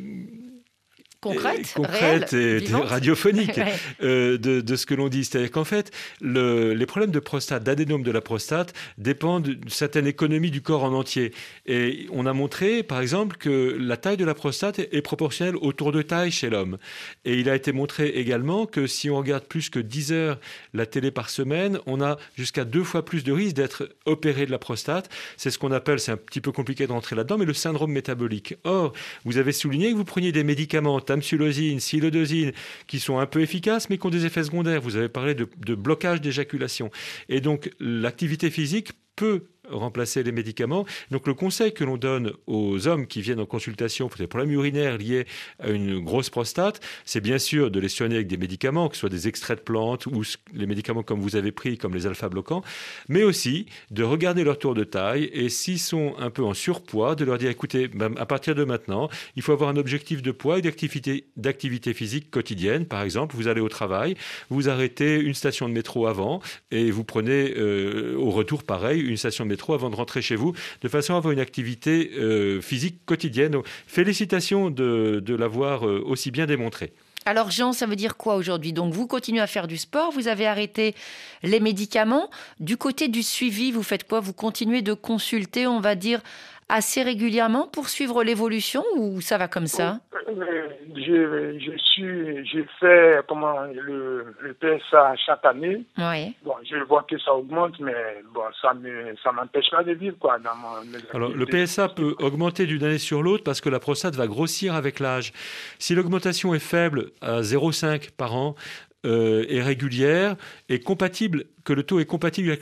concrète, 1.35 2.33
et, 2.33 2.65
radiophonique 2.73 3.61
euh, 4.03 4.39
de, 4.39 4.77
ce 4.77 4.87
que 4.87 4.95
l'on 4.95 5.09
dit. 5.09 5.25
C'est-à-dire 5.25 5.51
qu'en 5.51 5.65
fait, 5.65 5.91
les 6.21 6.87
problèmes 6.87 7.11
de 7.11 7.21
prostate, 7.21 7.65
d'adénome 7.65 8.03
de 8.03 8.11
la 8.11 8.21
prostate, 8.21 8.73
dépendent 8.99 9.45
d'une 9.45 9.69
certaine 9.69 10.07
économie 10.07 10.51
du 10.51 10.62
corps 10.62 10.85
en 10.85 10.93
entier. 10.93 11.33
Et 11.67 12.07
on 12.12 12.27
a 12.27 12.33
montré, 12.33 12.83
par 12.83 13.01
exemple, 13.01 13.37
que 13.37 13.77
la 13.79 13.97
taille 13.97 14.17
de 14.17 14.25
la 14.25 14.35
prostate 14.35 14.79
est 14.79 15.03
proportionnelle 15.03 15.57
au 15.57 15.73
tour 15.73 15.93
de 15.93 16.03
taille 16.03 16.31
chez 16.31 16.51
l'homme. 16.51 16.79
Et 17.25 17.39
il 17.39 17.49
a 17.49 17.55
été 17.55 17.73
montré 17.73 18.09
également 18.09 18.67
que 18.67 18.87
si 18.87 19.11
on 19.11 19.17
regarde 19.17 19.45
plus 19.45 19.71
que 19.71 19.79
10 19.79 20.12
heures 20.12 20.39
la 20.75 20.87
télé 20.87 21.11
par 21.11 21.31
semaine, 21.31 21.79
on 21.87 22.01
a 22.01 22.17
jusqu'à 22.37 22.65
deux 22.65 22.85
fois 22.85 23.05
plus 23.05 23.25
de 23.25 23.33
risque 23.33 23.57
d'être 23.57 23.89
opéré 24.05 24.47
de 24.47 24.51
la 24.51 24.59
prostate. 24.59 25.09
C'est 25.37 25.51
ce 25.51 25.59
qu'on 25.59 25.73
appelle, 25.73 26.01
c'est 26.01 26.12
un 26.12 26.17
petit 26.17 26.41
peu 26.41 26.53
compliqué 26.53 26.87
de 26.87 26.93
rentrer 26.93 27.17
là-dedans, 27.17 27.39
mais 27.39 27.45
le 27.45 27.55
syndrome 27.55 27.93
métabolique. 27.93 28.55
Or, 28.65 28.93
vous 29.25 29.39
avez 29.39 29.53
souligné 29.53 29.91
que 29.91 29.97
vous 29.97 30.05
preniez 30.05 30.33
des 30.33 30.45
médicaments 30.45 30.95
tamsulosine, 31.16 31.81
silodosine, 31.81 32.52
qui 32.87 33.00
sont 33.00 33.18
un 33.18 33.26
peu 33.26 33.40
efficaces, 33.40 33.88
mais 33.90 33.98
qui 33.98 34.07
ont 34.07 34.11
des 34.11 34.26
effets 34.26 34.44
secondaires. 34.44 34.81
Vous 34.81 34.96
avez 34.96 35.09
parlé 35.09 35.35
de 35.35 35.74
blocage 35.74 36.20
d'éjaculation. 36.20 36.90
Et 37.29 37.40
donc, 37.40 37.70
l'activité 37.81 38.50
physique 38.50 38.92
peut 39.16 39.44
remplacer 39.70 40.22
les 40.22 40.33
médicaments. 40.33 40.87
Donc 41.11 41.26
le 41.26 41.35
conseil 41.35 41.72
que 41.72 41.85
l'on 41.85 41.96
donne 41.96 42.33
aux 42.46 42.87
hommes 42.87 43.07
qui 43.07 43.20
viennent 43.20 43.40
en 43.40 43.46
consultation 43.46 44.09
pour 44.09 44.18
des 44.18 44.26
problèmes 44.26 44.52
urinaires 44.52 44.98
liés 44.98 45.26
à 45.59 45.70
une 45.70 46.00
grosse 46.00 46.31
prostate, 46.31 46.81
c'est 47.05 47.20
bien 47.20 47.38
sûr 47.38 47.70
de 47.70 47.81
les 47.81 47.88
soigner 47.88 48.16
avec 48.16 48.29
des 48.29 48.37
médicaments, 48.37 48.88
que 48.88 48.94
ce 48.94 49.00
soit 49.00 49.09
des 49.09 49.29
extraits 49.29 49.59
de 49.59 49.64
plantes 49.64 50.07
ou 50.07 50.22
les 50.55 50.66
médicaments 50.66 51.02
comme 51.02 51.20
vous 51.20 51.37
avez 51.37 51.52
pris, 51.52 51.79
comme 51.79 51.94
les 51.94 52.07
alpha-bloquants, 52.07 52.62
mais 53.09 53.22
aussi 53.22 53.66
de 53.90 54.02
regarder 54.02 54.44
leur 54.44 54.59
tour 54.59 54.74
de 54.74 54.85
taille 54.85 55.31
et 55.33 55.48
s'ils 55.48 55.79
sont 55.79 56.14
un 56.18 56.31
peu 56.31 56.42
en 56.42 56.55
surpoids, 56.55 57.14
de 57.14 57.24
leur 57.24 57.38
dire 57.38 57.50
écoutez, 57.50 57.90
à 58.16 58.26
partir 58.26 58.55
de 58.55 58.64
maintenant, 58.64 59.09
il 59.37 59.42
faut 59.42 59.52
avoir 59.52 59.70
un 59.70 59.76
objectif 59.76 60.22
de 60.22 60.31
poids 60.31 60.59
et 60.59 60.62
d'activité 60.62 61.94
physique 61.94 62.31
quotidienne. 62.31 62.87
Par 62.87 63.02
exemple, 63.02 63.37
vous 63.37 63.48
allez 63.48 63.61
au 63.61 63.68
travail, 63.68 64.16
vous 64.50 64.68
arrêtez 64.68 65.18
une 65.20 65.35
station 65.35 65.68
de 65.68 65.74
métro 65.74 66.07
avant 66.07 66.40
et 66.70 66.90
vous 66.90 67.05
prenez 67.05 67.55
euh, 67.57 68.16
au 68.16 68.31
retour 68.31 68.62
pareil 68.62 69.00
une 69.00 69.16
station 69.16 69.44
de 69.44 69.50
métro 69.50 69.56
trop 69.57 69.75
avant 69.75 69.90
de 69.90 69.97
rentrer 69.97 70.23
chez 70.23 70.37
vous, 70.37 70.53
de 70.83 70.88
façon 70.88 71.14
à 71.14 71.19
avoir 71.19 71.33
une 71.33 71.40
activité 71.40 72.12
euh, 72.19 72.61
physique 72.61 73.01
quotidienne. 73.07 73.57
félicitations 73.87 74.71
de, 74.71 75.23
de 75.25 75.35
l'avoir 75.35 75.87
euh, 75.87 76.03
aussi 76.07 76.31
bien 76.31 76.47
démontré. 76.47 76.92
Alors 77.29 77.51
Jean, 77.51 77.73
ça 77.73 77.87
veut 77.87 77.97
dire 77.97 78.16
quoi 78.16 78.37
aujourd'hui? 78.37 78.73
Donc 78.73 78.95
vous 78.95 79.09
continuez 79.09 79.40
à 79.40 79.49
faire 79.49 79.66
du 79.66 79.77
sport, 79.77 80.12
vous 80.12 80.29
avez 80.29 80.47
arrêté 80.47 80.95
les 81.42 81.59
médicaments. 81.59 82.31
Du 82.61 82.77
côté 82.77 83.09
du 83.09 83.25
suivi, 83.25 83.73
vous 83.73 83.83
faites 83.83 84.07
quoi? 84.07 84.21
Vous 84.21 84.33
continuez 84.33 84.81
de 84.81 84.92
consulter, 84.92 85.66
on 85.66 85.81
va 85.81 85.97
dire, 85.97 86.21
assez 86.68 87.02
régulièrement 87.02 87.68
pour 87.68 87.88
suivre 87.88 88.24
l'évolution 88.24 88.82
ou 88.97 89.20
ça 89.20 89.38
va 89.38 89.49
comme 89.49 89.66
ça? 89.66 90.01
Euh, 90.28 90.68
je, 90.97 91.59
je 91.61 91.76
suis, 91.78 92.47
j'ai 92.47 92.66
fait 92.80 93.20
comment 93.28 93.61
le, 93.62 94.34
le, 94.41 94.55
PSA 94.55 95.14
chaque 95.24 95.45
année. 95.45 95.84
Oui. 95.99 96.34
Bon, 96.45 96.55
je 96.68 96.76
vois 96.84 97.05
que 97.09 97.18
ça 97.18 97.32
augmente, 97.32 97.78
mais 97.78 98.22
bon, 98.34 98.43
ça 98.61 98.74
me, 98.74 99.14
ça 99.22 99.30
m'empêche 99.30 99.70
pas 99.70 99.84
de 99.84 99.93
vivre 99.93 100.16
quoi. 100.18 100.38
Dans 100.38 100.57
mon, 100.57 100.68
Alors 101.14 101.30
le 101.30 101.47
PSA 101.47 101.91
peut 101.91 102.16
augmenter 102.18 102.66
d'une 102.66 102.82
année 102.82 102.99
sur 102.99 103.22
l'autre 103.22 103.45
parce 103.45 103.61
que 103.61 103.68
la 103.68 103.78
prostate 103.78 104.16
va 104.16 104.26
grossir 104.26 104.74
avec 104.74 104.99
l'âge. 104.99 105.32
Si 105.78 105.95
l'augmentation 105.95 106.55
est 106.55 106.59
faible 106.59 107.11
à 107.20 107.41
0,5 107.43 108.11
par 108.16 108.34
an, 108.34 108.57
euh, 109.05 109.45
est 109.49 109.62
régulière 109.62 110.34
et 110.68 110.80
compatible 110.80 111.45
que 111.67 111.73
le 111.73 111.83
taux 111.83 112.01
est 112.01 112.07
compatible 112.07 112.57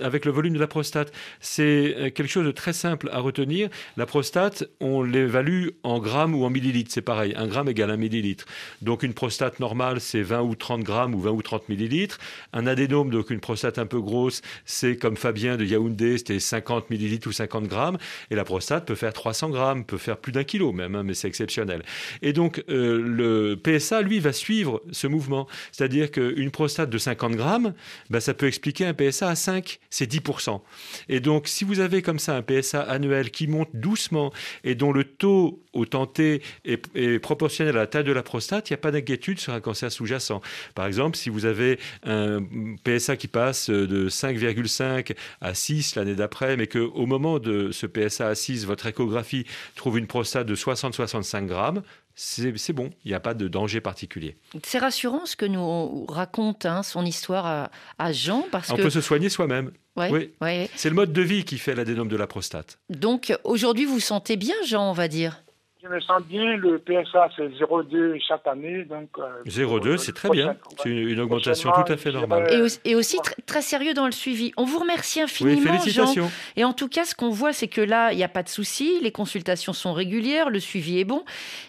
avec, 0.00 0.24
le 0.24 0.32
volume 0.32 0.54
de 0.54 0.58
la 0.58 0.66
prostate. 0.66 1.12
C'est 1.40 1.94
euh, 1.96 2.10
quelque 2.10 2.26
chose 2.26 2.46
de 2.46 2.50
très 2.50 2.72
simple 2.72 3.08
à 3.12 3.20
retenir. 3.20 3.68
La 3.96 4.06
prostate, 4.06 4.64
on 4.80 5.02
l'évalue 5.02 5.68
en 5.82 6.00
grammes 6.00 6.34
ou 6.34 6.44
en 6.44 6.50
millilitres. 6.50 6.90
C'est 6.92 7.02
pareil, 7.02 7.34
un 7.36 7.46
gramme 7.46 7.68
égale 7.68 7.90
un 7.90 7.96
millilitre. 7.96 8.46
Donc 8.82 9.02
une 9.02 9.12
prostate 9.12 9.60
normale, 9.60 10.00
c'est 10.00 10.22
20 10.22 10.40
ou 10.40 10.54
30 10.54 10.82
grammes 10.82 11.14
ou 11.14 11.20
20 11.20 11.30
ou 11.30 11.42
30 11.42 11.68
millilitres. 11.68 12.18
Un 12.54 12.66
adénome, 12.66 13.10
donc 13.10 13.30
une 13.30 13.40
prostate 13.40 13.78
un 13.78 13.86
peu 13.86 14.00
grosse, 14.00 14.40
c'est 14.64 14.96
comme 14.96 15.16
Fabien 15.16 15.56
de 15.56 15.64
Yaoundé, 15.64 16.18
c'était 16.18 16.40
50 16.40 16.88
millilitres 16.88 17.28
ou 17.28 17.32
50 17.32 17.64
grammes. 17.68 17.98
Et 18.30 18.34
la 18.34 18.44
prostate 18.44 18.86
peut 18.86 18.94
faire 18.94 19.12
300 19.12 19.50
grammes, 19.50 19.84
peut 19.84 19.98
faire 19.98 20.16
plus 20.16 20.32
d'un 20.32 20.44
kilo 20.44 20.72
même, 20.72 20.94
hein, 20.94 21.02
mais 21.02 21.12
c'est 21.12 21.28
exceptionnel. 21.28 21.82
Et 22.22 22.32
donc 22.32 22.64
euh, 22.70 23.02
le 23.02 23.56
PSA, 23.56 24.00
lui, 24.00 24.18
va 24.18 24.32
suivre 24.32 24.82
ce 24.92 25.06
mouvement. 25.06 25.46
C'est-à-dire 25.72 26.10
qu'une 26.10 26.50
prostate 26.50 26.88
de 26.88 26.98
50 26.98 27.36
grammes, 27.36 27.74
ben, 28.08 28.20
ça 28.20 28.32
peut 28.32 28.45
expliquer 28.46 28.86
un 28.86 28.94
PSA 28.94 29.28
à 29.28 29.34
5, 29.34 29.78
c'est 29.90 30.10
10%. 30.10 30.60
Et 31.08 31.20
donc, 31.20 31.48
si 31.48 31.64
vous 31.64 31.80
avez 31.80 32.02
comme 32.02 32.18
ça 32.18 32.36
un 32.36 32.42
PSA 32.42 32.80
annuel 32.82 33.30
qui 33.30 33.46
monte 33.46 33.70
doucement 33.74 34.32
et 34.64 34.74
dont 34.74 34.92
le 34.92 35.04
taux 35.04 35.62
au 35.72 35.84
tenté 35.84 36.42
est, 36.64 37.18
proportionnel 37.18 37.76
à 37.76 37.80
la 37.80 37.86
taille 37.86 38.04
de 38.04 38.12
la 38.12 38.22
prostate, 38.22 38.70
il 38.70 38.72
n'y 38.72 38.76
a 38.76 38.78
pas 38.78 38.90
d'inquiétude 38.90 39.38
sur 39.38 39.52
un 39.52 39.60
cancer 39.60 39.92
sous-jacent. 39.92 40.40
Par 40.74 40.86
exemple, 40.86 41.16
si 41.16 41.28
vous 41.28 41.44
avez 41.44 41.78
un 42.04 42.40
PSA 42.84 43.16
qui 43.16 43.28
passe 43.28 43.70
de 43.70 44.08
5,5 44.08 45.14
à 45.40 45.54
6 45.54 45.96
l'année 45.96 46.14
d'après, 46.14 46.56
mais 46.56 46.66
qu'au 46.66 47.06
moment 47.06 47.38
de 47.38 47.70
ce 47.72 47.86
PSA 47.86 48.28
à 48.28 48.34
6, 48.34 48.64
votre 48.64 48.86
échographie 48.86 49.44
trouve 49.74 49.98
une 49.98 50.06
prostate 50.06 50.46
de 50.46 50.54
60-65 50.54 51.46
grammes, 51.46 51.82
c'est 52.16 52.72
bon, 52.72 52.90
il 53.04 53.08
n'y 53.08 53.14
a 53.14 53.20
pas 53.20 53.34
de 53.34 53.46
danger 53.46 53.82
particulier. 53.82 54.36
C'est 54.64 54.78
rassurant 54.78 55.26
ce 55.26 55.36
que 55.36 55.44
nous 55.44 56.06
raconte 56.06 56.64
hein, 56.64 56.82
son 56.82 57.04
histoire 57.04 57.70
à, 57.98 58.12
Jean. 58.12 58.46
Parce 58.50 58.70
On 58.70 58.76
peut 58.76 58.90
se 58.90 59.02
soigner 59.02 59.28
soi-même. 59.28 59.70
oui, 59.96 60.32
c'est 60.74 60.88
le 60.88 60.94
mode 60.94 61.12
de 61.12 61.22
vie 61.22 61.44
qui 61.44 61.58
fait 61.58 61.74
l'adénome 61.74 62.08
de 62.08 62.16
la 62.16 62.26
prostate. 62.26 62.78
Donc 62.88 63.36
aujourd'hui, 63.44 63.84
vous 63.84 64.00
sentez 64.00 64.36
bien, 64.36 64.54
Jean, 64.66 64.90
on 64.90 64.94
va 64.94 65.08
dire? 65.08 65.42
Je 65.88 65.94
me 65.94 66.00
sens 66.00 66.22
bien. 66.22 66.56
Le 66.56 66.78
PSA, 66.78 67.28
c'est 67.36 67.48
0,2 67.48 68.20
chaque 68.26 68.46
année. 68.46 68.84
Donc, 68.84 69.08
0,2, 69.46 69.86
euh, 69.86 69.96
c'est 69.96 70.12
très 70.12 70.30
bien. 70.30 70.56
C'est 70.82 70.90
une, 70.90 71.20
augmentation 71.20 71.70
tout 71.72 71.92
à 71.92 71.96
fait 71.96 72.12
normale. 72.12 72.48
Et 72.84 72.94
aussi, 72.94 73.18
très 73.46 73.62
sérieux 73.62 73.94
dans 73.94 74.06
le 74.06 74.12
suivi. 74.12 74.52
On 74.56 74.64
vous 74.64 74.78
remercie 74.78 75.20
infiniment, 75.20 75.58
oui, 75.58 75.66
félicitations. 75.66 76.24
Jean. 76.24 76.30
Et 76.56 76.64
en 76.64 76.72
tout 76.72 76.88
cas, 76.88 77.04
ce 77.04 77.14
qu'on 77.14 77.30
voit, 77.30 77.52
c'est 77.52 77.68
que 77.68 77.80
là, 77.80 78.12
il 78.12 78.16
n'y 78.16 78.24
a 78.24 78.28
pas 78.28 78.42
de 78.42 78.48
souci. 78.48 78.98
Les 79.02 79.12
consultations 79.12 79.72
sont 79.72 79.92
régulières, 79.92 80.50
le 80.50 80.60
suivi 80.60 80.98
est 80.98 81.04
bon. 81.04 81.24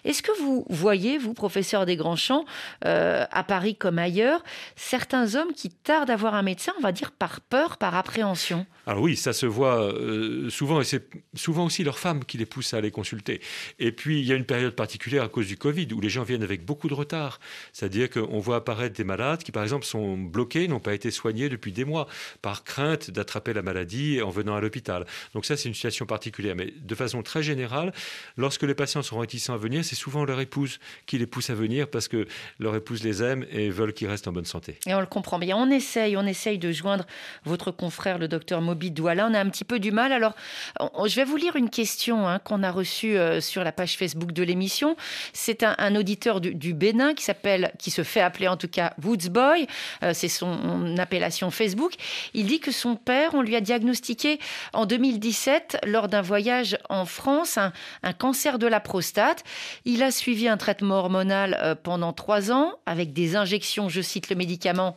Est-ce 0.05 0.21
que 0.21 0.31
vous 0.39 0.65
voyez, 0.69 1.17
vous, 1.17 1.33
professeur 1.33 1.85
des 1.85 1.95
Grands 1.95 2.15
Champs, 2.15 2.45
euh, 2.85 3.25
à 3.31 3.43
Paris 3.43 3.75
comme 3.75 3.99
ailleurs, 3.99 4.43
certains 4.75 5.35
hommes 5.35 5.53
qui 5.53 5.69
tardent 5.69 6.09
à 6.09 6.15
voir 6.15 6.35
un 6.35 6.43
médecin, 6.43 6.73
on 6.77 6.81
va 6.81 6.91
dire 6.91 7.11
par 7.11 7.41
peur, 7.41 7.77
par 7.77 7.95
appréhension? 7.95 8.65
Alors 8.85 9.03
oui, 9.03 9.15
ça 9.17 9.33
se 9.33 9.45
voit 9.45 9.81
euh, 9.81 10.49
souvent, 10.49 10.79
et 10.79 10.85
c'est 10.85 11.09
souvent 11.35 11.65
aussi 11.65 11.83
leurs 11.83 11.99
femmes 11.99 12.23
qui 12.23 12.37
les 12.37 12.45
poussent 12.45 12.73
à 12.73 12.77
aller 12.77 12.91
consulter. 12.91 13.41
Et 13.79 13.91
puis, 13.91 14.06
puis, 14.07 14.21
il 14.21 14.25
y 14.25 14.31
a 14.31 14.37
une 14.37 14.45
période 14.45 14.73
particulière 14.73 15.21
à 15.23 15.27
cause 15.27 15.47
du 15.47 15.57
Covid 15.57 15.89
où 15.91 15.99
les 15.99 16.07
gens 16.07 16.23
viennent 16.23 16.41
avec 16.41 16.63
beaucoup 16.63 16.87
de 16.87 16.93
retard. 16.93 17.41
C'est-à-dire 17.73 18.09
qu'on 18.09 18.39
voit 18.39 18.55
apparaître 18.55 18.95
des 18.95 19.03
malades 19.03 19.43
qui, 19.43 19.51
par 19.51 19.63
exemple, 19.63 19.85
sont 19.85 20.17
bloqués, 20.17 20.69
n'ont 20.69 20.79
pas 20.79 20.93
été 20.93 21.11
soignés 21.11 21.49
depuis 21.49 21.73
des 21.73 21.83
mois, 21.83 22.07
par 22.41 22.63
crainte 22.63 23.11
d'attraper 23.11 23.51
la 23.51 23.61
maladie 23.61 24.21
en 24.21 24.29
venant 24.29 24.55
à 24.55 24.61
l'hôpital. 24.61 25.05
Donc 25.33 25.43
ça, 25.43 25.57
c'est 25.57 25.67
une 25.67 25.75
situation 25.75 26.05
particulière. 26.05 26.55
Mais 26.55 26.73
de 26.79 26.95
façon 26.95 27.21
très 27.21 27.43
générale, 27.43 27.91
lorsque 28.37 28.63
les 28.63 28.75
patients 28.75 29.01
sont 29.01 29.19
réticents 29.19 29.55
à 29.55 29.57
venir, 29.57 29.83
c'est 29.83 29.95
souvent 29.95 30.23
leur 30.23 30.39
épouse 30.39 30.79
qui 31.05 31.17
les 31.17 31.27
pousse 31.27 31.49
à 31.49 31.53
venir 31.53 31.89
parce 31.89 32.07
que 32.07 32.27
leur 32.59 32.73
épouse 32.77 33.03
les 33.03 33.21
aime 33.21 33.45
et 33.51 33.69
veulent 33.69 33.91
qu'ils 33.91 34.07
restent 34.07 34.29
en 34.29 34.31
bonne 34.31 34.45
santé. 34.45 34.79
Et 34.85 34.93
on 34.93 35.01
le 35.01 35.05
comprend 35.05 35.37
bien. 35.37 35.57
On 35.57 35.69
essaye, 35.69 36.15
on 36.15 36.25
essaye 36.25 36.59
de 36.59 36.71
joindre 36.71 37.05
votre 37.43 37.71
confrère, 37.71 38.19
le 38.19 38.29
docteur 38.29 38.61
Moby 38.61 38.89
Douala. 38.89 39.27
On 39.29 39.33
a 39.33 39.39
un 39.41 39.49
petit 39.49 39.65
peu 39.65 39.79
du 39.79 39.91
mal. 39.91 40.13
Alors, 40.13 40.33
je 40.79 41.15
vais 41.17 41.25
vous 41.25 41.35
lire 41.35 41.57
une 41.57 41.69
question 41.69 42.25
hein, 42.25 42.39
qu'on 42.39 42.63
a 42.63 42.71
reçue 42.71 43.17
euh, 43.17 43.41
sur 43.41 43.65
la 43.65 43.73
page 43.73 43.96
Facebook 43.97 44.31
de 44.31 44.43
l'émission. 44.43 44.95
C'est 45.33 45.63
un, 45.63 45.95
auditeur 45.95 46.39
du, 46.41 46.73
Bénin 46.73 47.13
qui 47.13 47.23
s'appelle, 47.23 47.71
qui 47.79 47.91
se 47.91 48.03
fait 48.03 48.21
appeler 48.21 48.47
en 48.47 48.57
tout 48.57 48.67
cas 48.67 48.93
Woodsboy. 49.03 49.67
Euh, 50.03 50.11
c'est 50.13 50.27
son 50.27 50.97
appellation 50.97 51.51
Facebook. 51.51 51.93
Il 52.33 52.45
dit 52.45 52.59
que 52.59 52.71
son 52.71 52.95
père, 52.95 53.31
on 53.33 53.41
lui 53.41 53.55
a 53.55 53.61
diagnostiqué 53.61 54.39
en 54.73 54.85
2017 54.85 55.79
lors 55.85 56.07
d'un 56.07 56.21
voyage 56.21 56.77
en 56.89 57.05
France 57.05 57.57
un, 57.57 57.73
cancer 58.13 58.59
de 58.59 58.67
la 58.67 58.79
prostate. 58.79 59.43
Il 59.85 60.03
a 60.03 60.11
suivi 60.11 60.47
un 60.47 60.57
traitement 60.57 60.95
hormonal 60.95 61.57
euh, 61.61 61.75
pendant 61.75 62.13
trois 62.13 62.51
ans 62.51 62.75
avec 62.85 63.13
des 63.13 63.35
injections, 63.35 63.89
je 63.89 64.01
cite 64.01 64.29
le 64.29 64.35
médicament, 64.35 64.95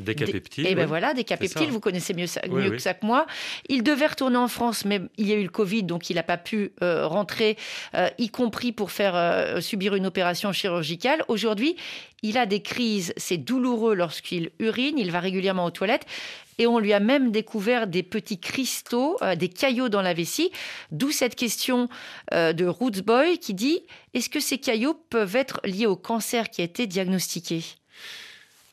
Décapeptile. 0.00 0.66
Et 0.66 0.70
eh 0.70 0.74
ben 0.74 0.86
voilà, 0.86 1.14
décapeptile, 1.14 1.70
vous 1.70 1.80
connaissez 1.80 2.14
mieux, 2.14 2.26
ça, 2.26 2.40
mieux 2.48 2.70
que 2.70 2.78
ça 2.78 2.94
que 2.94 3.04
moi. 3.04 3.26
Il 3.68 3.82
devait 3.82 4.06
retourner 4.06 4.36
en 4.36 4.48
France, 4.48 4.84
mais 4.84 5.00
il 5.18 5.28
y 5.28 5.32
a 5.32 5.36
eu 5.36 5.42
le 5.42 5.48
Covid, 5.48 5.84
donc 5.84 6.10
il 6.10 6.16
n'a 6.16 6.22
pas 6.22 6.36
pu 6.36 6.72
euh, 6.82 7.06
rentrer, 7.06 7.56
euh, 7.94 8.08
y 8.18 8.28
compris 8.28 8.72
pour 8.72 8.90
faire 8.90 9.14
euh, 9.14 9.60
subir 9.60 9.94
une 9.94 10.06
opération 10.06 10.52
chirurgicale. 10.52 11.24
Aujourd'hui, 11.28 11.76
il 12.22 12.38
a 12.38 12.46
des 12.46 12.60
crises, 12.60 13.12
c'est 13.16 13.38
douloureux 13.38 13.94
lorsqu'il 13.94 14.50
urine, 14.58 14.98
il 14.98 15.10
va 15.10 15.20
régulièrement 15.20 15.64
aux 15.64 15.70
toilettes. 15.70 16.06
Et 16.58 16.66
on 16.66 16.78
lui 16.78 16.92
a 16.92 17.00
même 17.00 17.30
découvert 17.30 17.86
des 17.86 18.02
petits 18.02 18.38
cristaux, 18.38 19.16
des 19.38 19.48
caillots 19.48 19.88
dans 19.88 20.02
la 20.02 20.12
vessie. 20.12 20.50
D'où 20.90 21.10
cette 21.10 21.34
question 21.34 21.88
de 22.32 22.66
Roots 22.66 23.00
Boy 23.02 23.38
qui 23.38 23.54
dit 23.54 23.80
est-ce 24.12 24.28
que 24.28 24.40
ces 24.40 24.58
caillots 24.58 24.92
peuvent 25.08 25.36
être 25.36 25.62
liés 25.64 25.86
au 25.86 25.96
cancer 25.96 26.50
qui 26.50 26.60
a 26.60 26.64
été 26.64 26.86
diagnostiqué? 26.86 27.62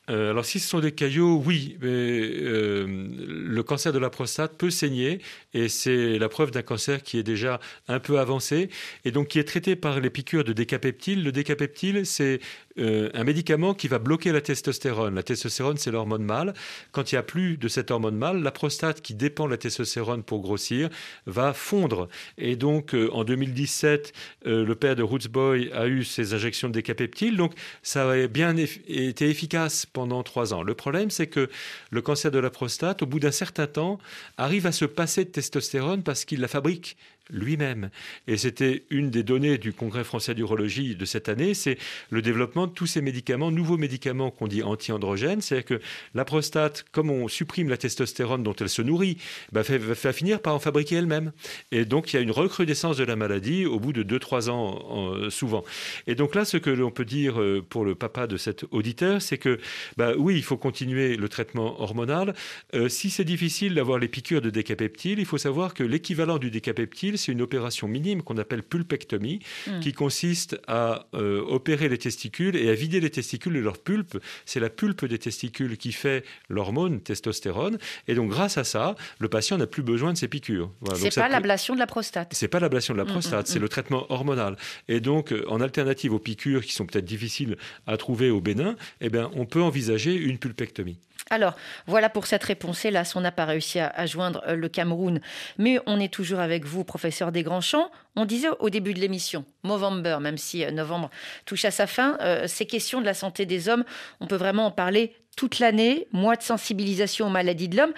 Euh, 0.08 0.30
alors, 0.30 0.44
si 0.44 0.58
ce 0.58 0.68
sont 0.68 0.80
des 0.80 0.92
caillots, 0.92 1.42
oui, 1.44 1.76
mais 1.80 1.88
euh, 1.88 2.86
le 2.86 3.62
cancer 3.62 3.92
de 3.92 3.98
la 3.98 4.08
prostate 4.08 4.56
peut 4.56 4.70
saigner 4.70 5.20
et 5.52 5.68
c'est 5.68 6.18
la 6.18 6.28
preuve 6.28 6.50
d'un 6.50 6.62
cancer 6.62 7.02
qui 7.02 7.18
est 7.18 7.22
déjà 7.22 7.60
un 7.88 8.00
peu 8.00 8.18
avancé 8.18 8.70
et 9.04 9.10
donc 9.10 9.28
qui 9.28 9.38
est 9.38 9.44
traité 9.44 9.76
par 9.76 10.00
les 10.00 10.10
piqûres 10.10 10.44
de 10.44 10.52
décapeptile. 10.52 11.22
Le 11.24 11.32
décapeptile, 11.32 12.06
c'est 12.06 12.40
euh, 12.78 13.10
un 13.14 13.24
médicament 13.24 13.74
qui 13.74 13.88
va 13.88 13.98
bloquer 13.98 14.32
la 14.32 14.40
testostérone. 14.40 15.14
La 15.14 15.22
testostérone, 15.22 15.76
c'est 15.76 15.90
l'hormone 15.90 16.22
mâle. 16.22 16.54
Quand 16.92 17.10
il 17.10 17.14
n'y 17.14 17.18
a 17.18 17.22
plus 17.22 17.56
de 17.56 17.68
cette 17.68 17.90
hormone 17.90 18.16
mâle, 18.16 18.42
la 18.42 18.50
prostate 18.50 19.00
qui 19.00 19.14
dépend 19.14 19.46
de 19.46 19.50
la 19.50 19.56
testostérone 19.56 20.22
pour 20.22 20.40
grossir 20.40 20.88
va 21.26 21.52
fondre. 21.52 22.08
Et 22.36 22.56
donc, 22.56 22.94
euh, 22.94 23.08
en 23.12 23.24
2017, 23.24 24.12
euh, 24.46 24.64
le 24.64 24.74
père 24.74 24.96
de 24.96 25.02
Roots 25.02 25.28
Boy 25.28 25.70
a 25.72 25.86
eu 25.86 26.04
ses 26.04 26.34
injections 26.34 26.68
de 26.68 26.74
décapeptile. 26.74 27.36
Donc, 27.36 27.54
ça 27.82 28.10
a 28.10 28.26
bien 28.26 28.56
été 28.56 29.28
efficace 29.28 29.86
pendant 29.86 30.22
trois 30.22 30.54
ans. 30.54 30.62
Le 30.62 30.74
problème, 30.74 31.10
c'est 31.10 31.26
que 31.26 31.48
le 31.90 32.02
cancer 32.02 32.30
de 32.30 32.38
la 32.38 32.50
prostate, 32.50 33.02
au 33.02 33.06
bout 33.06 33.20
d'un 33.20 33.32
certain 33.32 33.66
temps, 33.66 33.98
arrive 34.36 34.66
à 34.66 34.72
se 34.72 34.84
passer 34.84 35.24
de 35.24 35.30
testostérone 35.30 36.02
parce 36.02 36.24
qu'il 36.24 36.40
la 36.40 36.48
fabrique 36.48 36.96
lui-même. 37.30 37.90
Et 38.26 38.36
c'était 38.36 38.84
une 38.90 39.10
des 39.10 39.22
données 39.22 39.58
du 39.58 39.72
Congrès 39.72 40.04
français 40.04 40.34
d'urologie 40.34 40.96
de 40.96 41.04
cette 41.04 41.28
année, 41.28 41.54
c'est 41.54 41.78
le 42.10 42.22
développement 42.22 42.66
de 42.66 42.72
tous 42.72 42.86
ces 42.86 43.00
médicaments, 43.00 43.50
nouveaux 43.50 43.78
médicaments 43.78 44.30
qu'on 44.30 44.48
dit 44.48 44.62
anti-androgènes. 44.62 45.40
C'est-à-dire 45.40 45.78
que 45.78 45.80
la 46.14 46.24
prostate, 46.24 46.84
comme 46.92 47.10
on 47.10 47.28
supprime 47.28 47.68
la 47.68 47.76
testostérone 47.76 48.42
dont 48.42 48.54
elle 48.54 48.68
se 48.68 48.82
nourrit, 48.82 49.18
bah, 49.52 49.64
fait, 49.64 49.78
va 49.78 50.12
finir 50.12 50.40
par 50.40 50.54
en 50.54 50.58
fabriquer 50.58 50.96
elle-même. 50.96 51.32
Et 51.72 51.84
donc 51.84 52.12
il 52.12 52.16
y 52.16 52.18
a 52.18 52.22
une 52.22 52.30
recrudescence 52.30 52.96
de 52.96 53.04
la 53.04 53.16
maladie 53.16 53.66
au 53.66 53.78
bout 53.78 53.92
de 53.92 54.02
2-3 54.02 54.50
ans 54.50 55.30
souvent. 55.30 55.64
Et 56.06 56.14
donc 56.14 56.34
là, 56.34 56.44
ce 56.44 56.56
que 56.56 56.70
l'on 56.70 56.90
peut 56.90 57.04
dire 57.04 57.40
euh, 57.40 57.64
pour 57.68 57.84
le 57.84 57.94
papa 57.94 58.26
de 58.26 58.36
cet 58.36 58.64
auditeur, 58.70 59.20
c'est 59.22 59.38
que 59.38 59.58
bah, 59.96 60.12
oui, 60.16 60.36
il 60.36 60.42
faut 60.42 60.56
continuer 60.56 61.16
le 61.16 61.28
traitement 61.28 61.80
hormonal. 61.80 62.34
Euh, 62.74 62.88
si 62.88 63.10
c'est 63.10 63.24
difficile 63.24 63.74
d'avoir 63.74 63.98
les 63.98 64.08
piqûres 64.08 64.40
de 64.40 64.50
décapeptile, 64.50 65.18
il 65.18 65.26
faut 65.26 65.38
savoir 65.38 65.74
que 65.74 65.82
l'équivalent 65.82 66.38
du 66.38 66.50
décapeptile, 66.50 67.17
c'est 67.18 67.32
une 67.32 67.42
opération 67.42 67.88
minime 67.88 68.22
qu'on 68.22 68.38
appelle 68.38 68.62
pulpectomie, 68.62 69.40
hmm. 69.66 69.80
qui 69.80 69.92
consiste 69.92 70.58
à 70.66 71.06
euh, 71.14 71.42
opérer 71.46 71.88
les 71.88 71.98
testicules 71.98 72.56
et 72.56 72.70
à 72.70 72.74
vider 72.74 73.00
les 73.00 73.10
testicules 73.10 73.52
de 73.52 73.58
leur 73.58 73.78
pulpe. 73.78 74.18
C'est 74.46 74.60
la 74.60 74.70
pulpe 74.70 75.04
des 75.04 75.18
testicules 75.18 75.76
qui 75.76 75.92
fait 75.92 76.24
l'hormone 76.48 77.00
testostérone. 77.00 77.78
Et 78.06 78.14
donc, 78.14 78.30
grâce 78.30 78.58
à 78.58 78.64
ça, 78.64 78.94
le 79.18 79.28
patient 79.28 79.58
n'a 79.58 79.66
plus 79.66 79.82
besoin 79.82 80.12
de 80.12 80.18
ces 80.18 80.28
piqûres. 80.28 80.70
Voilà, 80.80 80.98
c'est 80.98 81.14
pas 81.14 81.28
l'ablation 81.28 81.74
de 81.74 81.78
la 81.78 81.86
prostate. 81.86 82.32
C'est 82.32 82.48
pas 82.48 82.60
l'ablation 82.60 82.94
de 82.94 82.98
la 82.98 83.04
hmm, 83.04 83.08
prostate, 83.08 83.48
hmm, 83.48 83.52
c'est 83.52 83.58
le 83.58 83.68
traitement 83.68 84.06
hormonal. 84.10 84.56
Et 84.88 85.00
donc, 85.00 85.32
euh, 85.32 85.44
en 85.48 85.60
alternative 85.60 86.12
aux 86.12 86.18
piqûres 86.18 86.64
qui 86.64 86.72
sont 86.72 86.86
peut-être 86.86 87.04
difficiles 87.04 87.56
à 87.86 87.96
trouver 87.96 88.30
au 88.30 88.40
Bénin, 88.40 88.76
eh 89.00 89.10
bien, 89.10 89.30
on 89.34 89.44
peut 89.44 89.62
envisager 89.62 90.14
une 90.14 90.38
pulpectomie. 90.38 90.98
Alors, 91.30 91.54
voilà 91.86 92.08
pour 92.08 92.26
cette 92.26 92.44
réponse. 92.44 92.84
Hélas, 92.84 93.14
on 93.16 93.20
n'a 93.20 93.32
pas 93.32 93.44
réussi 93.44 93.78
à, 93.78 94.06
joindre 94.06 94.42
euh, 94.46 94.54
le 94.54 94.68
Cameroun. 94.68 95.20
Mais 95.58 95.78
on 95.86 96.00
est 96.00 96.12
toujours 96.12 96.40
avec 96.40 96.64
vous, 96.64 96.84
professeur 96.84 97.32
Desgrands-Champs. 97.32 97.90
On 98.16 98.24
disait 98.24 98.48
au 98.60 98.70
début 98.70 98.94
de 98.94 99.00
l'émission, 99.00 99.44
Movember, 99.62 100.18
même 100.20 100.38
si 100.38 100.64
euh, 100.64 100.70
novembre 100.70 101.10
touche 101.44 101.64
à 101.64 101.70
sa 101.70 101.86
fin, 101.86 102.16
euh, 102.20 102.46
ces 102.46 102.66
questions 102.66 103.00
de 103.00 103.06
la 103.06 103.14
santé 103.14 103.46
des 103.46 103.68
hommes, 103.68 103.84
on 104.20 104.26
peut 104.26 104.36
vraiment 104.36 104.66
en 104.66 104.70
parler 104.70 105.14
toute 105.36 105.60
l'année, 105.60 106.08
mois 106.12 106.34
de 106.34 106.42
sensibilisation 106.42 107.28
aux 107.28 107.30
maladies 107.30 107.68
de 107.68 107.76
l'homme. 107.76 107.92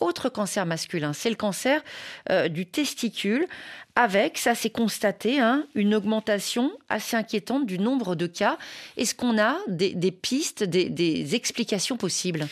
Autre 0.00 0.28
cancer 0.28 0.66
masculin, 0.66 1.12
c'est 1.12 1.30
le 1.30 1.36
cancer 1.36 1.82
euh, 2.30 2.48
du 2.48 2.66
testicule, 2.66 3.46
avec, 3.94 4.38
ça 4.38 4.54
c'est 4.54 4.70
constaté, 4.70 5.40
hein, 5.40 5.66
une 5.74 5.94
augmentation 5.94 6.72
assez 6.88 7.16
inquiétante 7.16 7.66
du 7.66 7.78
nombre 7.78 8.14
de 8.14 8.26
cas. 8.26 8.58
Est-ce 8.96 9.14
qu'on 9.14 9.38
a 9.38 9.56
des, 9.68 9.94
pistes, 10.12 10.64
des 10.64 11.34
explications 11.34 11.96
possibles? 11.96 12.46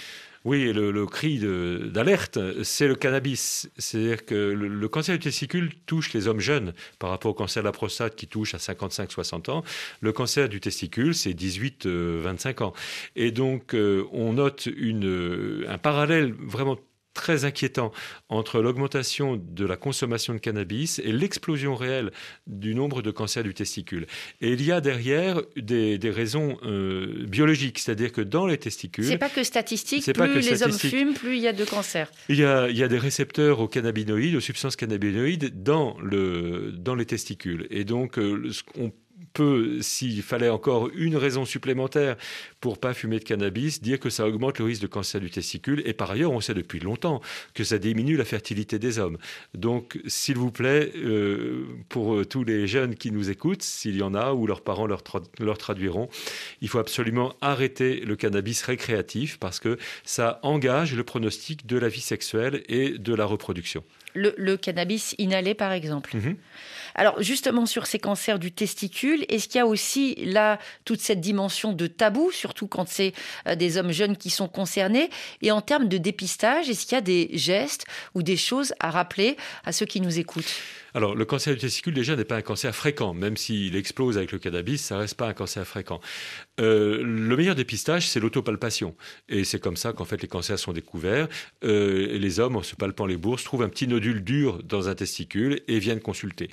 Oui, 0.44 0.74
le, 0.74 1.06
cri 1.06 1.38
d'alerte, 1.38 2.38
c'est 2.64 2.86
le 2.86 2.94
cannabis. 2.94 3.70
C'est-à-dire 3.78 4.26
que 4.26 4.34
le, 4.34 4.88
cancer 4.88 5.14
du 5.14 5.24
testicule 5.24 5.72
touche 5.86 6.12
les 6.12 6.28
hommes 6.28 6.40
jeunes 6.40 6.74
par 6.98 7.08
rapport 7.08 7.30
au 7.30 7.34
cancer 7.34 7.62
de 7.62 7.68
la 7.68 7.72
prostate 7.72 8.14
qui 8.14 8.26
touche 8.26 8.54
à 8.54 8.58
55-60 8.58 9.50
ans. 9.50 9.64
Le 10.02 10.12
cancer 10.12 10.50
du 10.50 10.60
testicule, 10.60 11.14
c'est 11.14 11.32
18-25 11.32 11.86
euh, 11.86 12.64
ans. 12.66 12.74
Et 13.16 13.30
donc, 13.30 13.74
euh, 13.74 14.04
on 14.12 14.34
note 14.34 14.68
une, 14.76 15.64
un 15.66 15.78
parallèle 15.78 16.34
vraiment 16.38 16.76
très 17.14 17.44
inquiétant 17.44 17.92
entre 18.28 18.60
l'augmentation 18.60 19.36
de 19.36 19.64
la 19.64 19.76
consommation 19.76 20.34
de 20.34 20.38
cannabis 20.38 20.98
et 20.98 21.12
l'explosion 21.12 21.74
réelle 21.74 22.10
du 22.46 22.74
nombre 22.74 23.02
de 23.02 23.10
cancers 23.10 23.44
du 23.44 23.54
testicule. 23.54 24.06
Et 24.40 24.52
il 24.52 24.62
y 24.62 24.72
a 24.72 24.80
derrière 24.80 25.40
des, 25.56 25.98
raisons 26.04 26.58
euh, 26.64 27.24
biologiques, 27.26 27.78
c'est-à-dire 27.78 28.12
que 28.12 28.20
dans 28.20 28.46
les 28.46 28.58
testicules... 28.58 29.04
C'est 29.04 29.18
pas 29.18 29.30
que 29.30 29.42
statistique, 29.42 30.12
plus 30.12 30.50
les 30.50 30.62
hommes 30.62 30.72
fument, 30.72 31.14
plus 31.14 31.36
il 31.36 31.42
y 31.42 31.48
a 31.48 31.52
de 31.52 31.64
cancers. 31.64 32.10
Il 32.28 32.36
y 32.36 32.44
a, 32.44 32.68
il 32.68 32.76
y 32.76 32.82
a 32.82 32.88
des 32.88 32.98
récepteurs 32.98 33.60
aux 33.60 33.68
cannabinoïdes, 33.68 34.34
aux 34.34 34.40
substances 34.40 34.76
cannabinoïdes 34.76 35.62
dans, 35.62 35.96
le, 36.00 36.72
dans 36.72 36.94
les 36.94 37.06
testicules. 37.06 37.66
Et 37.70 37.84
donc, 37.84 38.18
euh, 38.18 38.50
on 38.78 38.90
peut, 38.90 39.03
s'il 39.80 40.22
fallait 40.22 40.48
encore 40.48 40.90
une 40.94 41.16
raison 41.16 41.44
supplémentaire 41.44 42.16
pour 42.60 42.78
pas 42.78 42.94
fumer 42.94 43.18
de 43.18 43.24
cannabis, 43.24 43.82
dire 43.82 44.00
que 44.00 44.10
ça 44.10 44.26
augmente 44.26 44.58
le 44.58 44.64
risque 44.64 44.82
de 44.82 44.86
cancer 44.86 45.20
du 45.20 45.30
testicule. 45.30 45.82
Et 45.86 45.92
par 45.92 46.10
ailleurs, 46.10 46.32
on 46.32 46.40
sait 46.40 46.54
depuis 46.54 46.80
longtemps 46.80 47.20
que 47.54 47.64
ça 47.64 47.78
diminue 47.78 48.16
la 48.16 48.24
fertilité 48.24 48.78
des 48.78 48.98
hommes. 48.98 49.18
Donc, 49.54 49.98
s'il 50.06 50.36
vous 50.36 50.50
plaît, 50.50 50.92
euh, 50.96 51.66
pour 51.88 52.26
tous 52.26 52.44
les 52.44 52.66
jeunes 52.66 52.94
qui 52.94 53.10
nous 53.10 53.30
écoutent, 53.30 53.62
s'il 53.62 53.96
y 53.96 54.02
en 54.02 54.14
a 54.14 54.32
ou 54.32 54.46
leurs 54.46 54.62
parents 54.62 54.86
leur, 54.86 55.02
leur 55.38 55.58
traduiront, 55.58 56.08
il 56.60 56.68
faut 56.68 56.78
absolument 56.78 57.34
arrêter 57.40 58.00
le 58.00 58.16
cannabis 58.16 58.62
récréatif 58.62 59.38
parce 59.38 59.60
que 59.60 59.78
ça 60.04 60.40
engage 60.42 60.94
le 60.94 61.04
pronostic 61.04 61.66
de 61.66 61.78
la 61.78 61.88
vie 61.88 62.00
sexuelle 62.00 62.62
et 62.68 62.98
de 62.98 63.14
la 63.14 63.24
reproduction. 63.24 63.84
Le, 64.14 64.56
cannabis 64.56 65.14
inhalé, 65.18 65.54
par 65.54 65.72
exemple. 65.72 66.16
Mhm. 66.16 66.36
Alors 66.94 67.20
justement 67.22 67.66
sur 67.66 67.86
ces 67.86 67.98
cancers 67.98 68.38
du 68.38 68.52
testicule, 68.52 69.24
est-ce 69.28 69.48
qu'il 69.48 69.58
y 69.58 69.62
a 69.62 69.66
aussi 69.66 70.14
là 70.16 70.58
toute 70.84 71.00
cette 71.00 71.20
dimension 71.20 71.72
de 71.72 71.86
tabou, 71.86 72.30
surtout 72.30 72.66
quand 72.66 72.88
c'est 72.88 73.12
euh, 73.48 73.54
des 73.54 73.78
hommes 73.78 73.92
jeunes 73.92 74.16
qui 74.16 74.30
sont 74.30 74.48
concernés? 74.48 75.10
Et 75.42 75.50
en 75.50 75.60
termes 75.60 75.88
de 75.88 75.98
dépistage, 75.98 76.68
est-ce 76.68 76.86
qu'il 76.86 76.94
y 76.94 76.98
a 76.98 77.00
des 77.00 77.30
gestes 77.32 77.84
ou 78.14 78.22
des 78.22 78.36
choses 78.36 78.74
à 78.80 78.90
rappeler 78.90 79.36
à 79.64 79.72
ceux 79.72 79.86
qui 79.86 80.00
nous 80.00 80.18
écoutent? 80.18 80.54
Alors, 80.94 81.16
le 81.16 81.24
cancer 81.24 81.52
du 81.54 81.60
testicule, 81.60 81.92
déjà, 81.92 82.14
n'est 82.14 82.24
pas 82.24 82.36
un 82.36 82.42
cancer 82.42 82.74
fréquent. 82.74 83.14
Même 83.14 83.36
s'il 83.36 83.74
explose 83.74 84.16
avec 84.16 84.30
le 84.30 84.38
cannabis, 84.38 84.80
ça 84.80 84.96
reste 84.96 85.16
pas 85.16 85.26
un 85.26 85.34
cancer 85.34 85.66
fréquent. 85.66 86.00
Euh, 86.60 87.02
le 87.02 87.36
meilleur 87.36 87.56
dépistage, 87.56 88.08
c'est 88.08 88.20
l'autopalpation. 88.20 88.94
Et 89.28 89.42
c'est 89.42 89.58
comme 89.58 89.76
ça 89.76 89.92
qu'en 89.92 90.04
fait, 90.04 90.22
les 90.22 90.28
cancers 90.28 90.58
sont 90.58 90.72
découverts. 90.72 91.28
Euh, 91.64 92.16
les 92.16 92.38
hommes, 92.38 92.54
en 92.54 92.62
se 92.62 92.76
palpant 92.76 93.06
les 93.06 93.16
bourses, 93.16 93.42
trouvent 93.42 93.64
un 93.64 93.68
petit 93.68 93.88
nodule 93.88 94.22
dur 94.22 94.62
dans 94.62 94.88
un 94.88 94.94
testicule 94.94 95.62
et 95.66 95.80
viennent 95.80 96.00
consulter. 96.00 96.48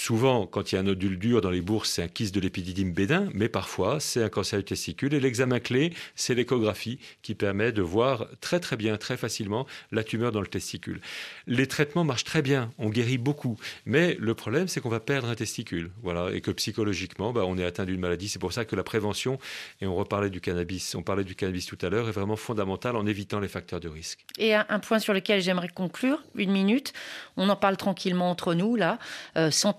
Souvent, 0.00 0.46
quand 0.46 0.70
il 0.70 0.76
y 0.76 0.78
a 0.78 0.80
un 0.80 0.84
nodule 0.84 1.18
dur 1.18 1.40
dans 1.40 1.50
les 1.50 1.60
bourses, 1.60 1.90
c'est 1.90 2.04
un 2.04 2.08
kyste 2.08 2.32
de 2.32 2.38
l'épididyme 2.38 2.92
bénin, 2.92 3.28
mais 3.34 3.48
parfois, 3.48 3.98
c'est 3.98 4.22
un 4.22 4.28
cancer 4.28 4.60
du 4.60 4.64
testicule. 4.64 5.12
Et 5.12 5.18
l'examen 5.18 5.58
clé, 5.58 5.92
c'est 6.14 6.36
l'échographie 6.36 7.00
qui 7.20 7.34
permet 7.34 7.72
de 7.72 7.82
voir 7.82 8.28
très 8.40 8.60
très 8.60 8.76
bien, 8.76 8.96
très 8.96 9.16
facilement 9.16 9.66
la 9.90 10.04
tumeur 10.04 10.30
dans 10.30 10.40
le 10.40 10.46
testicule. 10.46 11.00
Les 11.48 11.66
traitements 11.66 12.04
marchent 12.04 12.22
très 12.22 12.42
bien, 12.42 12.70
on 12.78 12.90
guérit 12.90 13.18
beaucoup, 13.18 13.58
mais 13.86 14.16
le 14.20 14.34
problème, 14.34 14.68
c'est 14.68 14.80
qu'on 14.80 14.88
va 14.88 15.00
perdre 15.00 15.28
un 15.28 15.34
testicule, 15.34 15.90
voilà, 16.04 16.30
et 16.32 16.42
que 16.42 16.52
psychologiquement, 16.52 17.32
bah, 17.32 17.42
on 17.44 17.58
est 17.58 17.64
atteint 17.64 17.84
d'une 17.84 18.00
maladie. 18.00 18.28
C'est 18.28 18.38
pour 18.38 18.52
ça 18.52 18.64
que 18.64 18.76
la 18.76 18.84
prévention, 18.84 19.40
et 19.80 19.88
on 19.88 19.96
reparlait 19.96 20.30
du 20.30 20.40
cannabis, 20.40 20.94
on 20.94 21.02
parlait 21.02 21.24
du 21.24 21.34
cannabis 21.34 21.66
tout 21.66 21.78
à 21.82 21.88
l'heure, 21.88 22.08
est 22.08 22.12
vraiment 22.12 22.36
fondamentale 22.36 22.94
en 22.94 23.04
évitant 23.04 23.40
les 23.40 23.48
facteurs 23.48 23.80
de 23.80 23.88
risque. 23.88 24.24
Et 24.38 24.54
un, 24.54 24.78
point 24.78 25.00
sur 25.00 25.12
lequel 25.12 25.42
j'aimerais 25.42 25.68
conclure, 25.68 26.22
une 26.36 26.52
minute, 26.52 26.92
on 27.36 27.48
en 27.48 27.56
parle 27.56 27.76
tranquillement 27.76 28.30
entre 28.30 28.54
nous 28.54 28.76
là, 28.76 29.00
euh, 29.36 29.50
sans 29.50 29.72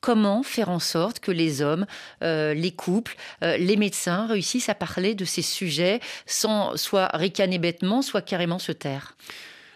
Comment 0.00 0.42
faire 0.42 0.70
en 0.70 0.78
sorte 0.78 1.20
que 1.20 1.30
les 1.30 1.62
hommes, 1.62 1.86
euh, 2.22 2.54
les 2.54 2.72
couples, 2.72 3.16
euh, 3.42 3.56
les 3.56 3.76
médecins 3.76 4.26
réussissent 4.26 4.68
à 4.68 4.74
parler 4.74 5.14
de 5.14 5.24
ces 5.24 5.42
sujets 5.42 6.00
sans 6.26 6.76
soit 6.76 7.10
ricaner 7.14 7.58
bêtement, 7.58 8.02
soit 8.02 8.22
carrément 8.22 8.58
se 8.58 8.72
taire? 8.72 9.16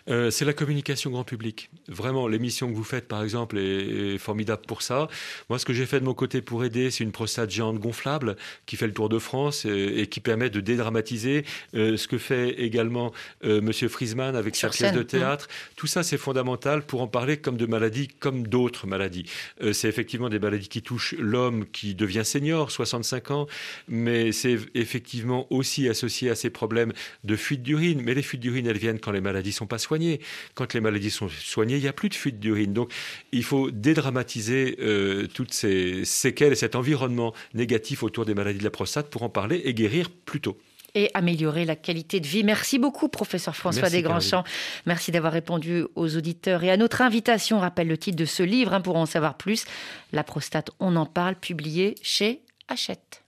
Euh, 0.09 0.31
c'est 0.31 0.45
la 0.45 0.53
communication 0.53 1.11
grand 1.11 1.25
public. 1.25 1.71
Vraiment, 1.89 2.29
l'émission 2.29 2.71
que 2.71 2.77
vous 2.77 2.85
faites, 2.85 3.09
par 3.09 3.23
exemple, 3.23 3.59
est, 3.59 4.19
formidable 4.19 4.63
pour 4.67 4.83
ça. 4.83 5.09
Moi, 5.51 5.59
ce 5.59 5.65
que 5.65 5.73
j'ai 5.73 5.87
fait 5.87 6.01
de 6.01 6.05
mon 6.05 6.15
côté 6.15 6.41
pour 6.41 6.65
aider, 6.65 6.91
c'est 6.91 7.05
une 7.05 7.13
prostate 7.13 7.51
géante 7.51 7.79
gonflable 7.79 8.37
qui 8.67 8.77
fait 8.77 8.87
le 8.87 8.93
tour 8.93 9.09
de 9.09 9.19
France 9.19 9.65
et, 9.65 10.07
qui 10.07 10.21
permet 10.21 10.51
de 10.51 10.61
dédramatiser 10.61 11.45
euh, 11.75 11.97
ce 11.97 12.09
que 12.09 12.19
fait 12.19 12.51
également 12.51 13.13
euh, 13.45 13.61
Monsieur 13.61 13.89
Friesman 13.89 14.37
avec 14.37 14.57
sa 14.57 14.69
pièce 14.69 14.93
de 14.93 15.03
théâtre. 15.03 15.49
Tout 15.77 15.87
ça, 15.87 16.03
c'est 16.03 16.19
fondamental 16.19 16.83
pour 16.83 17.03
en 17.03 17.09
parler 17.09 17.37
comme 17.37 17.57
de 17.57 17.67
maladies, 17.67 18.09
comme 18.09 18.47
d'autres 18.47 18.87
maladies. 18.87 19.25
c'est 19.73 19.89
effectivement 19.89 20.29
des 20.29 20.39
maladies 20.39 20.69
qui 20.69 20.83
touchent 20.83 21.15
l'homme 21.19 21.67
qui 21.67 21.95
devient 21.95 22.25
senior, 22.25 22.71
65 22.71 23.31
ans, 23.31 23.47
mais 23.89 24.33
c'est 24.33 24.59
effectivement 24.75 25.47
aussi 25.51 25.89
associé 25.89 26.31
à 26.31 26.35
ces 26.35 26.51
problèmes 26.51 26.93
de 27.25 27.37
fuite 27.37 27.63
d'urine. 27.63 28.03
Mais 28.03 28.15
les 28.15 28.23
fuites 28.23 28.41
d'urine, 28.41 28.67
elles 28.67 28.79
viennent 28.79 29.01
quand 29.01 29.13
les 29.13 29.21
maladies 29.21 29.53
sont 29.53 29.67
pas 29.67 29.79
soignées. 29.79 30.21
Quand 30.55 30.75
les 30.75 30.81
maladies 30.81 31.11
sont 31.11 31.29
soignées, 31.29 31.74
il 31.79 31.83
n'y 31.83 31.89
a 31.89 31.93
plus 31.93 32.09
de 32.09 32.15
fuite 32.15 32.41
d'urine. 32.41 32.73
Donc 32.73 32.93
il 33.33 33.45
faut 33.45 33.71
dédramatiser 33.71 34.77
euh, 34.81 35.27
toutes 35.27 35.53
ces 35.53 36.05
séquelles 36.05 36.53
et 36.53 36.57
cet 36.57 36.75
environnement 36.75 37.33
négatif 37.55 38.03
autour 38.03 38.25
des 38.25 38.35
maladies 38.35 38.59
de 38.59 38.65
la 38.65 38.71
prostate 38.71 39.11
pour 39.11 39.23
en 39.23 39.29
parler 39.29 39.63
et 39.65 39.75
guérir 39.75 40.11
plus 40.11 40.41
tôt 40.41 40.59
et 40.95 41.11
améliorer 41.15 41.65
la 41.65 41.77
qualité 41.77 42.21
de 42.21 42.27
vie. 42.27 42.45
Merci 42.45 42.79
beaucoup, 42.79 43.09
professeur 43.09 43.57
François 43.57 43.91
Desgrandchamps. 43.91 44.45
Merci 44.87 45.11
d'avoir 45.11 45.33
répondu 45.33 45.85
aux 45.97 46.17
auditeurs 46.17 46.63
et 46.63 46.71
à 46.71 46.77
notre 46.77 47.03
invitation. 47.03 47.59
rappelle 47.59 47.89
le 47.89 47.99
titre 47.99 48.17
de 48.17 48.25
ce 48.25 48.43
livre 48.43 48.73
hein, 48.73 48.81
pour 48.81 48.97
en 48.97 49.07
savoir 49.07 49.37
plus. 49.37 49.65
La 50.13 50.23
prostate, 50.23 50.71
on 50.79 50.95
en 50.95 51.07
parle, 51.07 51.35
publié 51.35 51.97
chez 52.03 52.43
Hachette. 52.69 53.24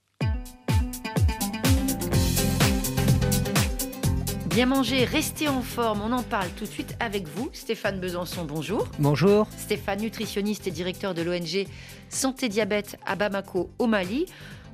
Bien 4.57 4.65
manger, 4.65 5.05
rester 5.05 5.49
en 5.49 5.61
forme, 5.61 6.01
on 6.01 6.13
en 6.13 6.23
parle 6.23 6.49
tout 6.57 6.65
de 6.65 6.71
suite 6.71 6.97
avec 6.99 7.29
vous. 7.29 7.51
Stéphane 7.53 8.01
Besançon, 8.01 8.47
bonjour. 8.47 8.89
Bonjour. 8.99 9.47
Stéphane, 9.59 10.01
nutritionniste 10.01 10.67
et 10.67 10.71
directeur 10.71 11.13
de 11.13 11.21
l'ONG 11.21 11.67
Santé 12.09 12.49
Diabète 12.49 12.97
à 13.05 13.17
Bamako, 13.17 13.69
au 13.79 13.87
Mali. 13.87 14.25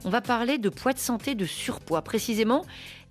On 0.05 0.09
va 0.09 0.20
parler 0.20 0.59
de 0.59 0.68
poids 0.68 0.93
de 0.93 1.01
santé, 1.01 1.35
de 1.35 1.47
surpoids. 1.47 2.01
Précisément, 2.03 2.64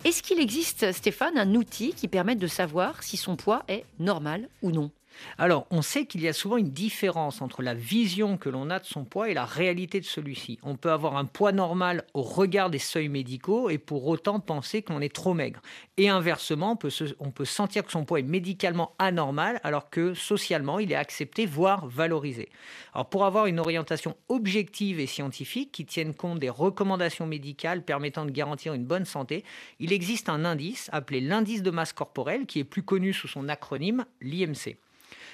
est-ce 0.06 0.22
qu'il 0.22 0.40
existe, 0.40 0.92
Stéphane, 0.92 1.36
un 1.36 1.54
outil 1.56 1.92
qui 1.92 2.08
permette 2.08 2.38
de 2.38 2.46
savoir 2.46 3.02
si 3.02 3.18
son 3.18 3.36
poids 3.36 3.64
est 3.68 3.84
normal 3.98 4.48
ou 4.62 4.70
non? 4.70 4.90
Alors, 5.38 5.66
on 5.70 5.82
sait 5.82 6.06
qu'il 6.06 6.22
y 6.22 6.28
a 6.28 6.32
souvent 6.32 6.56
une 6.56 6.70
différence 6.70 7.42
entre 7.42 7.62
la 7.62 7.74
vision 7.74 8.36
que 8.36 8.48
l'on 8.48 8.70
a 8.70 8.78
de 8.78 8.84
son 8.84 9.04
poids 9.04 9.28
et 9.28 9.34
la 9.34 9.44
réalité 9.44 10.00
de 10.00 10.04
celui-ci. 10.04 10.58
On 10.62 10.76
peut 10.76 10.90
avoir 10.90 11.16
un 11.16 11.24
poids 11.24 11.52
normal 11.52 12.04
au 12.14 12.22
regard 12.22 12.70
des 12.70 12.78
seuils 12.78 13.08
médicaux 13.08 13.70
et 13.70 13.78
pour 13.78 14.06
autant 14.06 14.40
penser 14.40 14.82
qu'on 14.82 15.00
est 15.00 15.14
trop 15.14 15.34
maigre. 15.34 15.60
Et 15.96 16.08
inversement, 16.08 16.78
on 17.18 17.30
peut, 17.30 17.44
sentir 17.44 17.84
que 17.84 17.92
son 17.92 18.04
poids 18.04 18.20
est 18.20 18.24
médicalement 18.24 18.94
anormal 18.98 19.60
alors 19.64 19.90
que 19.90 20.14
socialement, 20.14 20.78
il 20.78 20.92
est 20.92 20.96
accepté, 20.96 21.46
voire 21.46 21.86
valorisé. 21.86 22.48
Alors, 22.94 23.08
pour 23.08 23.24
avoir 23.24 23.46
une 23.46 23.60
orientation 23.60 24.16
objective 24.28 25.00
et 25.00 25.06
scientifique 25.06 25.72
qui 25.72 25.86
tienne 25.86 26.14
compte 26.14 26.38
des 26.38 26.50
recommandations 26.50 27.26
médicales 27.26 27.84
permettant 27.84 28.24
de 28.24 28.30
garantir 28.30 28.74
une 28.74 28.84
bonne 28.84 29.04
santé, 29.04 29.44
il 29.80 29.92
existe 29.92 30.28
un 30.28 30.44
indice 30.44 30.88
appelé 30.92 31.20
l'indice 31.20 31.62
de 31.62 31.70
masse 31.70 31.92
corporelle 31.92 32.46
qui 32.46 32.58
est 32.58 32.64
plus 32.64 32.82
connu 32.82 33.12
sous 33.12 33.28
son 33.28 33.48
acronyme 33.48 34.04
l'IMC. 34.20 34.76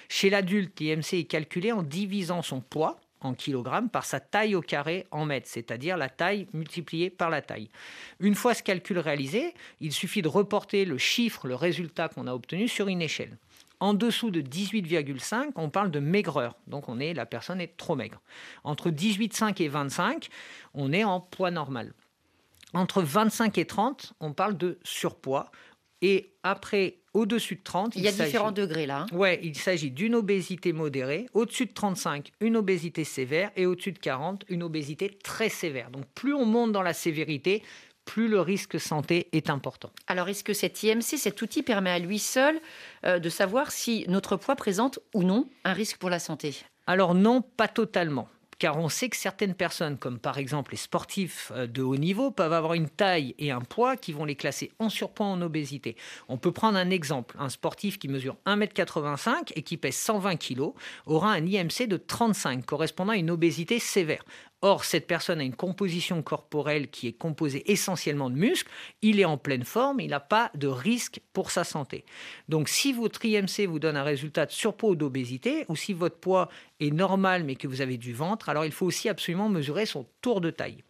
Chez 0.08 0.30
l'adulte, 0.30 0.80
l'IMC 0.80 1.14
est 1.14 1.28
calculé 1.28 1.72
en 1.72 1.82
divisant 1.82 2.42
son 2.42 2.60
poids 2.60 2.98
en 3.20 3.34
kilogrammes 3.34 3.90
par 3.90 4.04
sa 4.04 4.20
taille 4.20 4.54
au 4.54 4.60
carré 4.60 5.06
en 5.10 5.24
mètres, 5.24 5.48
c'est-à-dire 5.48 5.96
la 5.96 6.08
taille 6.08 6.46
multipliée 6.52 7.10
par 7.10 7.30
la 7.30 7.42
taille. 7.42 7.68
Une 8.20 8.34
fois 8.34 8.54
ce 8.54 8.62
calcul 8.62 8.98
réalisé, 8.98 9.54
il 9.80 9.92
suffit 9.92 10.22
de 10.22 10.28
reporter 10.28 10.84
le 10.84 10.98
chiffre, 10.98 11.48
le 11.48 11.54
résultat 11.54 12.08
qu'on 12.08 12.26
a 12.26 12.32
obtenu 12.32 12.68
sur 12.68 12.88
une 12.88 13.02
échelle. 13.02 13.36
En 13.80 13.94
dessous 13.94 14.30
de 14.30 14.40
18,5, 14.40 15.52
on 15.54 15.70
parle 15.70 15.90
de 15.90 16.00
maigreur. 16.00 16.56
Donc 16.66 16.88
on 16.88 16.98
est, 16.98 17.14
la 17.14 17.26
personne 17.26 17.60
est 17.60 17.76
trop 17.76 17.94
maigre. 17.94 18.20
Entre 18.64 18.90
18,5 18.90 19.62
et 19.62 19.68
25, 19.68 20.28
on 20.74 20.92
est 20.92 21.04
en 21.04 21.20
poids 21.20 21.50
normal. 21.50 21.92
Entre 22.74 23.02
25 23.02 23.56
et 23.58 23.66
30, 23.66 24.14
on 24.20 24.32
parle 24.32 24.56
de 24.56 24.78
surpoids. 24.82 25.50
Et 26.00 26.34
après, 26.42 26.98
au-dessus 27.14 27.56
de 27.56 27.62
30, 27.62 27.96
il, 27.96 28.02
y 28.02 28.08
a 28.08 28.12
différents 28.12 28.52
degrés 28.52 28.86
là. 28.86 29.06
Hein. 29.10 29.16
Ouais, 29.16 29.40
il 29.42 29.56
s'agit 29.56 29.90
d'une 29.90 30.14
obésité 30.14 30.72
modérée. 30.72 31.26
Au-dessus 31.34 31.66
de 31.66 31.72
35, 31.72 32.30
une 32.40 32.56
obésité 32.56 33.04
sévère. 33.04 33.50
Et 33.56 33.66
au-dessus 33.66 33.92
de 33.92 33.98
40, 33.98 34.44
une 34.48 34.62
obésité 34.62 35.10
très 35.22 35.48
sévère. 35.48 35.90
Donc 35.90 36.04
plus 36.14 36.34
on 36.34 36.44
monte 36.44 36.72
dans 36.72 36.82
la 36.82 36.94
sévérité, 36.94 37.62
plus 38.04 38.28
le 38.28 38.40
risque 38.40 38.80
santé 38.80 39.28
est 39.32 39.50
important. 39.50 39.90
Alors, 40.06 40.30
est-ce 40.30 40.42
que 40.42 40.54
cet 40.54 40.82
IMC, 40.82 41.02
cet 41.02 41.42
outil 41.42 41.62
permet 41.62 41.90
à 41.90 41.98
lui 41.98 42.18
seul 42.18 42.58
euh, 43.04 43.18
de 43.18 43.28
savoir 43.28 43.70
si 43.70 44.06
notre 44.08 44.36
poids 44.36 44.56
présente 44.56 44.98
ou 45.14 45.24
non 45.24 45.46
un 45.64 45.74
risque 45.74 45.98
pour 45.98 46.08
la 46.08 46.18
santé? 46.18 46.54
Alors 46.86 47.14
non, 47.14 47.42
pas 47.42 47.68
totalement 47.68 48.28
car 48.58 48.76
on 48.78 48.88
sait 48.88 49.08
que 49.08 49.16
certaines 49.16 49.54
personnes, 49.54 49.98
comme 49.98 50.18
par 50.18 50.38
exemple 50.38 50.72
les 50.72 50.78
sportifs 50.78 51.52
euh, 51.54 51.66
de 51.66 51.82
haut 51.82 51.96
niveau, 51.96 52.30
peuvent 52.30 52.52
avoir 52.52 52.74
une 52.74 52.88
taille 52.88 53.34
et 53.38 53.50
un 53.50 53.60
poids 53.60 53.96
qui 53.96 54.12
vont 54.12 54.24
les 54.24 54.34
classer 54.34 54.72
en 54.78 54.88
surpoids, 54.88 55.26
en 55.26 55.40
obésité. 55.42 55.96
On 56.28 56.38
peut 56.38 56.52
prendre 56.52 56.78
un 56.78 56.90
exemple. 56.90 57.36
Un 57.38 57.48
sportif 57.48 57.98
qui 57.98 58.08
mesure 58.08 58.36
1m85 58.46 59.52
et 59.54 59.62
qui 59.62 59.76
pèse 59.76 59.96
120 59.96 60.36
kg 60.36 60.72
aura 61.06 61.32
un 61.32 61.46
IMC 61.46 61.86
de 61.86 61.96
35, 61.96 62.64
correspondant 62.66 63.12
à 63.12 63.16
une 63.16 63.30
obésité 63.30 63.78
sévère. 63.78 64.24
Or, 64.60 64.84
cette 64.84 65.06
personne 65.06 65.40
a 65.40 65.44
une 65.44 65.54
composition 65.54 66.20
corporelle 66.20 66.90
qui 66.90 67.06
est 67.06 67.12
composée 67.12 67.70
essentiellement 67.70 68.28
de 68.28 68.34
muscles, 68.34 68.70
il 69.02 69.20
est 69.20 69.24
en 69.24 69.38
pleine 69.38 69.62
forme, 69.62 70.00
il 70.00 70.10
n'a 70.10 70.18
pas 70.18 70.50
de 70.56 70.66
risque 70.66 71.20
pour 71.32 71.52
sa 71.52 71.62
santé. 71.62 72.04
Donc 72.48 72.68
si 72.68 72.92
votre 72.92 73.24
IMC 73.24 73.68
vous 73.68 73.78
donne 73.78 73.96
un 73.96 74.02
résultat 74.02 74.46
de 74.46 74.50
surpoids 74.50 74.90
ou 74.90 74.96
d'obésité, 74.96 75.64
ou 75.68 75.76
si 75.76 75.92
votre 75.92 76.16
poids 76.16 76.48
est 76.80 76.90
normal 76.90 77.44
mais 77.44 77.54
que 77.54 77.68
vous 77.68 77.82
avez 77.82 77.98
du 77.98 78.12
ventre, 78.12 78.48
alors 78.48 78.64
il 78.64 78.72
faut 78.72 78.86
aussi 78.86 79.08
absolument 79.08 79.48
mesurer 79.48 79.86
son 79.86 80.06
tour 80.22 80.40
de 80.40 80.50
taille. 80.50 80.82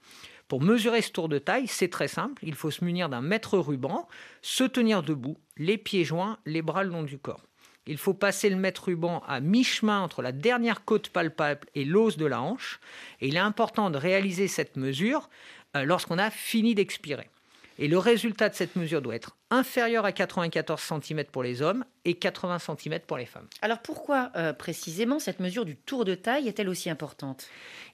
Pour 0.48 0.62
mesurer 0.62 1.02
ce 1.02 1.12
tour 1.12 1.28
de 1.28 1.38
taille, 1.38 1.68
c'est 1.68 1.90
très 1.90 2.08
simple, 2.08 2.42
il 2.42 2.54
faut 2.54 2.70
se 2.70 2.82
munir 2.82 3.10
d'un 3.10 3.20
mètre 3.20 3.58
ruban, 3.58 4.08
se 4.40 4.64
tenir 4.64 5.02
debout, 5.02 5.36
les 5.58 5.76
pieds 5.76 6.04
joints, 6.04 6.38
les 6.46 6.62
bras 6.62 6.84
le 6.84 6.90
long 6.90 7.02
du 7.02 7.18
corps. 7.18 7.47
Il 7.89 7.97
faut 7.97 8.12
passer 8.12 8.51
le 8.51 8.57
mètre 8.57 8.84
ruban 8.84 9.22
à 9.26 9.41
mi-chemin 9.41 10.01
entre 10.03 10.20
la 10.20 10.30
dernière 10.30 10.84
côte 10.84 11.09
palpable 11.09 11.66
et 11.74 11.86
l'os 11.86 12.18
de 12.18 12.26
la 12.26 12.43
hanche. 12.43 12.80
Et 13.22 13.28
il 13.28 13.36
est 13.36 13.41
important 13.41 13.89
de 13.89 13.97
réaliser 13.97 14.47
cette 14.47 14.76
mesure 14.76 15.30
euh, 15.74 15.84
lorsqu'on 15.84 16.18
a 16.18 16.30
fini 16.30 16.74
d'expirer. 16.74 17.30
Et 17.78 17.89
le 17.89 17.97
résultat 17.97 18.51
de 18.51 18.55
cette 18.55 18.76
mesure 18.76 19.01
doit 19.01 19.14
être 19.14 19.36
inférieur 19.51 20.05
à 20.05 20.12
94 20.12 20.80
cm 21.03 21.24
pour 21.24 21.42
les 21.42 21.62
hommes 21.62 21.84
et 22.05 22.14
80 22.14 22.59
cm 22.59 23.01
pour 23.07 23.16
les 23.16 23.26
femmes. 23.26 23.46
Alors 23.62 23.78
pourquoi 23.78 24.30
euh, 24.36 24.53
précisément 24.53 25.18
cette 25.18 25.40
mesure 25.40 25.64
du 25.64 25.76
tour 25.76 26.05
de 26.05 26.14
taille 26.14 26.49
est-elle 26.49 26.68
aussi 26.68 26.90
importante? 26.90 27.46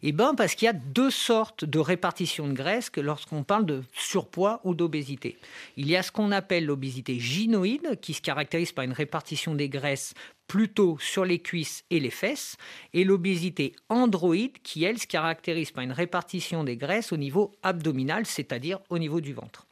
Eh 0.03 0.13
bien 0.13 0.35
parce 0.35 0.55
qu'il 0.55 0.67
y 0.67 0.69
a 0.69 0.73
deux 0.73 1.11
sortes 1.11 1.65
de 1.65 1.79
répartition 1.79 2.49
de 2.49 2.53
graisse 2.53 2.91
lorsqu'on 2.97 3.45
parle 3.45 3.67
de 3.67 3.83
surpoids 3.93 4.61
ou 4.65 4.75
d'obésité. 4.75 5.39
Il 5.77 5.89
y 5.89 5.97
a 5.97 6.03
ce 6.03 6.11
qu'on 6.11 6.33
appelle 6.33 6.67
l'obésité 6.67 7.19
gynoïde 7.19 7.99
qui 8.01 8.15
se 8.15 8.23
caractérise 8.23 8.73
par 8.73 8.85
une 8.85 8.93
répartition 8.93 9.55
des 9.55 9.69
graisses 9.69 10.15
plutôt 10.47 10.99
sur 11.01 11.25
les 11.25 11.39
cuisses 11.39 11.85
et 11.91 12.01
les 12.01 12.11
fesses, 12.11 12.57
et 12.93 13.05
l'obésité 13.05 13.75
androïde 13.89 14.61
qui, 14.63 14.85
elle, 14.85 14.99
se 14.99 15.07
caractérise 15.07 15.71
par 15.71 15.85
une 15.85 15.93
répartition 15.93 16.65
des 16.65 16.77
graisses 16.77 17.13
au 17.13 17.17
niveau 17.17 17.53
abdominal, 17.63 18.27
c'est-à-dire 18.27 18.81
au 18.91 18.99
niveau 18.99 19.21
du 19.21 19.33
ventre. 19.33 19.67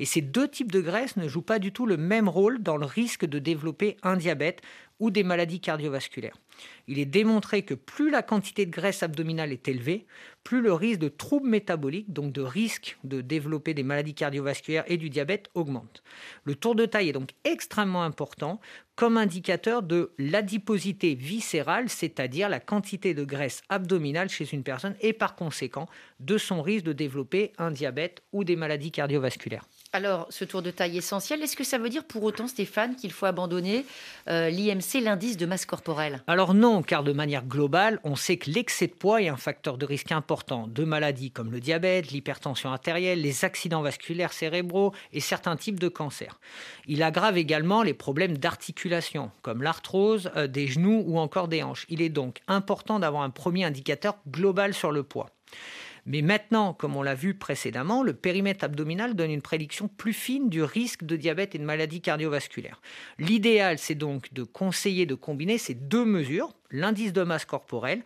Et 0.00 0.06
ces 0.06 0.22
deux 0.22 0.48
types 0.48 0.72
de 0.72 0.80
graisses 0.80 1.18
ne 1.18 1.28
jouent 1.28 1.42
pas 1.42 1.58
du 1.58 1.72
tout 1.72 1.84
le 1.84 1.98
même 1.98 2.26
rôle 2.26 2.62
dans 2.62 2.78
le 2.78 2.86
risque 2.86 3.26
de 3.26 3.38
développer 3.38 3.98
un 4.02 4.16
diabète 4.16 4.62
ou 4.98 5.10
des 5.10 5.22
maladies 5.22 5.60
cardiovasculaires. 5.60 6.36
Il 6.88 6.98
est 6.98 7.06
démontré 7.06 7.62
que 7.62 7.74
plus 7.74 8.10
la 8.10 8.22
quantité 8.22 8.64
de 8.64 8.70
graisse 8.70 9.02
abdominale 9.02 9.52
est 9.52 9.68
élevée, 9.68 10.06
plus 10.42 10.62
le 10.62 10.72
risque 10.72 11.00
de 11.00 11.08
troubles 11.08 11.48
métaboliques, 11.48 12.12
donc 12.12 12.32
de 12.32 12.40
risque 12.40 12.98
de 13.04 13.20
développer 13.20 13.74
des 13.74 13.82
maladies 13.82 14.14
cardiovasculaires 14.14 14.84
et 14.86 14.96
du 14.96 15.10
diabète, 15.10 15.48
augmente. 15.54 16.02
Le 16.44 16.54
tour 16.54 16.74
de 16.74 16.86
taille 16.86 17.10
est 17.10 17.14
donc 17.14 17.30
extrêmement 17.44 18.02
important 18.02 18.60
comme 18.94 19.18
indicateur 19.18 19.82
de 19.82 20.12
l'adiposité 20.18 21.14
viscérale, 21.14 21.88
c'est-à-dire 21.88 22.48
la 22.48 22.60
quantité 22.60 23.14
de 23.14 23.24
graisse 23.24 23.62
abdominale 23.68 24.28
chez 24.28 24.50
une 24.52 24.62
personne 24.62 24.96
et 25.00 25.12
par 25.12 25.36
conséquent 25.36 25.88
de 26.20 26.38
son 26.38 26.62
risque 26.62 26.84
de 26.84 26.92
développer 26.92 27.52
un 27.58 27.70
diabète 27.70 28.22
ou 28.32 28.44
des 28.44 28.56
maladies 28.56 28.92
cardiovasculaires. 28.92 29.66
Alors, 29.92 30.28
ce 30.30 30.44
tour 30.44 30.62
de 30.62 30.70
taille 30.70 30.98
essentiel, 30.98 31.42
est-ce 31.42 31.56
que 31.56 31.64
ça 31.64 31.76
veut 31.76 31.88
dire 31.88 32.04
pour 32.04 32.22
autant, 32.22 32.46
Stéphane, 32.46 32.94
qu'il 32.94 33.10
faut 33.10 33.26
abandonner 33.26 33.84
euh, 34.28 34.48
l'IMC, 34.48 35.02
l'indice 35.02 35.36
de 35.36 35.46
masse 35.46 35.66
corporelle? 35.66 36.22
Alors 36.28 36.54
non, 36.54 36.84
car 36.84 37.02
de 37.02 37.12
manière 37.12 37.44
globale, 37.44 37.98
on 38.04 38.14
sait 38.14 38.36
que 38.36 38.50
l'excès 38.50 38.86
de 38.86 38.92
poids 38.92 39.20
est 39.20 39.28
un 39.28 39.36
facteur 39.36 39.78
de 39.78 39.86
risque 39.86 40.12
important 40.12 40.68
de 40.68 40.84
maladies 40.84 41.32
comme 41.32 41.50
le 41.50 41.58
diabète, 41.58 42.12
l'hypertension 42.12 42.70
artérielle, 42.70 43.20
les 43.20 43.44
accidents 43.44 43.82
vasculaires 43.82 44.32
cérébraux 44.32 44.94
et 45.12 45.18
certains 45.18 45.56
types 45.56 45.80
de 45.80 45.88
cancers. 45.88 46.38
Il 46.86 47.02
aggrave 47.02 47.36
également 47.36 47.82
les 47.82 47.94
problèmes 47.94 48.38
d'articulation, 48.38 49.32
comme 49.42 49.60
l'arthrose 49.60 50.30
euh, 50.36 50.46
des 50.46 50.68
genoux 50.68 51.02
ou 51.04 51.18
encore 51.18 51.48
des 51.48 51.64
hanches. 51.64 51.86
Il 51.88 52.00
est 52.00 52.10
donc 52.10 52.42
important 52.46 53.00
d'avoir 53.00 53.24
un 53.24 53.30
premier 53.30 53.64
indicateur 53.64 54.18
global 54.28 54.72
sur 54.72 54.92
le 54.92 55.02
poids. 55.02 55.30
Mais 56.12 56.22
maintenant, 56.22 56.74
comme 56.74 56.96
on 56.96 57.04
l'a 57.04 57.14
vu 57.14 57.34
précédemment, 57.34 58.02
le 58.02 58.14
périmètre 58.14 58.64
abdominal 58.64 59.14
donne 59.14 59.30
une 59.30 59.42
prédiction 59.42 59.86
plus 59.86 60.12
fine 60.12 60.48
du 60.48 60.60
risque 60.60 61.04
de 61.04 61.14
diabète 61.14 61.54
et 61.54 61.58
de 61.58 61.64
maladies 61.64 62.00
cardiovasculaires. 62.00 62.82
L'idéal, 63.20 63.78
c'est 63.78 63.94
donc 63.94 64.34
de 64.34 64.42
conseiller 64.42 65.06
de 65.06 65.14
combiner 65.14 65.56
ces 65.56 65.74
deux 65.74 66.04
mesures, 66.04 66.52
l'indice 66.72 67.12
de 67.12 67.22
masse 67.22 67.44
corporelle 67.44 68.02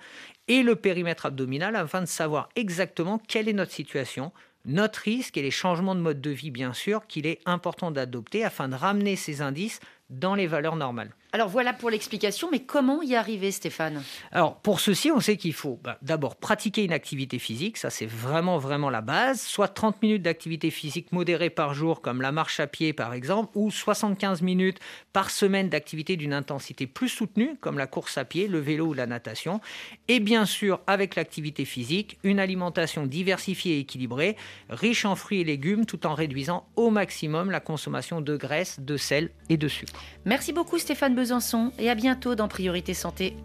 et 0.48 0.62
le 0.62 0.76
périmètre 0.76 1.24
abdominal, 1.24 1.76
afin 1.76 2.02
de 2.02 2.07
savoir 2.07 2.50
exactement 2.57 3.18
quelle 3.26 3.48
est 3.48 3.55
notre 3.55 3.72
situation, 3.72 4.32
notre 4.66 5.00
risque 5.00 5.38
et 5.38 5.42
les 5.42 5.50
changements 5.50 5.94
de 5.94 6.00
mode 6.00 6.20
de 6.20 6.30
vie, 6.30 6.50
bien 6.50 6.74
sûr, 6.74 7.07
qu'il 7.07 7.26
est 7.26 7.40
important 7.46 7.90
d'adopter 7.90 8.44
afin 8.44 8.68
de 8.68 8.74
ramener 8.74 9.16
ces 9.16 9.40
indices 9.40 9.80
dans 10.11 10.34
les 10.34 10.46
valeurs 10.46 10.76
normales. 10.76 11.11
Alors 11.32 11.48
voilà 11.48 11.72
pour 11.72 11.90
l'explication, 11.90 12.48
mais 12.52 12.61
comment 12.61 13.02
y 13.02 13.16
arriver 13.16 13.50
Stéphane? 13.50 14.05
Alors 14.30 14.61
pour 14.61 14.78
ceci, 14.78 15.11
on 15.11 15.18
sait 15.18 15.36
qu'il 15.36 15.52
faut 15.52 15.80
bah, 15.82 15.98
d'abord 16.00 16.36
pratiquer 16.36 16.84
une 16.84 16.92
activité 16.92 17.40
physique, 17.40 17.76
ça 17.76 17.90
c'est 17.90 18.07
vraiment 18.07 18.59
vraiment 18.59 18.88
la 18.88 19.00
base, 19.00 19.40
soit 19.40 19.66
30 19.66 20.00
minutes 20.00 20.22
d'activité 20.22 20.70
physique 20.70 21.11
modérée 21.11 21.50
par 21.50 21.74
jour 21.74 22.02
comme 22.02 22.22
la 22.22 22.30
marche 22.30 22.61
à 22.61 22.68
pied 22.68 22.92
par 22.92 23.14
exemple, 23.14 23.50
ou 23.57 23.72
75 23.72 24.42
minutes 24.42 24.78
par 25.12 25.30
semaine 25.30 25.68
d'activité 25.68 26.16
d'une 26.16 26.32
intensité 26.32 26.86
plus 26.86 27.09
soutenue 27.09 27.57
comme 27.61 27.78
la 27.78 27.88
course 27.88 28.16
à 28.16 28.24
pied, 28.24 28.46
le 28.46 28.61
vélo 28.61 28.86
ou 28.86 28.92
la 28.92 29.07
natation, 29.07 29.61
et 30.07 30.20
bien 30.20 30.46
sûr 30.46 30.82
avec 30.86 31.16
l'activité 31.16 31.64
physique, 31.64 32.18
une 32.22 32.38
alimentation 32.38 33.07
diversifiée 33.07 33.78
et 33.78 33.80
équilibrée, 33.80 34.36
riche 34.70 35.05
en 35.05 35.16
fruits 35.16 35.40
et 35.40 35.44
légumes 35.44 35.84
tout 35.84 36.07
en 36.07 36.14
réduisant 36.14 36.68
au 36.76 36.90
maximum 36.90 37.50
la 37.50 37.59
consommation 37.59 38.20
de 38.20 38.36
graisse, 38.36 38.78
de 38.78 38.96
sel 38.96 39.30
et 39.48 39.57
de 39.57 39.66
sucre. 39.66 39.93
Merci 40.24 40.53
beaucoup 40.53 40.78
Stéphane 40.78 41.14
Besançon 41.14 41.72
et 41.78 41.90
à 41.90 41.95
bientôt 41.95 42.34
dans 42.34 42.49
Priorité 42.49 42.95
Santé. 42.95 43.36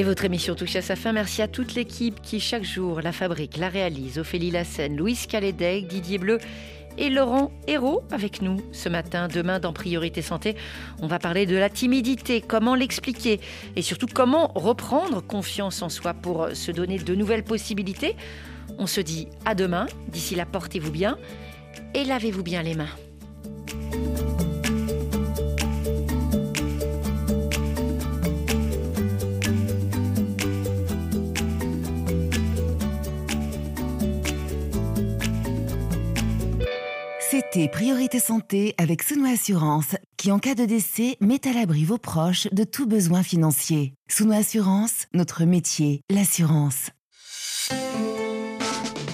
Et 0.00 0.02
votre 0.02 0.24
émission 0.24 0.54
touche 0.54 0.76
à 0.76 0.80
sa 0.80 0.96
fin. 0.96 1.12
Merci 1.12 1.42
à 1.42 1.48
toute 1.48 1.74
l'équipe 1.74 2.22
qui 2.22 2.40
chaque 2.40 2.64
jour 2.64 3.02
la 3.02 3.12
fabrique, 3.12 3.58
la 3.58 3.68
réalise. 3.68 4.18
Ophélie 4.18 4.50
Lassen, 4.50 4.96
Louise 4.96 5.26
Calédec, 5.26 5.88
Didier 5.88 6.16
Bleu 6.16 6.38
et 6.96 7.10
Laurent 7.10 7.50
Hérault 7.66 8.02
avec 8.10 8.40
nous 8.40 8.62
ce 8.72 8.88
matin. 8.88 9.28
Demain, 9.28 9.60
dans 9.60 9.74
Priorité 9.74 10.22
Santé, 10.22 10.56
on 11.02 11.06
va 11.06 11.18
parler 11.18 11.44
de 11.44 11.54
la 11.54 11.68
timidité, 11.68 12.40
comment 12.40 12.74
l'expliquer 12.74 13.40
et 13.76 13.82
surtout 13.82 14.06
comment 14.06 14.52
reprendre 14.54 15.20
confiance 15.20 15.82
en 15.82 15.90
soi 15.90 16.14
pour 16.14 16.48
se 16.54 16.70
donner 16.70 16.98
de 16.98 17.14
nouvelles 17.14 17.44
possibilités. 17.44 18.16
On 18.80 18.86
se 18.86 19.02
dit 19.02 19.28
à 19.44 19.54
demain. 19.54 19.86
D'ici 20.08 20.34
là, 20.34 20.46
portez-vous 20.46 20.90
bien 20.90 21.18
et 21.92 22.02
lavez-vous 22.02 22.42
bien 22.42 22.62
les 22.62 22.74
mains. 22.74 22.88
C'était 37.20 37.68
Priorité 37.68 38.18
Santé 38.18 38.74
avec 38.78 39.02
Souno 39.02 39.26
Assurance, 39.26 39.96
qui 40.16 40.32
en 40.32 40.38
cas 40.38 40.54
de 40.54 40.64
décès 40.64 41.16
met 41.20 41.46
à 41.46 41.52
l'abri 41.52 41.84
vos 41.84 41.98
proches 41.98 42.48
de 42.52 42.64
tout 42.64 42.86
besoin 42.86 43.22
financier. 43.22 43.92
Souno 44.08 44.32
Assurance, 44.32 45.06
notre 45.12 45.44
métier, 45.44 46.00
l'assurance. 46.08 46.90